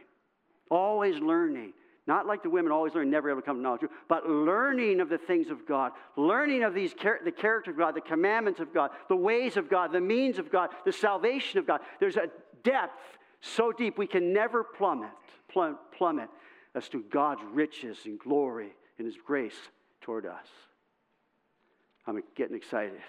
Always 0.69 1.19
learning. 1.19 1.73
Not 2.07 2.27
like 2.27 2.43
the 2.43 2.49
women 2.49 2.71
always 2.71 2.93
learn, 2.93 3.09
never 3.09 3.29
ever 3.29 3.41
come 3.41 3.57
to 3.57 3.63
knowledge, 3.63 3.81
but 4.07 4.29
learning 4.29 4.99
of 4.99 5.09
the 5.09 5.17
things 5.17 5.49
of 5.49 5.67
God, 5.67 5.91
learning 6.15 6.63
of 6.63 6.75
these 6.75 6.93
the 6.93 7.31
character 7.31 7.71
of 7.71 7.77
God, 7.77 7.95
the 7.95 8.01
commandments 8.01 8.59
of 8.59 8.71
God, 8.73 8.91
the 9.07 9.15
ways 9.15 9.57
of 9.57 9.69
God, 9.69 9.91
the 9.91 10.01
means 10.01 10.37
of 10.37 10.51
God, 10.51 10.69
the 10.85 10.91
salvation 10.91 11.57
of 11.57 11.65
God. 11.65 11.81
There's 11.99 12.17
a 12.17 12.29
depth 12.63 13.17
so 13.45 13.71
deep 13.71 13.97
we 13.97 14.07
can 14.07 14.33
never 14.33 14.63
plummet, 14.63 15.09
plummet 15.51 16.29
as 16.73 16.89
to 16.89 17.03
God's 17.11 17.41
riches 17.51 17.99
and 18.05 18.19
glory 18.19 18.75
and 18.97 19.05
His 19.05 19.17
grace 19.25 19.55
toward 20.01 20.25
us. 20.25 20.47
I'm 22.07 22.21
getting 22.35 22.55
excited. 22.55 22.99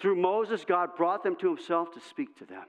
Through 0.00 0.16
Moses, 0.16 0.64
God 0.64 0.96
brought 0.96 1.22
them 1.22 1.36
to 1.36 1.48
Himself 1.48 1.92
to 1.94 2.00
speak 2.00 2.36
to 2.38 2.44
them. 2.44 2.64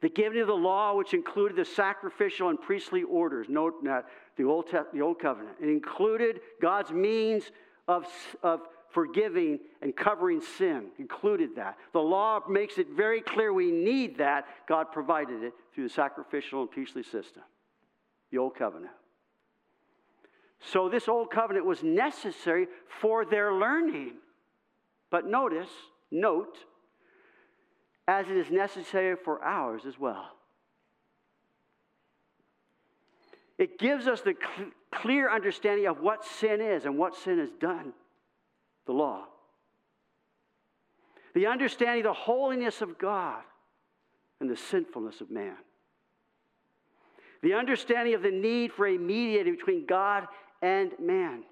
The 0.00 0.08
giving 0.08 0.40
of 0.40 0.46
the 0.46 0.54
law, 0.54 0.94
which 0.94 1.14
included 1.14 1.56
the 1.56 1.64
sacrificial 1.64 2.48
and 2.48 2.60
priestly 2.60 3.02
orders, 3.02 3.48
note 3.48 3.82
that 3.84 4.06
the 4.36 4.44
Old, 4.44 4.66
the 4.92 5.00
Old 5.00 5.18
Covenant, 5.18 5.56
it 5.60 5.68
included 5.68 6.40
God's 6.60 6.92
means 6.92 7.50
of, 7.88 8.06
of 8.42 8.60
forgiving 8.90 9.58
and 9.82 9.94
covering 9.94 10.40
sin, 10.40 10.86
included 10.98 11.56
that. 11.56 11.76
The 11.92 12.00
law 12.00 12.40
makes 12.48 12.78
it 12.78 12.88
very 12.96 13.20
clear 13.20 13.52
we 13.52 13.70
need 13.70 14.18
that. 14.18 14.46
God 14.68 14.92
provided 14.92 15.42
it 15.42 15.52
through 15.74 15.84
the 15.84 15.94
sacrificial 15.94 16.62
and 16.62 16.70
priestly 16.70 17.02
system, 17.02 17.42
the 18.30 18.38
Old 18.38 18.54
Covenant. 18.56 18.92
So, 20.60 20.88
this 20.88 21.08
Old 21.08 21.30
Covenant 21.30 21.66
was 21.66 21.82
necessary 21.82 22.66
for 23.00 23.24
their 23.24 23.52
learning. 23.52 24.14
But 25.10 25.26
notice, 25.26 25.68
note, 26.10 26.56
as 28.08 28.28
it 28.28 28.36
is 28.36 28.50
necessary 28.50 29.16
for 29.24 29.42
ours 29.42 29.82
as 29.86 29.98
well. 29.98 30.30
It 33.58 33.78
gives 33.78 34.06
us 34.06 34.20
the 34.20 34.34
cl- 34.34 34.70
clear 34.92 35.30
understanding 35.30 35.86
of 35.86 36.00
what 36.00 36.24
sin 36.24 36.60
is 36.60 36.84
and 36.84 36.98
what 36.98 37.16
sin 37.16 37.38
has 37.38 37.50
done, 37.58 37.92
the 38.86 38.92
law. 38.92 39.24
The 41.34 41.46
understanding 41.46 42.06
of 42.06 42.14
the 42.14 42.20
holiness 42.20 42.80
of 42.80 42.98
God 42.98 43.42
and 44.40 44.48
the 44.48 44.56
sinfulness 44.56 45.20
of 45.20 45.30
man. 45.30 45.56
The 47.42 47.54
understanding 47.54 48.14
of 48.14 48.22
the 48.22 48.30
need 48.30 48.72
for 48.72 48.86
a 48.86 48.96
mediator 48.96 49.52
between 49.52 49.86
God 49.86 50.26
and 50.62 50.92
man. 50.98 51.42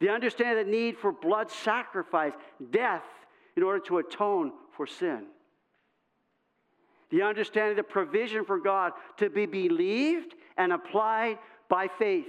The 0.00 0.10
understanding 0.10 0.58
of 0.58 0.66
the 0.66 0.72
need 0.72 0.98
for 0.98 1.12
blood 1.12 1.50
sacrifice, 1.50 2.32
death, 2.70 3.04
in 3.56 3.62
order 3.62 3.80
to 3.86 3.98
atone 3.98 4.52
for 4.76 4.86
sin. 4.86 5.24
The 7.10 7.22
understanding 7.22 7.72
of 7.72 7.76
the 7.76 7.84
provision 7.84 8.44
for 8.44 8.58
God 8.58 8.92
to 9.18 9.30
be 9.30 9.46
believed 9.46 10.34
and 10.56 10.72
applied 10.72 11.38
by 11.68 11.88
faith. 11.88 12.26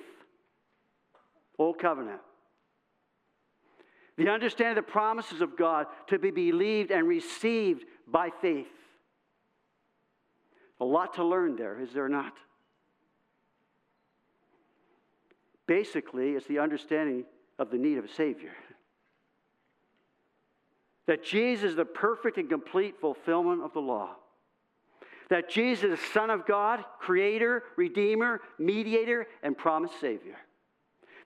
Old 1.57 1.79
covenant. 1.79 2.21
The 4.17 4.29
understanding 4.29 4.77
of 4.77 4.85
the 4.85 4.91
promises 4.91 5.41
of 5.41 5.57
God 5.57 5.87
to 6.07 6.17
be 6.17 6.31
believed 6.31 6.91
and 6.91 7.07
received 7.07 7.85
by 8.07 8.29
faith. 8.41 8.67
A 10.79 10.85
lot 10.85 11.15
to 11.15 11.23
learn 11.23 11.55
there, 11.55 11.79
is 11.79 11.91
there 11.93 12.09
not? 12.09 12.33
Basically, 15.67 16.31
it's 16.31 16.45
the 16.47 16.59
understanding 16.59 17.25
of 17.57 17.71
the 17.71 17.77
need 17.77 17.97
of 17.97 18.05
a 18.05 18.09
Savior 18.09 18.51
that 21.07 21.23
Jesus 21.23 21.71
is 21.71 21.75
the 21.75 21.85
perfect 21.85 22.37
and 22.37 22.49
complete 22.49 22.99
fulfillment 22.99 23.61
of 23.63 23.73
the 23.73 23.79
law. 23.79 24.15
That 25.29 25.49
Jesus 25.49 25.99
is 25.99 26.05
Son 26.13 26.29
of 26.29 26.45
God, 26.45 26.83
Creator, 26.99 27.63
Redeemer, 27.77 28.41
Mediator, 28.59 29.27
and 29.43 29.57
promised 29.57 29.99
Savior. 29.99 30.37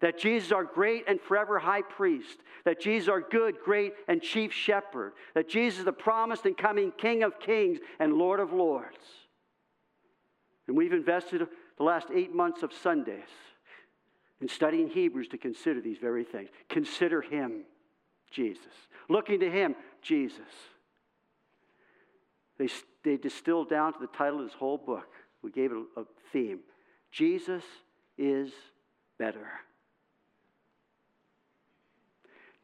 That 0.01 0.17
Jesus 0.17 0.47
is 0.47 0.51
our 0.53 0.63
great 0.63 1.05
and 1.07 1.19
forever 1.19 1.59
high 1.59 1.81
priest. 1.81 2.39
That 2.65 2.79
Jesus 2.79 3.05
is 3.05 3.09
our 3.09 3.21
good, 3.21 3.57
great, 3.63 3.93
and 4.07 4.21
chief 4.21 4.53
shepherd. 4.53 5.13
That 5.35 5.49
Jesus 5.49 5.79
is 5.79 5.85
the 5.85 5.91
promised 5.91 6.45
and 6.45 6.57
coming 6.57 6.91
King 6.97 7.23
of 7.23 7.39
kings 7.39 7.79
and 7.99 8.13
Lord 8.13 8.39
of 8.39 8.53
lords. 8.53 8.97
And 10.67 10.77
we've 10.77 10.93
invested 10.93 11.45
the 11.77 11.83
last 11.83 12.07
eight 12.13 12.33
months 12.33 12.63
of 12.63 12.71
Sundays 12.71 13.27
in 14.39 14.47
studying 14.47 14.87
Hebrews 14.87 15.27
to 15.29 15.37
consider 15.37 15.81
these 15.81 15.97
very 15.97 16.23
things. 16.23 16.49
Consider 16.69 17.21
Him. 17.21 17.65
Jesus. 18.31 18.73
Looking 19.07 19.39
to 19.39 19.49
him, 19.49 19.75
Jesus. 20.01 20.39
They, 22.57 22.69
they 23.03 23.17
distilled 23.17 23.69
down 23.69 23.93
to 23.93 23.99
the 23.99 24.07
title 24.07 24.39
of 24.39 24.45
this 24.45 24.55
whole 24.55 24.77
book. 24.77 25.07
We 25.41 25.51
gave 25.51 25.71
it 25.71 25.77
a, 25.95 26.01
a 26.01 26.05
theme 26.31 26.59
Jesus 27.11 27.63
is 28.17 28.51
better. 29.17 29.47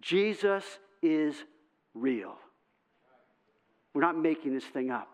Jesus 0.06 0.64
is 1.01 1.36
real. 1.95 2.36
We're 3.95 4.01
not 4.01 4.16
making 4.16 4.53
this 4.53 4.64
thing 4.64 4.91
up. 4.91 5.08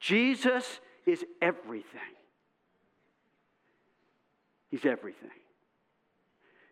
Jesus 0.00 0.80
is 1.04 1.22
everything. 1.42 2.00
He's 4.70 4.86
everything. 4.86 5.28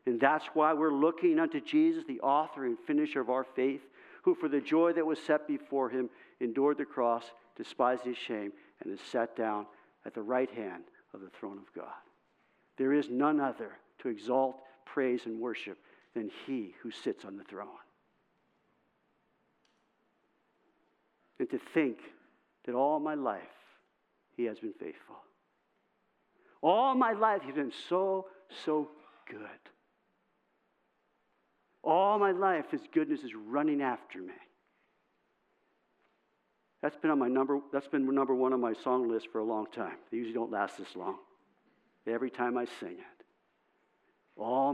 And 0.07 0.18
that's 0.18 0.46
why 0.55 0.72
we're 0.72 0.94
looking 0.94 1.38
unto 1.38 1.61
Jesus, 1.61 2.05
the 2.09 2.20
author 2.20 2.64
and 2.64 2.78
finisher 2.86 3.20
of 3.20 3.28
our 3.28 3.44
faith, 3.44 3.82
who 4.22 4.34
for 4.34 4.48
the 4.48 4.61
joy 4.61 4.94
that 4.94 5.05
was 5.05 5.18
set 5.18 5.46
before 5.46 5.90
him 5.90 6.09
endured 6.40 6.78
the 6.78 6.86
cross, 6.86 7.24
despised 7.55 8.05
his 8.05 8.16
shame, 8.16 8.50
and 8.82 8.90
is 8.90 9.00
sat 9.12 9.36
down 9.36 9.66
at 10.07 10.14
the 10.14 10.22
right 10.22 10.50
hand 10.50 10.84
of 11.12 11.20
the 11.20 11.30
throne 11.38 11.59
of 11.59 11.70
God. 11.74 11.92
There 12.78 12.94
is 12.94 13.11
none 13.11 13.40
other 13.40 13.72
to 13.98 14.09
exalt, 14.09 14.57
praise, 14.86 15.26
and 15.26 15.38
worship 15.38 15.76
than 16.14 16.30
he 16.46 16.74
who 16.82 16.90
sits 16.90 17.24
on 17.24 17.36
the 17.36 17.44
throne. 17.44 17.68
And 21.38 21.50
to 21.50 21.58
think 21.72 21.98
that 22.64 22.74
all 22.74 23.00
my 23.00 23.14
life 23.14 23.42
he 24.36 24.44
has 24.44 24.58
been 24.58 24.72
faithful. 24.72 25.16
All 26.62 26.94
my 26.94 27.12
life 27.12 27.42
he's 27.44 27.54
been 27.54 27.72
so, 27.88 28.26
so 28.64 28.88
good. 29.28 29.70
All 31.84 32.18
my 32.18 32.30
life, 32.30 32.70
His 32.70 32.80
goodness 32.92 33.20
is 33.20 33.34
running 33.34 33.82
after 33.82 34.18
me. 34.18 34.32
That's 36.80 36.96
been 36.96 37.10
on 37.10 37.18
my 37.18 37.28
number. 37.28 37.60
That's 37.72 37.88
been 37.88 38.06
number 38.14 38.34
one 38.34 38.52
on 38.52 38.60
my 38.60 38.72
song 38.72 39.08
list 39.08 39.28
for 39.30 39.38
a 39.38 39.44
long 39.44 39.66
time. 39.66 39.96
They 40.10 40.16
usually 40.16 40.34
don't 40.34 40.50
last 40.50 40.78
this 40.78 40.96
long. 40.96 41.16
Every 42.06 42.30
time 42.30 42.58
I 42.58 42.66
sing 42.80 42.92
it, 42.92 43.13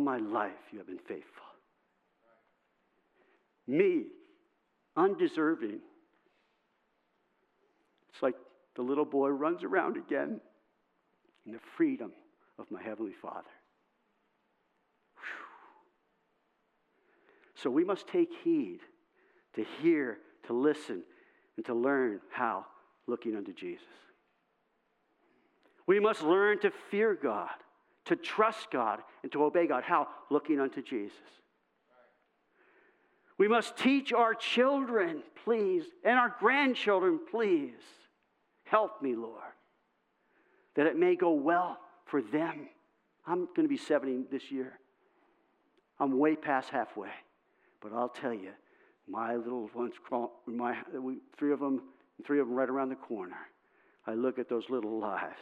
my 0.01 0.19
life 0.19 0.53
you 0.73 0.79
have 0.79 0.87
been 0.87 0.99
faithful. 0.99 1.45
Me, 3.67 4.07
undeserving. 4.97 5.81
It's 8.13 8.23
like 8.23 8.35
the 8.75 8.83
little 8.83 9.05
boy 9.05 9.29
runs 9.29 9.63
around 9.63 9.97
again 9.97 10.41
in 11.47 11.53
the 11.53 11.61
freedom 11.77 12.13
of 12.59 12.71
my 12.71 12.83
Heavenly 12.83 13.15
Father. 13.23 13.47
So 17.55 17.69
we 17.71 17.85
must 17.85 18.07
take 18.09 18.31
heed 18.43 18.81
to 19.55 19.65
hear, 19.83 20.19
to 20.47 20.53
listen, 20.53 21.03
and 21.57 21.67
to 21.67 21.75
learn 21.75 22.21
how 22.31 22.65
looking 23.07 23.37
unto 23.37 23.53
Jesus. 23.53 23.85
We 25.87 26.01
must 26.01 26.23
learn 26.23 26.61
to 26.61 26.71
fear 26.91 27.19
God, 27.21 27.51
to 28.11 28.17
trust 28.17 28.73
God, 28.73 28.99
and 29.23 29.31
to 29.31 29.45
obey 29.45 29.69
God. 29.69 29.85
How? 29.85 30.09
Looking 30.31 30.59
unto 30.59 30.83
Jesus. 30.83 31.17
We 33.39 33.47
must 33.47 33.77
teach 33.77 34.13
our 34.13 34.35
children, 34.35 35.23
please, 35.45 35.85
and 36.05 36.19
our 36.19 36.35
grandchildren, 36.41 37.21
please. 37.31 37.71
Help 38.65 39.01
me, 39.01 39.15
Lord, 39.15 39.41
that 40.75 40.87
it 40.87 40.99
may 40.99 41.15
go 41.15 41.33
well 41.33 41.79
for 42.07 42.21
them. 42.21 42.69
I'm 43.27 43.47
going 43.55 43.63
to 43.63 43.69
be 43.69 43.77
70 43.77 44.25
this 44.29 44.51
year. 44.51 44.73
I'm 46.01 46.19
way 46.19 46.35
past 46.35 46.69
halfway. 46.71 47.11
But 47.81 47.93
I'll 47.93 48.09
tell 48.09 48.35
you, 48.35 48.51
my 49.09 49.37
little 49.37 49.71
ones, 49.73 49.95
my, 50.47 50.77
three 51.39 51.53
of 51.53 51.61
them, 51.61 51.83
three 52.27 52.41
of 52.41 52.49
them 52.49 52.57
right 52.57 52.69
around 52.69 52.89
the 52.89 52.97
corner. 52.97 53.39
I 54.05 54.15
look 54.15 54.41
at 54.41 54.49
those 54.49 54.69
little 54.69 54.99
lives. 54.99 55.39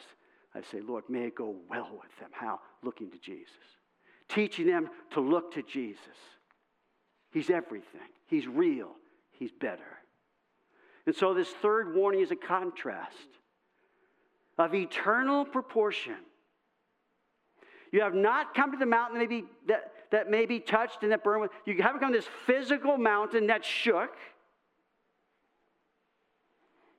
I 0.55 0.63
say, 0.63 0.81
Lord, 0.81 1.05
may 1.09 1.27
it 1.27 1.35
go 1.35 1.57
well 1.69 1.91
with 1.93 2.19
them. 2.19 2.31
How? 2.33 2.61
Looking 2.83 3.11
to 3.11 3.19
Jesus. 3.19 3.53
teaching 4.29 4.67
them 4.67 4.91
to 5.13 5.21
look 5.21 5.55
to 5.55 5.63
Jesus. 5.63 6.01
He's 7.31 7.51
everything, 7.51 8.01
He's 8.27 8.47
real, 8.47 8.91
He's 9.31 9.53
better. 9.53 9.99
And 11.07 11.15
so, 11.15 11.33
this 11.33 11.49
third 11.49 11.95
warning 11.95 12.21
is 12.21 12.31
a 12.31 12.37
contrast 12.37 13.15
of 14.59 14.75
eternal 14.75 15.45
proportion. 15.45 16.17
You 17.93 18.03
have 18.03 18.15
not 18.15 18.55
come 18.55 18.73
to 18.73 18.77
the 18.77 18.87
mountain 18.87 19.19
that 19.19 19.29
may 19.29 19.41
be, 19.41 19.47
that, 19.67 19.93
that 20.11 20.31
may 20.31 20.45
be 20.45 20.61
touched 20.61 21.03
and 21.03 21.13
that 21.13 21.25
burned. 21.25 21.49
You 21.65 21.83
haven't 21.83 22.01
come 22.01 22.13
to 22.13 22.19
this 22.19 22.29
physical 22.45 22.99
mountain 22.99 23.47
that 23.47 23.65
shook. 23.65 24.11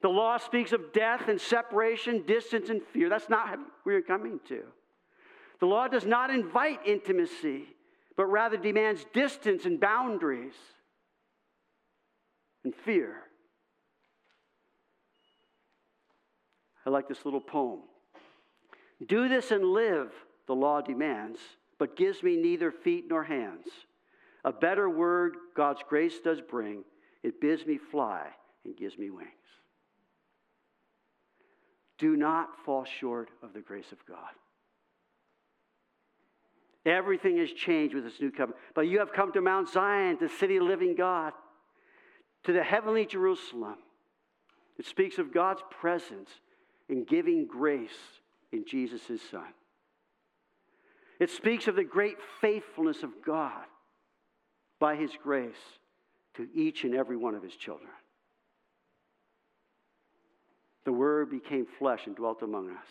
The 0.02 0.10
law 0.10 0.38
speaks 0.38 0.72
of 0.72 0.94
death 0.94 1.28
and 1.28 1.40
separation, 1.40 2.24
distance 2.26 2.70
and 2.70 2.82
fear. 2.94 3.10
That's 3.10 3.30
not 3.30 3.60
where 3.84 3.96
you're 3.96 4.02
coming 4.02 4.40
to. 4.48 4.64
The 5.60 5.66
law 5.66 5.88
does 5.88 6.06
not 6.06 6.30
invite 6.30 6.80
intimacy, 6.86 7.66
but 8.16 8.26
rather 8.28 8.56
demands 8.56 9.06
distance 9.14 9.66
and 9.66 9.80
boundaries 9.80 10.54
and 12.64 12.74
fear. 12.74 13.16
I 16.86 16.90
like 16.90 17.10
this 17.10 17.26
little 17.26 17.42
poem. 17.42 17.82
Do 19.06 19.28
this 19.28 19.52
and 19.52 19.64
live, 19.64 20.12
the 20.48 20.56
law 20.56 20.82
demands, 20.82 21.40
but 21.78 21.96
gives 21.96 22.24
me 22.24 22.36
neither 22.36 22.72
feet 22.72 23.06
nor 23.10 23.24
hands. 23.24 23.68
A 24.46 24.52
better 24.52 24.90
word 24.90 25.36
God's 25.56 25.82
grace 25.88 26.20
does 26.20 26.40
bring. 26.42 26.84
It 27.22 27.42
bids 27.42 27.66
me 27.66 27.78
fly 27.78 28.28
and 28.64 28.76
gives 28.78 28.98
me 28.98 29.10
wings. 29.10 29.30
Do 32.00 32.16
not 32.16 32.50
fall 32.66 32.86
short 32.86 33.30
of 33.44 33.54
the 33.54 33.60
grace 33.60 33.92
of 33.92 34.04
God. 34.08 34.32
Everything 36.86 37.38
has 37.38 37.52
changed 37.52 37.94
with 37.94 38.06
this 38.06 38.20
new 38.22 38.32
covenant. 38.32 38.60
But 38.74 38.88
you 38.88 39.00
have 39.00 39.14
come 39.14 39.34
to 39.34 39.42
Mount 39.42 39.70
Zion, 39.70 40.18
the 40.20 40.30
city 40.30 40.58
of 40.58 40.64
living 40.64 40.96
God, 40.96 41.34
to 42.46 42.54
the 42.54 42.64
heavenly 42.64 43.06
Jerusalem. 43.06 43.76
It 44.78 44.86
speaks 44.86 45.18
of 45.18 45.34
God's 45.34 45.62
presence 45.70 46.30
in 46.88 47.04
giving 47.04 47.46
grace 47.46 48.22
in 48.52 48.66
Jesus, 48.66 49.06
his 49.06 49.22
Son. 49.22 49.54
It 51.20 51.30
speaks 51.30 51.68
of 51.68 51.76
the 51.76 51.84
great 51.84 52.16
faithfulness 52.40 53.04
of 53.04 53.12
God 53.26 53.66
by 54.80 54.96
his 54.96 55.12
grace 55.22 55.52
to 56.36 56.48
each 56.56 56.86
and 56.86 56.96
every 56.96 57.18
one 57.18 57.36
of 57.36 57.44
his 57.44 57.56
children. 57.56 57.90
The 60.90 60.94
Word 60.94 61.30
became 61.30 61.68
flesh 61.78 62.08
and 62.08 62.16
dwelt 62.16 62.42
among 62.42 62.72
us. 62.72 62.88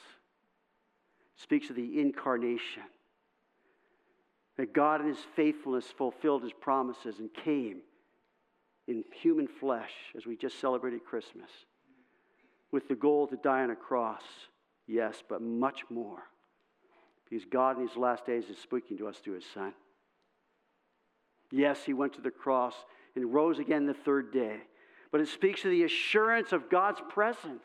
It 1.35 1.43
speaks 1.43 1.69
of 1.69 1.75
the 1.75 2.01
incarnation. 2.01 2.85
That 4.57 4.73
God 4.73 5.01
in 5.01 5.09
his 5.09 5.19
faithfulness 5.35 5.87
fulfilled 5.87 6.45
his 6.45 6.53
promises 6.53 7.19
and 7.19 7.29
came 7.35 7.81
in 8.87 9.03
human 9.21 9.49
flesh 9.49 9.91
as 10.17 10.27
we 10.27 10.37
just 10.37 10.61
celebrated 10.61 11.05
Christmas 11.05 11.51
with 12.71 12.87
the 12.87 12.95
goal 12.95 13.27
to 13.27 13.37
die 13.37 13.65
on 13.65 13.71
a 13.73 13.75
cross. 13.75 14.23
Yes, 14.87 15.21
but 15.29 15.43
much 15.43 15.83
more. 15.91 16.23
Because 17.29 17.47
God 17.47 17.79
in 17.79 17.89
His 17.89 17.97
last 17.97 18.25
days 18.25 18.45
is 18.45 18.59
speaking 18.59 18.97
to 18.99 19.09
us 19.09 19.17
through 19.17 19.35
his 19.35 19.47
Son. 19.53 19.75
Yes, 21.51 21.83
he 21.85 21.95
went 21.95 22.13
to 22.13 22.21
the 22.21 22.31
cross 22.31 22.77
and 23.17 23.35
rose 23.35 23.59
again 23.59 23.87
the 23.87 23.93
third 23.93 24.33
day. 24.33 24.59
But 25.11 25.21
it 25.21 25.27
speaks 25.27 25.65
of 25.65 25.73
the 25.73 25.83
assurance 25.83 26.53
of 26.53 26.71
God's 26.71 27.01
presence 27.09 27.65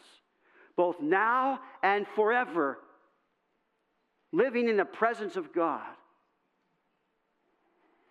both 0.75 1.01
now 1.01 1.59
and 1.81 2.05
forever, 2.15 2.79
living 4.31 4.67
in 4.69 4.77
the 4.77 4.85
presence 4.85 5.35
of 5.35 5.53
God. 5.53 5.81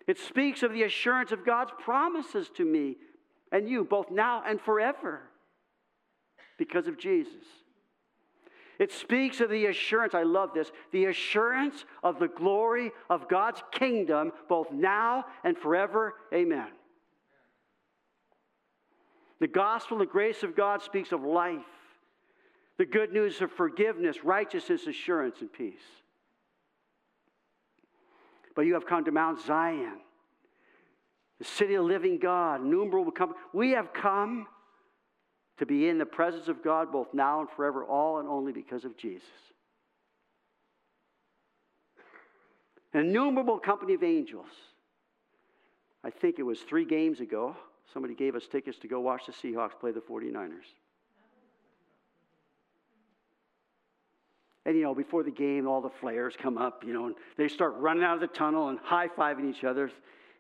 It 0.06 0.18
speaks 0.18 0.62
of 0.62 0.72
the 0.72 0.82
assurance 0.82 1.32
of 1.32 1.44
God's 1.44 1.72
promises 1.78 2.50
to 2.56 2.64
me 2.64 2.96
and 3.50 3.68
you, 3.68 3.84
both 3.84 4.10
now 4.10 4.42
and 4.46 4.60
forever, 4.60 5.20
because 6.58 6.86
of 6.88 6.98
Jesus. 6.98 7.44
It 8.78 8.90
speaks 8.90 9.40
of 9.40 9.50
the 9.50 9.66
assurance, 9.66 10.14
I 10.14 10.22
love 10.22 10.50
this, 10.54 10.72
the 10.90 11.04
assurance 11.04 11.84
of 12.02 12.18
the 12.18 12.28
glory 12.28 12.90
of 13.10 13.28
God's 13.28 13.62
kingdom, 13.70 14.32
both 14.48 14.72
now 14.72 15.26
and 15.44 15.56
forever. 15.56 16.14
Amen. 16.32 16.68
The 19.38 19.46
gospel, 19.48 19.98
the 19.98 20.06
grace 20.06 20.42
of 20.42 20.56
God 20.56 20.82
speaks 20.82 21.12
of 21.12 21.22
life 21.22 21.60
the 22.78 22.86
good 22.86 23.12
news 23.12 23.40
of 23.40 23.50
forgiveness, 23.52 24.24
righteousness, 24.24 24.86
assurance, 24.86 25.40
and 25.40 25.52
peace. 25.52 25.74
But 28.54 28.62
you 28.62 28.74
have 28.74 28.86
come 28.86 29.04
to 29.04 29.12
Mount 29.12 29.40
Zion, 29.40 29.98
the 31.38 31.44
city 31.44 31.74
of 31.74 31.84
living 31.84 32.18
God, 32.18 32.62
innumerable 32.62 33.12
come. 33.12 33.34
We 33.52 33.70
have 33.70 33.92
come 33.92 34.46
to 35.58 35.66
be 35.66 35.88
in 35.88 35.98
the 35.98 36.06
presence 36.06 36.48
of 36.48 36.62
God 36.62 36.90
both 36.92 37.14
now 37.14 37.40
and 37.40 37.48
forever, 37.50 37.84
all 37.84 38.18
and 38.18 38.28
only 38.28 38.52
because 38.52 38.84
of 38.84 38.96
Jesus. 38.96 39.28
An 42.94 43.00
innumerable 43.00 43.58
company 43.58 43.94
of 43.94 44.02
angels. 44.02 44.46
I 46.04 46.10
think 46.10 46.38
it 46.38 46.42
was 46.42 46.60
three 46.60 46.84
games 46.84 47.20
ago, 47.20 47.56
somebody 47.92 48.14
gave 48.14 48.34
us 48.34 48.46
tickets 48.50 48.78
to 48.80 48.88
go 48.88 49.00
watch 49.00 49.22
the 49.26 49.32
Seahawks 49.32 49.78
play 49.78 49.92
the 49.92 50.00
49ers. 50.00 50.66
And, 54.64 54.76
you 54.76 54.82
know, 54.82 54.94
before 54.94 55.24
the 55.24 55.30
game, 55.30 55.66
all 55.66 55.80
the 55.80 55.90
flares 55.90 56.34
come 56.38 56.56
up, 56.56 56.84
you 56.86 56.92
know, 56.92 57.06
and 57.06 57.16
they 57.36 57.48
start 57.48 57.74
running 57.78 58.04
out 58.04 58.14
of 58.14 58.20
the 58.20 58.28
tunnel 58.28 58.68
and 58.68 58.78
high 58.78 59.08
fiving 59.08 59.50
each 59.50 59.64
other. 59.64 59.90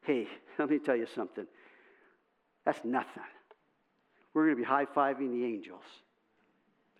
Hey, 0.02 0.28
let 0.58 0.70
me 0.70 0.78
tell 0.78 0.96
you 0.96 1.06
something. 1.12 1.46
That's 2.64 2.78
nothing. 2.84 3.22
We're 4.32 4.44
going 4.46 4.56
to 4.56 4.62
be 4.62 4.66
high 4.66 4.86
fiving 4.86 5.30
the 5.32 5.44
angels. 5.44 5.82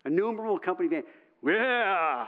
Innumerable 0.05 0.59
company. 0.59 1.01
Yeah! 1.45 2.27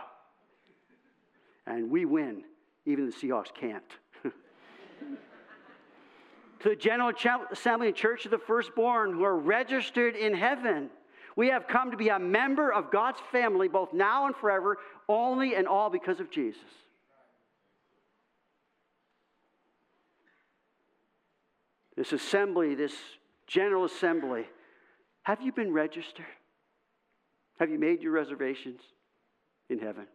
And 1.68 1.90
we 1.90 2.06
win. 2.06 2.44
Even 2.86 3.08
the 3.08 3.12
Seahawks 3.12 3.54
can't. 3.54 3.84
to 6.62 6.70
the 6.70 6.76
General 6.76 7.12
Assembly 7.52 7.88
and 7.88 7.96
Church 7.96 8.26
of 8.26 8.32
the 8.32 8.38
Firstborn 8.38 9.12
who 9.14 9.24
are 9.24 9.38
registered 9.38 10.16
in 10.16 10.34
heaven. 10.34 10.90
We 11.36 11.50
have 11.50 11.68
come 11.68 11.92
to 11.92 11.98
be 11.98 12.10
a 12.10 12.20
member 12.20 12.72
of 12.72 12.92
God's 12.92 13.20
family 13.32 13.68
both 13.68 13.94
now 13.94 14.26
and 14.26 14.36
forever, 14.36 14.78
only 15.10 15.56
and 15.56 15.68
all 15.68 15.90
because 15.90 16.20
of 16.20 16.32
Jesus. 16.32 16.62
This 21.96 22.14
assembly, 22.14 22.76
this 22.76 22.94
general 23.48 23.86
assembly, 23.86 24.46
have 25.24 25.42
you 25.42 25.52
been 25.52 25.74
registered? 25.74 26.26
Have 27.60 27.70
you 27.70 27.80
made 27.80 28.02
your 28.02 28.12
reservations 28.12 28.82
in 29.70 29.80
heaven? 29.80 30.08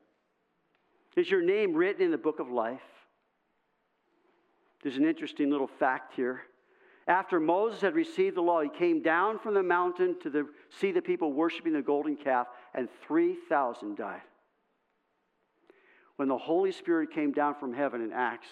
Is 1.16 1.30
your 1.30 1.42
name 1.42 1.74
written 1.74 2.02
in 2.02 2.10
the 2.10 2.18
book 2.18 2.38
of 2.38 2.50
life? 2.50 2.80
There's 4.82 4.96
an 4.96 5.06
interesting 5.06 5.50
little 5.50 5.70
fact 5.78 6.14
here. 6.14 6.42
After 7.10 7.40
Moses 7.40 7.80
had 7.80 7.96
received 7.96 8.36
the 8.36 8.40
law, 8.40 8.60
he 8.60 8.68
came 8.68 9.02
down 9.02 9.40
from 9.40 9.54
the 9.54 9.64
mountain 9.64 10.14
to 10.22 10.30
the, 10.30 10.46
see 10.68 10.92
the 10.92 11.02
people 11.02 11.32
worshiping 11.32 11.72
the 11.72 11.82
golden 11.82 12.16
calf, 12.16 12.46
and 12.72 12.88
3,000 13.08 13.96
died. 13.96 14.20
When 16.14 16.28
the 16.28 16.38
Holy 16.38 16.70
Spirit 16.70 17.10
came 17.10 17.32
down 17.32 17.56
from 17.56 17.74
heaven 17.74 18.00
in 18.00 18.12
Acts, 18.12 18.46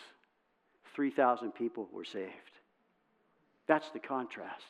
3,000 0.93 1.53
people 1.53 1.89
were 1.93 2.03
saved. 2.05 2.33
That's 3.69 3.89
the 3.91 4.01
contrast. 4.01 4.67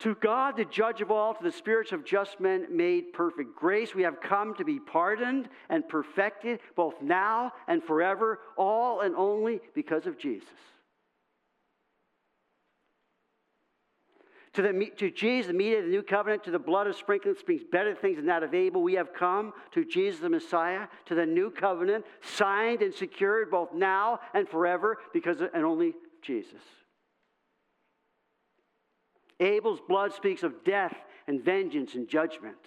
To 0.00 0.14
God, 0.16 0.58
the 0.58 0.66
judge 0.66 1.00
of 1.00 1.10
all, 1.10 1.32
to 1.32 1.42
the 1.42 1.50
spirits 1.50 1.92
of 1.92 2.04
just 2.04 2.40
men 2.40 2.66
made 2.68 3.14
perfect. 3.14 3.56
Grace, 3.56 3.94
we 3.94 4.02
have 4.02 4.20
come 4.20 4.54
to 4.56 4.66
be 4.66 4.78
pardoned 4.78 5.48
and 5.70 5.88
perfected 5.88 6.60
both 6.76 7.00
now 7.00 7.52
and 7.68 7.82
forever, 7.82 8.40
all 8.58 9.00
and 9.00 9.14
only 9.14 9.62
because 9.74 10.06
of 10.06 10.18
Jesus. 10.18 10.50
To, 14.54 14.60
the, 14.60 14.90
to 14.98 15.10
Jesus, 15.10 15.46
the 15.46 15.54
mediator 15.54 15.80
of 15.80 15.86
the 15.86 15.90
new 15.92 16.02
covenant, 16.02 16.44
to 16.44 16.50
the 16.50 16.58
blood 16.58 16.86
of 16.86 16.94
sprinkling 16.94 17.36
speaks 17.40 17.64
better 17.70 17.94
things 17.94 18.16
than 18.16 18.26
that 18.26 18.42
of 18.42 18.52
Abel. 18.52 18.82
We 18.82 18.94
have 18.94 19.14
come 19.14 19.54
to 19.72 19.84
Jesus 19.84 20.20
the 20.20 20.28
Messiah, 20.28 20.88
to 21.06 21.14
the 21.14 21.24
new 21.24 21.50
covenant, 21.50 22.04
signed 22.20 22.82
and 22.82 22.92
secured 22.92 23.50
both 23.50 23.72
now 23.72 24.20
and 24.34 24.46
forever 24.46 24.98
because 25.14 25.40
of, 25.40 25.48
and 25.54 25.64
only 25.64 25.94
Jesus. 26.20 26.60
Abel's 29.40 29.80
blood 29.88 30.12
speaks 30.12 30.42
of 30.42 30.64
death 30.64 30.94
and 31.26 31.42
vengeance 31.42 31.94
and 31.94 32.06
judgment. 32.06 32.58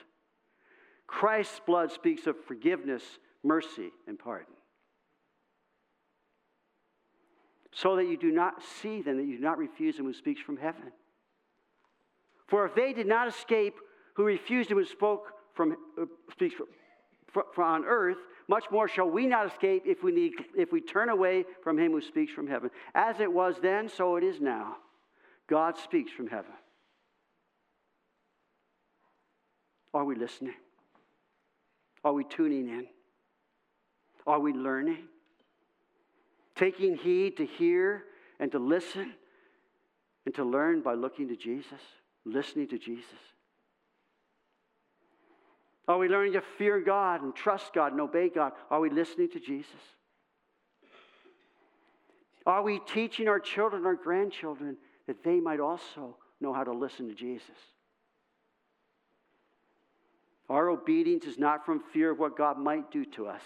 Christ's 1.05 1.61
blood 1.67 1.91
speaks 1.91 2.25
of 2.25 2.35
forgiveness, 2.47 3.03
mercy, 3.43 3.91
and 4.07 4.17
pardon. 4.17 4.53
So 7.71 7.95
that 7.97 8.07
you 8.07 8.17
do 8.17 8.31
not 8.31 8.63
see 8.81 9.03
them, 9.03 9.17
that 9.17 9.25
you 9.25 9.37
do 9.37 9.43
not 9.43 9.59
refuse 9.59 9.99
him 9.99 10.05
who 10.05 10.13
speaks 10.13 10.41
from 10.41 10.57
heaven. 10.57 10.91
For 12.47 12.65
if 12.65 12.75
they 12.75 12.93
did 12.93 13.07
not 13.07 13.27
escape, 13.27 13.75
who 14.13 14.23
refused 14.23 14.71
him 14.71 14.77
and 14.77 14.87
spoke 14.87 15.33
from, 15.53 15.75
uh, 15.99 16.05
speaks 16.31 16.55
from, 16.55 16.67
from, 17.27 17.43
from 17.53 17.63
on 17.65 17.85
earth, 17.85 18.17
much 18.47 18.65
more 18.71 18.87
shall 18.87 19.09
we 19.09 19.25
not 19.25 19.47
escape 19.47 19.83
if 19.85 20.03
we, 20.03 20.11
need, 20.11 20.33
if 20.55 20.71
we 20.71 20.79
turn 20.79 21.09
away 21.09 21.45
from 21.63 21.77
him 21.77 21.91
who 21.91 22.01
speaks 22.01 22.31
from 22.31 22.47
heaven. 22.47 22.69
As 22.93 23.19
it 23.19 23.31
was 23.31 23.55
then, 23.61 23.89
so 23.89 24.15
it 24.15 24.23
is 24.23 24.39
now. 24.39 24.77
God 25.47 25.77
speaks 25.77 26.11
from 26.11 26.27
heaven. 26.27 26.51
Are 29.93 30.05
we 30.05 30.15
listening? 30.15 30.55
Are 32.03 32.13
we 32.13 32.23
tuning 32.23 32.67
in? 32.67 32.85
Are 34.27 34.39
we 34.39 34.53
learning? 34.53 35.07
Taking 36.55 36.97
heed 36.97 37.37
to 37.37 37.45
hear 37.45 38.03
and 38.39 38.51
to 38.51 38.59
listen 38.59 39.13
and 40.25 40.35
to 40.35 40.43
learn 40.43 40.81
by 40.81 40.93
looking 40.93 41.27
to 41.29 41.35
Jesus, 41.35 41.81
listening 42.25 42.67
to 42.69 42.77
Jesus. 42.77 43.05
Are 45.87 45.97
we 45.97 46.07
learning 46.07 46.33
to 46.33 46.41
fear 46.57 46.79
God 46.79 47.21
and 47.21 47.35
trust 47.35 47.73
God 47.73 47.91
and 47.91 48.01
obey 48.01 48.29
God? 48.29 48.53
Are 48.71 48.79
we 48.79 48.89
listening 48.89 49.29
to 49.31 49.39
Jesus? 49.39 49.69
Are 52.45 52.63
we 52.63 52.79
teaching 52.79 53.27
our 53.27 53.39
children, 53.39 53.85
our 53.85 53.95
grandchildren, 53.95 54.77
that 55.07 55.23
they 55.23 55.39
might 55.39 55.59
also 55.59 56.17
know 56.41 56.53
how 56.53 56.63
to 56.63 56.73
listen 56.73 57.07
to 57.07 57.13
Jesus? 57.13 57.55
Our 60.49 60.69
obedience 60.69 61.25
is 61.25 61.39
not 61.39 61.65
from 61.65 61.81
fear 61.91 62.11
of 62.11 62.19
what 62.19 62.37
God 62.37 62.57
might 62.57 62.91
do 62.91 63.05
to 63.05 63.27
us, 63.27 63.41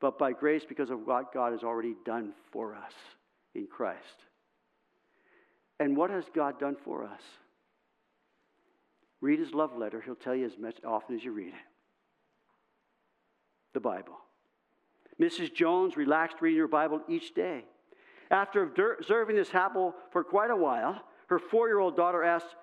but 0.00 0.18
by 0.18 0.32
grace 0.32 0.62
because 0.66 0.90
of 0.90 1.06
what 1.06 1.32
God 1.32 1.52
has 1.52 1.62
already 1.62 1.94
done 2.04 2.32
for 2.50 2.74
us 2.74 2.92
in 3.54 3.66
Christ. 3.66 4.02
And 5.80 5.96
what 5.96 6.10
has 6.10 6.24
God 6.34 6.58
done 6.60 6.76
for 6.84 7.04
us? 7.04 7.22
Read 9.26 9.40
his 9.40 9.52
love 9.54 9.76
letter. 9.76 10.00
He'll 10.00 10.14
tell 10.14 10.36
you 10.36 10.46
as 10.46 10.56
much 10.56 10.76
often 10.86 11.16
as 11.16 11.24
you 11.24 11.32
read 11.32 11.48
it. 11.48 11.54
The 13.74 13.80
Bible. 13.80 14.18
Mrs. 15.20 15.52
Jones 15.52 15.96
relaxed 15.96 16.36
reading 16.40 16.60
her 16.60 16.68
Bible 16.68 17.00
each 17.08 17.34
day. 17.34 17.64
After 18.30 18.62
observing 18.62 19.34
this 19.34 19.48
happen 19.48 19.92
for 20.12 20.22
quite 20.22 20.52
a 20.52 20.56
while, 20.56 21.02
her 21.26 21.40
four 21.40 21.66
year 21.66 21.80
old 21.80 21.96
daughter 21.96 22.22
asked, 22.22 22.54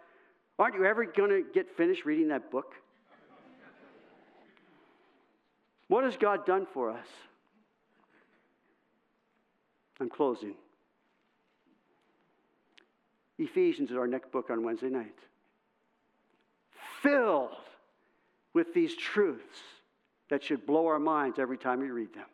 Aren't 0.58 0.76
you 0.76 0.86
ever 0.86 1.04
going 1.04 1.32
to 1.32 1.44
get 1.54 1.76
finished 1.76 2.06
reading 2.06 2.30
that 2.30 2.50
book? 2.50 2.76
what 5.90 6.06
has 6.06 6.16
God 6.16 6.46
done 6.46 6.66
for 6.74 6.92
us? 6.92 7.08
I'm 10.00 10.10
closing. 10.10 10.56
Ephesians 13.38 13.92
is 13.92 13.98
our 13.98 14.08
next 14.08 14.32
book 14.32 14.50
on 14.50 14.64
Wednesday 14.64 14.90
night. 14.90 15.20
Filled 17.04 17.52
with 18.54 18.74
these 18.74 18.96
truths 18.96 19.60
that 20.30 20.44
should 20.44 20.66
blow 20.66 20.88
our 20.88 21.00
minds 21.00 21.38
every 21.38 21.58
time 21.58 21.80
we 21.80 21.92
read 21.92 22.14
them. 22.14 22.26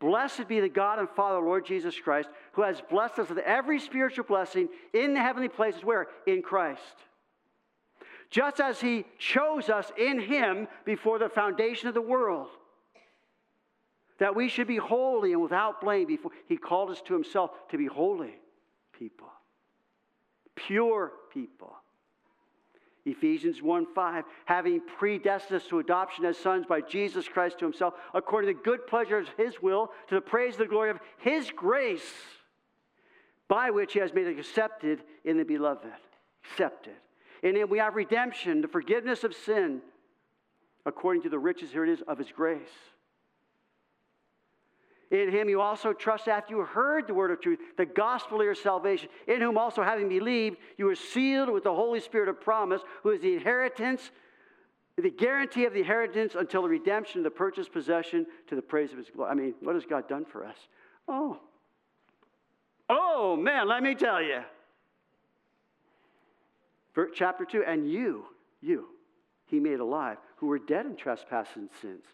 Blessed 0.00 0.48
be 0.48 0.60
the 0.60 0.68
God 0.68 0.98
and 0.98 1.08
Father, 1.10 1.38
Lord 1.38 1.66
Jesus 1.66 1.98
Christ, 1.98 2.28
who 2.52 2.62
has 2.62 2.80
blessed 2.90 3.18
us 3.18 3.28
with 3.28 3.38
every 3.38 3.80
spiritual 3.80 4.24
blessing 4.24 4.68
in 4.92 5.14
the 5.14 5.20
heavenly 5.20 5.48
places. 5.48 5.84
Where? 5.84 6.06
In 6.26 6.42
Christ. 6.42 6.80
Just 8.30 8.60
as 8.60 8.80
He 8.80 9.04
chose 9.18 9.68
us 9.68 9.90
in 9.98 10.20
Him 10.20 10.68
before 10.84 11.18
the 11.18 11.28
foundation 11.28 11.88
of 11.88 11.94
the 11.94 12.00
world, 12.00 12.48
that 14.18 14.36
we 14.36 14.48
should 14.48 14.66
be 14.66 14.76
holy 14.76 15.32
and 15.32 15.42
without 15.42 15.80
blame 15.80 16.06
before 16.06 16.30
He 16.46 16.56
called 16.56 16.90
us 16.90 17.02
to 17.02 17.14
Himself 17.14 17.50
to 17.70 17.78
be 17.78 17.86
holy 17.86 18.34
people 18.92 19.28
pure 20.54 21.12
people. 21.32 21.74
Ephesians 23.06 23.60
1 23.60 23.86
5, 23.94 24.24
having 24.46 24.80
predestined 24.80 25.60
us 25.60 25.68
to 25.68 25.78
adoption 25.78 26.24
as 26.24 26.38
sons 26.38 26.64
by 26.66 26.80
Jesus 26.80 27.28
Christ 27.28 27.58
to 27.58 27.66
himself, 27.66 27.94
according 28.14 28.50
to 28.50 28.56
the 28.56 28.64
good 28.64 28.86
pleasure 28.86 29.18
of 29.18 29.28
his 29.36 29.60
will, 29.60 29.90
to 30.08 30.14
the 30.14 30.20
praise 30.20 30.54
and 30.56 30.64
the 30.64 30.70
glory 30.70 30.90
of 30.90 30.98
his 31.18 31.50
grace, 31.50 32.12
by 33.48 33.70
which 33.70 33.92
he 33.92 33.98
has 33.98 34.14
made 34.14 34.26
us 34.26 34.38
accepted 34.38 35.02
in 35.24 35.36
the 35.36 35.44
beloved. 35.44 35.92
Accepted. 36.50 36.94
In 37.42 37.56
him 37.56 37.68
we 37.68 37.78
have 37.78 37.94
redemption, 37.94 38.62
the 38.62 38.68
forgiveness 38.68 39.22
of 39.22 39.34
sin, 39.34 39.82
according 40.86 41.22
to 41.22 41.28
the 41.28 41.38
riches, 41.38 41.72
here 41.72 41.84
it 41.84 41.90
is, 41.90 42.02
of 42.08 42.18
his 42.18 42.32
grace 42.32 42.68
in 45.14 45.30
him 45.30 45.48
you 45.48 45.60
also 45.60 45.92
trust 45.92 46.28
after 46.28 46.54
you 46.54 46.60
heard 46.60 47.06
the 47.06 47.14
word 47.14 47.30
of 47.30 47.40
truth, 47.40 47.58
the 47.76 47.86
gospel 47.86 48.40
of 48.40 48.44
your 48.44 48.54
salvation, 48.54 49.08
in 49.26 49.40
whom 49.40 49.56
also 49.56 49.82
having 49.82 50.08
believed, 50.08 50.56
you 50.76 50.86
were 50.86 50.94
sealed 50.94 51.50
with 51.50 51.64
the 51.64 51.74
Holy 51.74 52.00
Spirit 52.00 52.28
of 52.28 52.40
promise, 52.40 52.82
who 53.02 53.10
is 53.10 53.20
the 53.20 53.34
inheritance, 53.34 54.10
the 54.96 55.10
guarantee 55.10 55.64
of 55.64 55.72
the 55.72 55.80
inheritance 55.80 56.34
until 56.34 56.62
the 56.62 56.68
redemption 56.68 57.20
of 57.20 57.24
the 57.24 57.30
purchased 57.30 57.72
possession 57.72 58.26
to 58.48 58.54
the 58.54 58.62
praise 58.62 58.92
of 58.92 58.98
his 58.98 59.10
glory. 59.10 59.30
I 59.30 59.34
mean, 59.34 59.54
what 59.60 59.74
has 59.74 59.84
God 59.84 60.08
done 60.08 60.24
for 60.24 60.44
us? 60.44 60.56
Oh. 61.08 61.38
Oh, 62.88 63.36
man, 63.36 63.68
let 63.68 63.82
me 63.82 63.94
tell 63.94 64.22
you. 64.22 64.40
Chapter 67.14 67.44
2, 67.44 67.64
and 67.66 67.90
you, 67.90 68.26
you, 68.60 68.86
he 69.46 69.58
made 69.58 69.80
alive, 69.80 70.18
who 70.36 70.46
were 70.46 70.58
dead 70.58 70.86
in 70.86 70.94
trespasses 70.94 71.56
and 71.56 71.70
sins 71.82 72.04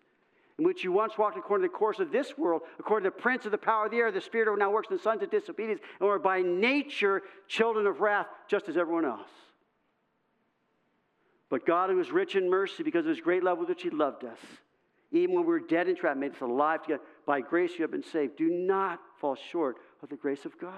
in 0.61 0.67
which 0.67 0.85
you 0.85 0.93
once 0.93 1.17
walked 1.17 1.39
according 1.39 1.67
to 1.67 1.73
the 1.73 1.79
course 1.79 2.01
of 2.01 2.13
this 2.13 2.37
world, 2.37 2.61
according 2.79 3.11
to 3.11 3.17
the 3.17 3.23
prince 3.23 3.47
of 3.47 3.51
the 3.51 3.59
power 3.59 3.87
of 3.87 3.91
the 3.91 3.97
air, 3.97 4.13
the 4.13 4.21
spirit 4.21 4.47
who 4.47 4.57
now 4.59 4.71
works 4.71 4.89
in 4.91 4.97
the 4.99 5.03
sons 5.03 5.23
of 5.23 5.31
disobedience, 5.31 5.81
and 5.99 6.07
were 6.07 6.19
by 6.19 6.43
nature 6.43 7.23
children 7.49 7.87
of 7.87 8.03
wrath, 8.03 8.27
just 8.47 8.69
as 8.69 8.77
everyone 8.77 9.07
else. 9.07 9.31
But 11.49 11.65
God, 11.65 11.89
who 11.89 11.99
is 11.99 12.13
rich 12.13 12.37
in 12.37 12.51
mercy 12.51 12.83
because 12.83 13.07
of 13.07 13.09
his 13.09 13.23
great 13.23 13.43
love 13.43 13.57
with 13.57 13.71
which 13.71 13.83
he 13.83 13.89
loved 13.89 14.23
us, 14.23 14.39
even 15.13 15.35
when 15.35 15.45
we 15.45 15.51
were 15.51 15.61
dead 15.61 15.89
in 15.89 15.97
trap, 15.97 16.19
made 16.19 16.35
us 16.35 16.41
alive 16.43 16.83
together. 16.83 17.03
By 17.25 17.41
grace 17.41 17.73
you 17.77 17.83
have 17.83 17.91
been 17.91 18.05
saved. 18.05 18.37
Do 18.37 18.51
not 18.51 19.01
fall 19.19 19.37
short 19.37 19.79
of 20.03 20.11
the 20.11 20.17
grace 20.17 20.45
of 20.45 20.61
God 20.61 20.75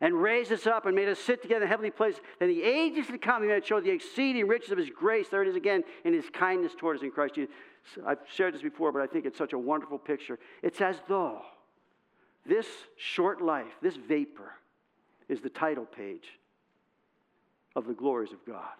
and 0.00 0.20
raised 0.20 0.52
us 0.52 0.66
up 0.66 0.86
and 0.86 0.94
made 0.94 1.08
us 1.08 1.18
sit 1.18 1.40
together 1.40 1.62
in 1.62 1.68
heavenly 1.68 1.90
places. 1.90 2.20
Then 2.38 2.48
the 2.48 2.62
ages 2.62 3.06
to 3.06 3.18
come, 3.18 3.42
he 3.42 3.48
might 3.48 3.66
show 3.66 3.80
the 3.80 3.90
exceeding 3.90 4.46
riches 4.46 4.70
of 4.70 4.78
his 4.78 4.90
grace. 4.90 5.28
There 5.30 5.42
it 5.42 5.48
is 5.48 5.56
again, 5.56 5.82
in 6.04 6.12
his 6.12 6.28
kindness 6.30 6.72
toward 6.76 6.98
us 6.98 7.02
in 7.02 7.10
Christ 7.10 7.36
Jesus. 7.36 7.54
I've 8.06 8.18
shared 8.32 8.54
this 8.54 8.62
before, 8.62 8.92
but 8.92 9.02
I 9.02 9.06
think 9.06 9.26
it's 9.26 9.38
such 9.38 9.52
a 9.52 9.58
wonderful 9.58 9.98
picture. 9.98 10.38
It's 10.62 10.80
as 10.80 10.96
though 11.08 11.42
this 12.46 12.66
short 12.96 13.42
life, 13.42 13.72
this 13.82 13.96
vapor, 13.96 14.52
is 15.28 15.40
the 15.40 15.48
title 15.48 15.86
page 15.86 16.38
of 17.76 17.86
the 17.86 17.94
glories 17.94 18.32
of 18.32 18.44
God. 18.46 18.72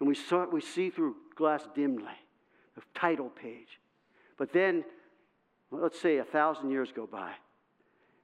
And 0.00 0.08
we, 0.08 0.14
saw, 0.14 0.46
we 0.46 0.60
see 0.60 0.90
through 0.90 1.16
glass 1.36 1.62
dimly 1.74 2.12
the 2.74 2.82
title 2.94 3.30
page. 3.30 3.78
But 4.38 4.52
then, 4.52 4.84
let's 5.70 6.00
say 6.00 6.18
a 6.18 6.24
thousand 6.24 6.70
years 6.70 6.90
go 6.94 7.06
by, 7.06 7.30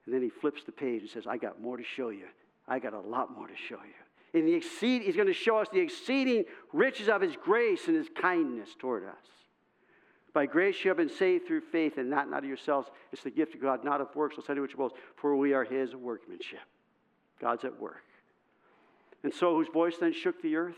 and 0.04 0.14
then 0.14 0.22
he 0.22 0.30
flips 0.30 0.64
the 0.64 0.72
page 0.72 1.02
and 1.02 1.10
says, 1.10 1.26
I 1.26 1.36
got 1.36 1.60
more 1.60 1.76
to 1.76 1.84
show 1.84 2.08
you. 2.08 2.26
I 2.66 2.78
got 2.78 2.94
a 2.94 3.00
lot 3.00 3.36
more 3.36 3.46
to 3.46 3.56
show 3.56 3.76
you. 3.76 4.38
And 4.38 4.46
the 4.46 4.54
exceed, 4.54 5.02
he's 5.02 5.16
going 5.16 5.28
to 5.28 5.34
show 5.34 5.58
us 5.58 5.68
the 5.72 5.80
exceeding 5.80 6.44
riches 6.72 7.08
of 7.08 7.20
his 7.20 7.36
grace 7.36 7.86
and 7.86 7.96
his 7.96 8.08
kindness 8.20 8.70
toward 8.78 9.04
us. 9.04 9.37
By 10.34 10.46
grace 10.46 10.84
you 10.84 10.90
have 10.90 10.98
been 10.98 11.08
saved 11.08 11.46
through 11.46 11.62
faith, 11.62 11.96
and 11.96 12.10
not, 12.10 12.30
not 12.30 12.40
of 12.40 12.44
yourselves. 12.44 12.88
It's 13.12 13.22
the 13.22 13.30
gift 13.30 13.54
of 13.54 13.62
God, 13.62 13.84
not 13.84 14.00
of 14.00 14.14
works, 14.14 14.36
lest 14.36 14.60
which 14.60 14.76
boast, 14.76 14.94
for 15.16 15.34
we 15.36 15.54
are 15.54 15.64
his 15.64 15.94
workmanship. 15.94 16.60
God's 17.40 17.64
at 17.64 17.80
work. 17.80 18.04
And 19.24 19.32
so, 19.32 19.54
whose 19.54 19.68
voice 19.68 19.96
then 19.98 20.12
shook 20.12 20.40
the 20.42 20.56
earth? 20.56 20.76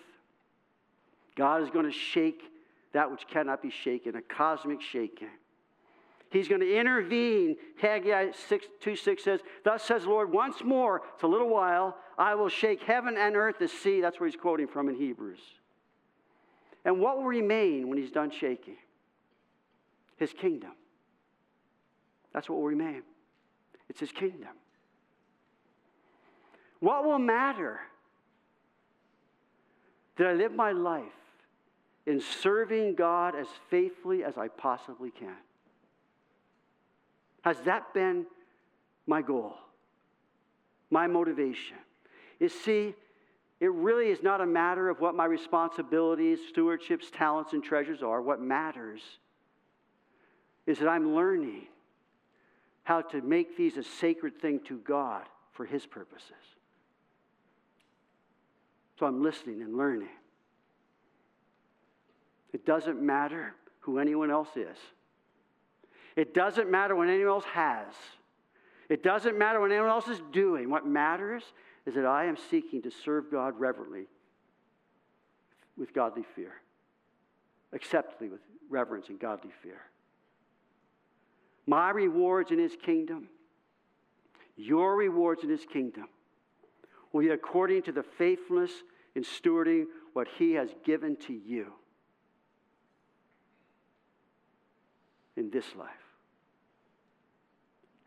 God 1.36 1.62
is 1.62 1.70
going 1.70 1.86
to 1.86 1.92
shake 1.92 2.42
that 2.92 3.10
which 3.10 3.26
cannot 3.28 3.62
be 3.62 3.70
shaken, 3.70 4.16
a 4.16 4.22
cosmic 4.22 4.80
shaking. 4.80 5.28
He's 6.30 6.48
going 6.48 6.60
to 6.60 6.76
intervene. 6.76 7.56
Haggai 7.80 8.30
6, 8.32 8.66
2 8.80 8.96
6 8.96 9.24
says, 9.24 9.40
Thus 9.64 9.82
says 9.82 10.04
the 10.04 10.10
Lord, 10.10 10.32
once 10.32 10.62
more, 10.62 11.02
it's 11.14 11.22
a 11.24 11.26
little 11.26 11.48
while, 11.48 11.96
I 12.16 12.34
will 12.34 12.48
shake 12.48 12.82
heaven 12.82 13.16
and 13.18 13.36
earth, 13.36 13.56
the 13.58 13.68
sea. 13.68 14.00
That's 14.00 14.20
where 14.20 14.28
he's 14.28 14.40
quoting 14.40 14.68
from 14.68 14.88
in 14.88 14.94
Hebrews. 14.94 15.40
And 16.84 17.00
what 17.00 17.16
will 17.16 17.24
remain 17.24 17.88
when 17.88 17.98
he's 17.98 18.12
done 18.12 18.30
shaking? 18.30 18.76
His 20.20 20.32
kingdom. 20.34 20.72
That's 22.32 22.48
what 22.48 22.56
will 22.56 22.66
remain. 22.66 23.02
It's 23.88 23.98
his 23.98 24.12
kingdom. 24.12 24.50
What 26.78 27.04
will 27.04 27.18
matter? 27.18 27.80
Did 30.16 30.26
I 30.26 30.34
live 30.34 30.52
my 30.52 30.72
life 30.72 31.04
in 32.06 32.20
serving 32.20 32.94
God 32.94 33.34
as 33.34 33.46
faithfully 33.70 34.22
as 34.22 34.36
I 34.36 34.48
possibly 34.48 35.10
can? 35.10 35.36
Has 37.40 37.56
that 37.64 37.94
been 37.94 38.26
my 39.06 39.22
goal? 39.22 39.54
My 40.90 41.06
motivation? 41.06 41.78
You 42.38 42.50
see, 42.50 42.94
it 43.58 43.72
really 43.72 44.08
is 44.08 44.22
not 44.22 44.42
a 44.42 44.46
matter 44.46 44.90
of 44.90 45.00
what 45.00 45.14
my 45.14 45.24
responsibilities, 45.24 46.38
stewardships, 46.54 47.10
talents, 47.10 47.54
and 47.54 47.64
treasures 47.64 48.02
are. 48.02 48.20
What 48.20 48.42
matters 48.42 49.00
is 50.70 50.78
that 50.78 50.88
I'm 50.88 51.14
learning 51.14 51.66
how 52.84 53.02
to 53.02 53.20
make 53.20 53.56
these 53.56 53.76
a 53.76 53.82
sacred 53.82 54.40
thing 54.40 54.60
to 54.66 54.78
God 54.78 55.24
for 55.52 55.66
His 55.66 55.84
purposes. 55.84 56.30
So 58.98 59.06
I'm 59.06 59.22
listening 59.22 59.62
and 59.62 59.76
learning. 59.76 60.08
It 62.52 62.64
doesn't 62.64 63.00
matter 63.00 63.54
who 63.80 63.98
anyone 63.98 64.30
else 64.30 64.50
is. 64.56 64.76
It 66.16 66.34
doesn't 66.34 66.70
matter 66.70 66.94
what 66.94 67.08
anyone 67.08 67.28
else 67.28 67.44
has. 67.44 67.86
It 68.88 69.02
doesn't 69.02 69.38
matter 69.38 69.60
what 69.60 69.70
anyone 69.70 69.90
else 69.90 70.08
is 70.08 70.20
doing. 70.32 70.68
What 70.68 70.86
matters 70.86 71.44
is 71.86 71.94
that 71.94 72.04
I 72.04 72.24
am 72.24 72.36
seeking 72.50 72.82
to 72.82 72.90
serve 72.90 73.30
God 73.30 73.58
reverently 73.58 74.06
with 75.76 75.94
godly 75.94 76.24
fear, 76.34 76.52
acceptably 77.72 78.28
with 78.28 78.40
reverence 78.68 79.08
and 79.08 79.18
godly 79.18 79.50
fear. 79.62 79.80
My 81.66 81.90
rewards 81.90 82.50
in 82.50 82.58
his 82.58 82.76
kingdom, 82.76 83.28
your 84.56 84.96
rewards 84.96 85.42
in 85.44 85.50
his 85.50 85.64
kingdom, 85.64 86.08
will 87.12 87.22
be 87.22 87.28
according 87.30 87.82
to 87.82 87.92
the 87.92 88.02
faithfulness 88.02 88.70
in 89.14 89.22
stewarding 89.22 89.86
what 90.12 90.28
he 90.38 90.52
has 90.52 90.70
given 90.84 91.16
to 91.16 91.32
you 91.32 91.72
in 95.36 95.50
this 95.50 95.64
life. 95.76 95.88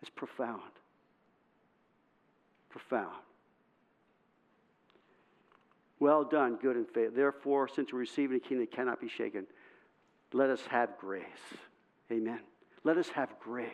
It's 0.02 0.10
profound. 0.10 0.62
Profound. 2.70 3.16
Well 6.00 6.26
done, 6.26 6.58
good 6.62 6.76
and 6.76 6.88
faithful. 6.88 7.16
Therefore, 7.16 7.70
since 7.70 7.94
we're 7.94 8.00
receiving 8.00 8.38
a 8.38 8.40
kingdom 8.40 8.68
that 8.70 8.76
cannot 8.76 9.00
be 9.00 9.08
shaken, 9.08 9.48
let 10.34 10.50
us 10.50 10.62
have 10.70 10.98
grace. 10.98 11.24
Amen. 12.12 12.40
Let 12.84 12.98
us 12.98 13.10
have 13.10 13.40
grace 13.40 13.70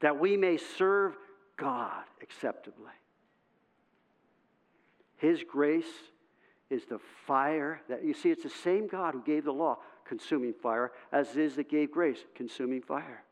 that 0.00 0.18
we 0.18 0.36
may 0.36 0.56
serve 0.56 1.16
God 1.56 2.02
acceptably. 2.20 2.90
His 5.16 5.44
grace 5.48 5.84
is 6.68 6.84
the 6.86 6.98
fire 7.26 7.80
that, 7.88 8.04
you 8.04 8.12
see, 8.14 8.30
it's 8.30 8.42
the 8.42 8.50
same 8.50 8.88
God 8.88 9.14
who 9.14 9.22
gave 9.22 9.44
the 9.44 9.52
law, 9.52 9.78
consuming 10.04 10.52
fire, 10.52 10.90
as 11.12 11.30
it 11.30 11.36
is 11.36 11.56
that 11.56 11.68
gave 11.68 11.92
grace, 11.92 12.18
consuming 12.34 12.82
fire. 12.82 13.22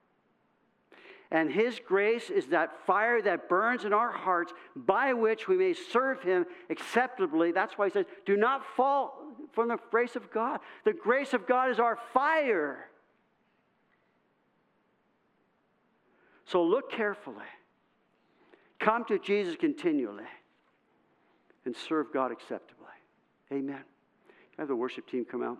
And 1.33 1.51
His 1.51 1.81
grace 1.85 2.29
is 2.31 2.47
that 2.49 2.87
fire 2.87 3.23
that 3.23 3.49
burns 3.49 3.85
in 3.85 3.93
our 3.93 4.11
hearts 4.11 4.53
by 4.77 5.13
which 5.13 5.49
we 5.49 5.57
may 5.57 5.73
serve 5.73 6.23
Him 6.23 6.45
acceptably. 6.69 7.51
That's 7.53 7.79
why 7.79 7.87
He 7.87 7.93
says, 7.93 8.07
Do 8.27 8.37
not 8.37 8.65
fall 8.77 9.23
from 9.53 9.69
the 9.69 9.79
grace 9.91 10.17
of 10.17 10.31
God. 10.31 10.61
The 10.85 10.93
grace 10.93 11.33
of 11.33 11.47
God 11.47 11.71
is 11.71 11.81
our 11.81 11.99
fire. 12.13 12.90
So 16.51 16.65
look 16.65 16.91
carefully. 16.91 17.45
Come 18.81 19.05
to 19.05 19.21
Jesus 19.21 19.55
continually 19.55 20.25
and 21.65 21.77
serve 21.77 22.13
God 22.13 22.33
acceptably. 22.33 22.87
Amen. 23.53 23.85
Have 24.59 24.67
the 24.67 24.75
worship 24.75 25.09
team 25.09 25.25
come 25.25 25.45
out? 25.45 25.59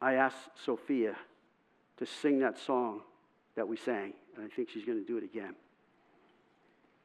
I 0.00 0.14
asked 0.14 0.50
Sophia 0.62 1.16
to 1.96 2.06
sing 2.06 2.40
that 2.40 2.58
song 2.58 3.00
that 3.56 3.66
we 3.66 3.78
sang, 3.78 4.12
and 4.36 4.44
I 4.44 4.54
think 4.54 4.68
she's 4.68 4.84
going 4.84 4.98
to 4.98 5.06
do 5.06 5.16
it 5.16 5.24
again. 5.24 5.54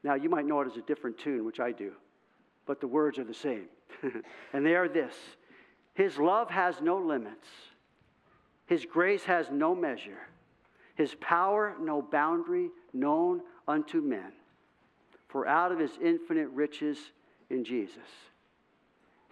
Now, 0.02 0.14
you 0.14 0.28
might 0.28 0.44
know 0.44 0.60
it 0.60 0.66
as 0.66 0.76
a 0.76 0.82
different 0.82 1.16
tune, 1.16 1.46
which 1.46 1.58
I 1.58 1.72
do, 1.72 1.92
but 2.66 2.80
the 2.80 2.86
words 2.86 3.18
are 3.18 3.24
the 3.24 3.32
same. 3.32 3.64
and 4.52 4.66
they 4.66 4.74
are 4.74 4.88
this 4.88 5.14
His 5.94 6.18
love 6.18 6.50
has 6.50 6.82
no 6.82 6.98
limits, 6.98 7.48
His 8.66 8.84
grace 8.84 9.24
has 9.24 9.46
no 9.50 9.74
measure, 9.74 10.18
His 10.94 11.14
power 11.20 11.74
no 11.80 12.02
boundary 12.02 12.70
known 12.92 13.42
unto 13.66 14.00
men. 14.00 14.32
For 15.28 15.46
out 15.46 15.72
of 15.72 15.78
His 15.78 15.92
infinite 16.02 16.48
riches 16.50 16.98
in 17.50 17.64
Jesus, 17.64 17.98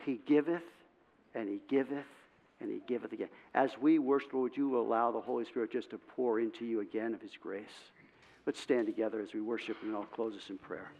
He 0.04 0.20
giveth 0.26 0.62
and 1.34 1.48
He 1.48 1.60
giveth 1.68 2.06
and 2.62 2.70
he 2.70 2.80
giveth 2.86 3.12
again. 3.12 3.28
As 3.54 3.76
we 3.80 3.98
worship, 3.98 4.32
Lord, 4.32 4.56
you 4.56 4.68
will 4.68 4.82
allow 4.82 5.10
the 5.10 5.20
Holy 5.20 5.44
Spirit 5.44 5.72
just 5.72 5.90
to 5.90 5.98
pour 5.98 6.40
into 6.40 6.64
you 6.64 6.80
again 6.80 7.12
of 7.12 7.20
his 7.20 7.32
grace. 7.40 7.90
Let's 8.46 8.60
stand 8.60 8.86
together 8.86 9.20
as 9.20 9.34
we 9.34 9.40
worship, 9.40 9.76
and 9.82 9.94
I'll 9.94 10.04
close 10.04 10.34
us 10.34 10.48
in 10.48 10.58
prayer. 10.58 10.90